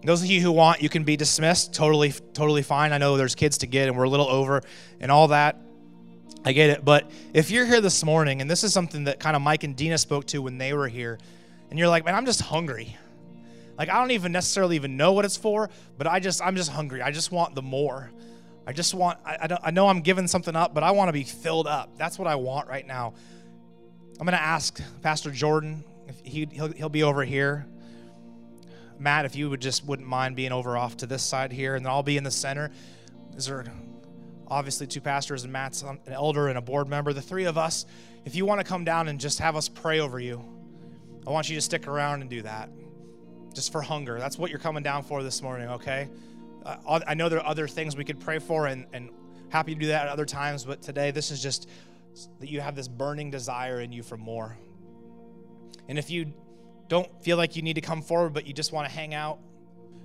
Those 0.03 0.21
of 0.23 0.27
you 0.27 0.41
who 0.41 0.51
want, 0.51 0.81
you 0.81 0.89
can 0.89 1.03
be 1.03 1.15
dismissed. 1.15 1.73
Totally, 1.73 2.11
totally 2.33 2.63
fine. 2.63 2.91
I 2.91 2.97
know 2.97 3.15
there's 3.15 3.35
kids 3.35 3.59
to 3.59 3.67
get, 3.67 3.87
and 3.87 3.95
we're 3.95 4.05
a 4.05 4.09
little 4.09 4.27
over 4.27 4.61
and 4.99 5.11
all 5.11 5.27
that. 5.29 5.57
I 6.43 6.53
get 6.53 6.71
it. 6.71 6.83
But 6.83 7.11
if 7.33 7.51
you're 7.51 7.67
here 7.67 7.81
this 7.81 8.03
morning, 8.03 8.41
and 8.41 8.49
this 8.49 8.63
is 8.63 8.73
something 8.73 9.03
that 9.03 9.19
kind 9.19 9.35
of 9.35 9.43
Mike 9.43 9.63
and 9.63 9.75
Dina 9.75 9.99
spoke 9.99 10.25
to 10.27 10.41
when 10.41 10.57
they 10.57 10.73
were 10.73 10.87
here, 10.87 11.19
and 11.71 11.79
you're 11.79 11.87
like, 11.87 12.05
man, 12.05 12.13
I'm 12.13 12.27
just 12.27 12.41
hungry. 12.41 12.95
Like 13.77 13.89
I 13.89 13.99
don't 13.99 14.11
even 14.11 14.31
necessarily 14.31 14.75
even 14.75 14.97
know 14.97 15.13
what 15.13 15.25
it's 15.25 15.37
for, 15.37 15.71
but 15.97 16.05
I 16.05 16.19
just 16.19 16.39
I'm 16.45 16.55
just 16.55 16.69
hungry. 16.69 17.01
I 17.01 17.09
just 17.09 17.31
want 17.31 17.55
the 17.55 17.63
more. 17.63 18.11
I 18.67 18.73
just 18.73 18.93
want 18.93 19.17
I, 19.25 19.37
I, 19.41 19.47
don't, 19.47 19.61
I 19.63 19.71
know 19.71 19.87
I'm 19.87 20.01
giving 20.01 20.27
something 20.27 20.55
up, 20.55 20.75
but 20.75 20.83
I 20.83 20.91
want 20.91 21.09
to 21.09 21.13
be 21.13 21.23
filled 21.23 21.65
up. 21.65 21.97
That's 21.97 22.19
what 22.19 22.27
I 22.27 22.35
want 22.35 22.67
right 22.67 22.85
now. 22.85 23.15
I'm 24.19 24.27
to 24.27 24.33
ask 24.33 24.79
Pastor 25.01 25.31
Jordan 25.31 25.83
if 26.07 26.19
he 26.23 26.47
he'll, 26.51 26.71
he'll 26.71 26.89
be 26.89 27.01
over 27.01 27.23
here. 27.23 27.65
Matt, 28.99 29.25
if 29.25 29.35
you 29.35 29.49
would 29.49 29.61
just 29.61 29.83
wouldn't 29.83 30.07
mind 30.07 30.35
being 30.35 30.51
over 30.51 30.77
off 30.77 30.97
to 30.97 31.07
this 31.07 31.23
side 31.23 31.51
here, 31.51 31.73
and 31.73 31.83
then 31.83 31.91
I'll 31.91 32.03
be 32.03 32.17
in 32.17 32.23
the 32.23 32.29
center. 32.29 32.69
Is 33.35 33.47
there 33.47 33.65
obviously 34.47 34.85
two 34.85 35.01
pastors 35.01 35.43
and 35.43 35.53
Matt's 35.53 35.81
an 35.81 35.99
elder 36.07 36.49
and 36.49 36.57
a 36.57 36.61
board 36.61 36.89
member, 36.89 37.13
the 37.13 37.21
three 37.21 37.45
of 37.45 37.57
us. 37.57 37.85
If 38.25 38.35
you 38.35 38.45
want 38.45 38.59
to 38.59 38.65
come 38.65 38.83
down 38.83 39.07
and 39.07 39.19
just 39.19 39.39
have 39.39 39.55
us 39.55 39.69
pray 39.69 40.01
over 40.01 40.19
you, 40.19 40.43
I 41.25 41.31
want 41.31 41.49
you 41.49 41.55
to 41.55 41.61
stick 41.61 41.87
around 41.87 42.21
and 42.21 42.29
do 42.29 42.41
that. 42.41 42.69
Just 43.53 43.71
for 43.71 43.81
hunger. 43.81 44.17
That's 44.17 44.37
what 44.37 44.49
you're 44.49 44.59
coming 44.59 44.83
down 44.83 45.03
for 45.03 45.23
this 45.23 45.41
morning, 45.41 45.69
okay? 45.69 46.09
Uh, 46.65 46.99
I 47.07 47.13
know 47.13 47.29
there 47.29 47.39
are 47.39 47.45
other 47.45 47.67
things 47.67 47.95
we 47.95 48.05
could 48.05 48.19
pray 48.19 48.39
for 48.39 48.67
and, 48.67 48.85
and 48.93 49.09
happy 49.49 49.73
to 49.73 49.79
do 49.79 49.87
that 49.87 50.03
at 50.03 50.09
other 50.09 50.25
times, 50.25 50.63
but 50.63 50.81
today 50.81 51.11
this 51.11 51.31
is 51.31 51.41
just 51.41 51.69
that 52.39 52.49
you 52.49 52.61
have 52.61 52.75
this 52.75 52.87
burning 52.87 53.29
desire 53.31 53.81
in 53.81 53.91
you 53.91 54.03
for 54.03 54.17
more. 54.17 54.57
And 55.87 55.99
if 55.99 56.09
you 56.09 56.33
don't 56.87 57.09
feel 57.23 57.37
like 57.37 57.55
you 57.55 57.61
need 57.61 57.75
to 57.75 57.81
come 57.81 58.01
forward, 58.01 58.33
but 58.33 58.47
you 58.47 58.53
just 58.53 58.71
want 58.71 58.87
to 58.87 58.93
hang 58.93 59.13
out 59.13 59.39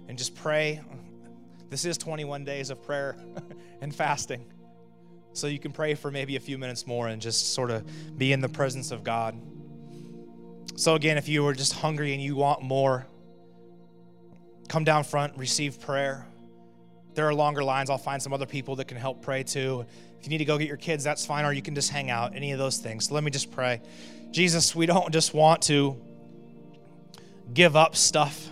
and 0.08 0.16
just 0.16 0.34
pray, 0.34 0.80
this 1.68 1.84
is 1.84 1.98
21 1.98 2.44
days 2.44 2.70
of 2.70 2.82
prayer 2.82 3.16
and 3.80 3.94
fasting. 3.94 4.44
So 5.32 5.46
you 5.46 5.58
can 5.58 5.72
pray 5.72 5.94
for 5.94 6.10
maybe 6.10 6.36
a 6.36 6.40
few 6.40 6.58
minutes 6.58 6.86
more 6.86 7.08
and 7.08 7.20
just 7.20 7.52
sort 7.54 7.70
of 7.70 7.84
be 8.16 8.32
in 8.32 8.40
the 8.40 8.48
presence 8.48 8.90
of 8.90 9.04
God. 9.04 9.38
So, 10.76 10.94
again, 10.94 11.16
if 11.16 11.26
you 11.26 11.46
are 11.46 11.54
just 11.54 11.72
hungry 11.72 12.12
and 12.12 12.22
you 12.22 12.36
want 12.36 12.62
more, 12.62 13.06
come 14.68 14.84
down 14.84 15.04
front, 15.04 15.36
receive 15.36 15.80
prayer. 15.80 16.26
there 17.14 17.26
are 17.26 17.34
longer 17.34 17.64
lines, 17.64 17.88
I'll 17.88 17.96
find 17.96 18.22
some 18.22 18.34
other 18.34 18.44
people 18.44 18.76
that 18.76 18.86
can 18.86 18.98
help 18.98 19.22
pray 19.22 19.42
too. 19.42 19.86
If 20.18 20.26
you 20.26 20.30
need 20.30 20.38
to 20.38 20.44
go 20.44 20.58
get 20.58 20.68
your 20.68 20.76
kids, 20.76 21.02
that's 21.02 21.24
fine, 21.24 21.46
or 21.46 21.52
you 21.54 21.62
can 21.62 21.74
just 21.74 21.90
hang 21.90 22.10
out, 22.10 22.36
any 22.36 22.52
of 22.52 22.58
those 22.58 22.76
things. 22.76 23.08
So 23.08 23.14
let 23.14 23.24
me 23.24 23.30
just 23.30 23.50
pray. 23.50 23.80
Jesus, 24.32 24.74
we 24.74 24.84
don't 24.84 25.10
just 25.12 25.32
want 25.32 25.62
to 25.62 25.96
give 27.54 27.74
up 27.74 27.96
stuff 27.96 28.46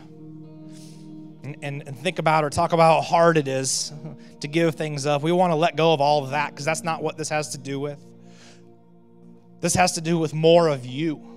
and, 1.43 1.83
and, 1.87 1.99
think 1.99 2.19
about 2.19 2.43
or 2.43 2.49
talk 2.49 2.73
about 2.73 2.95
how 2.95 3.01
hard 3.03 3.37
it 3.37 3.49
is 3.49 3.93
to 4.41 4.49
give 4.49 4.77
things 4.77 5.05
up. 5.05 5.23
We 5.23 5.33
want 5.33 5.51
to 5.51 5.57
let 5.57 5.77
go 5.77 5.93
of 5.93 6.01
all 6.01 6.25
of 6.25 6.31
that 6.31 6.51
because 6.51 6.65
that's 6.65 6.83
not 6.83 7.03
what 7.03 7.19
this 7.19 7.29
has 7.29 7.51
to 7.51 7.59
do 7.59 7.79
with. 7.79 8.03
This 9.61 9.75
has 9.75 9.93
to 9.93 10.01
do 10.01 10.19
with 10.19 10.33
more 10.33 10.69
of 10.69 10.87
you, 10.87 11.34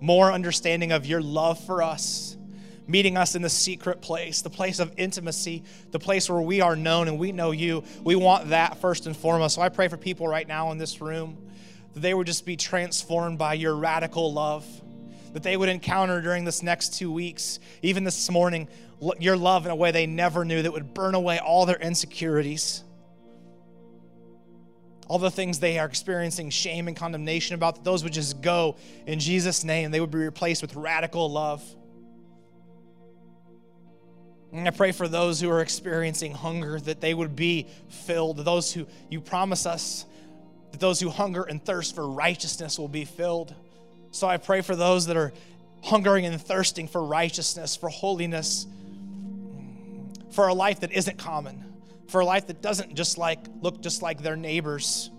more 0.00 0.32
understanding 0.32 0.92
of 0.92 1.06
your 1.06 1.20
love 1.20 1.58
for 1.64 1.82
us, 1.82 2.36
meeting 2.86 3.16
us 3.16 3.34
in 3.34 3.42
the 3.42 3.48
secret 3.48 4.02
place, 4.02 4.42
the 4.42 4.50
place 4.50 4.78
of 4.78 4.92
intimacy, 4.96 5.62
the 5.90 5.98
place 5.98 6.28
where 6.28 6.40
we 6.40 6.60
are 6.60 6.76
known 6.76 7.08
and 7.08 7.18
we 7.18 7.32
know 7.32 7.50
you. 7.50 7.82
We 8.02 8.16
want 8.16 8.50
that 8.50 8.78
first 8.78 9.06
and 9.06 9.16
foremost. 9.16 9.54
So 9.54 9.62
I 9.62 9.68
pray 9.68 9.88
for 9.88 9.96
people 9.96 10.28
right 10.28 10.46
now 10.46 10.70
in 10.72 10.78
this 10.78 11.00
room 11.00 11.38
that 11.94 12.00
they 12.00 12.12
would 12.12 12.26
just 12.26 12.44
be 12.44 12.56
transformed 12.56 13.38
by 13.38 13.54
your 13.54 13.76
radical 13.76 14.32
love, 14.32 14.66
that 15.32 15.42
they 15.42 15.56
would 15.56 15.68
encounter 15.68 16.20
during 16.20 16.44
this 16.44 16.62
next 16.62 16.98
two 16.98 17.10
weeks, 17.10 17.58
even 17.82 18.04
this 18.04 18.30
morning, 18.30 18.68
your 19.18 19.36
love 19.36 19.64
in 19.64 19.70
a 19.70 19.76
way 19.76 19.90
they 19.90 20.06
never 20.06 20.44
knew 20.44 20.62
that 20.62 20.72
would 20.72 20.94
burn 20.94 21.14
away 21.14 21.38
all 21.38 21.66
their 21.66 21.76
insecurities. 21.76 22.84
All 25.08 25.18
the 25.18 25.30
things 25.30 25.58
they 25.58 25.78
are 25.78 25.86
experiencing 25.86 26.50
shame 26.50 26.88
and 26.88 26.96
condemnation 26.96 27.54
about, 27.54 27.84
those 27.84 28.02
would 28.02 28.12
just 28.12 28.40
go 28.40 28.76
in 29.06 29.20
Jesus' 29.20 29.64
name. 29.64 29.90
They 29.90 30.00
would 30.00 30.10
be 30.10 30.18
replaced 30.18 30.62
with 30.62 30.74
radical 30.74 31.30
love. 31.30 31.62
And 34.52 34.66
I 34.66 34.70
pray 34.70 34.92
for 34.92 35.08
those 35.08 35.40
who 35.40 35.50
are 35.50 35.60
experiencing 35.60 36.32
hunger 36.32 36.78
that 36.80 37.00
they 37.00 37.12
would 37.12 37.34
be 37.34 37.66
filled. 37.88 38.38
Those 38.38 38.72
who 38.72 38.86
you 39.10 39.20
promise 39.20 39.66
us 39.66 40.06
that 40.74 40.80
those 40.80 40.98
who 40.98 41.08
hunger 41.08 41.44
and 41.44 41.64
thirst 41.64 41.94
for 41.94 42.08
righteousness 42.08 42.80
will 42.80 42.88
be 42.88 43.04
filled. 43.04 43.54
So 44.10 44.26
I 44.26 44.38
pray 44.38 44.60
for 44.60 44.74
those 44.74 45.06
that 45.06 45.16
are 45.16 45.32
hungering 45.84 46.26
and 46.26 46.40
thirsting 46.40 46.88
for 46.88 47.04
righteousness, 47.04 47.76
for 47.76 47.88
holiness, 47.88 48.66
for 50.32 50.48
a 50.48 50.54
life 50.54 50.80
that 50.80 50.90
isn't 50.90 51.16
common, 51.16 51.64
for 52.08 52.20
a 52.20 52.24
life 52.24 52.46
that 52.48 52.62
doesn't 52.62 52.94
just 52.94 53.18
like 53.18 53.40
look 53.60 53.80
just 53.80 54.02
like 54.02 54.22
their 54.22 54.36
neighbors. 54.36 55.10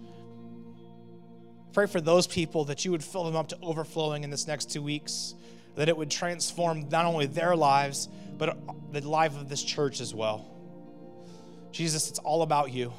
Pray 1.74 1.88
for 1.88 2.00
those 2.00 2.26
people 2.28 2.66
that 2.66 2.86
you 2.86 2.92
would 2.92 3.04
fill 3.04 3.26
them 3.26 3.36
up 3.36 3.50
to 3.50 3.58
overflowing 3.62 4.24
in 4.24 4.30
this 4.30 4.48
next 4.48 4.72
two 4.72 4.82
weeks, 4.82 5.36
that 5.76 5.90
it 5.90 5.98
would 5.98 6.10
transform 6.10 6.88
not 6.90 7.06
only 7.06 7.26
their 7.26 7.56
lives, 7.56 8.08
but 8.38 8.58
the 8.94 9.02
life 9.02 9.36
of 9.36 9.50
this 9.50 9.62
church 9.64 10.00
as 10.00 10.14
well. 10.14 10.46
Jesus, 11.72 12.10
it's 12.10 12.20
all 12.20 12.44
about 12.44 12.72
you. 12.72 12.94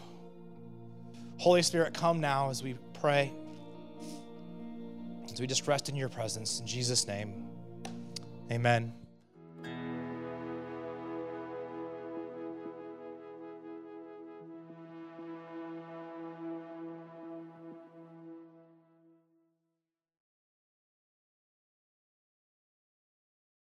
Holy 1.38 1.62
Spirit, 1.62 1.94
come 1.94 2.20
now 2.20 2.50
as 2.50 2.62
we 2.62 2.76
pray, 3.00 3.32
as 5.32 5.40
we 5.40 5.46
just 5.46 5.66
rest 5.66 5.88
in 5.88 5.96
your 5.96 6.08
presence. 6.08 6.60
In 6.60 6.66
Jesus' 6.66 7.06
name, 7.06 7.46
amen. 8.50 8.92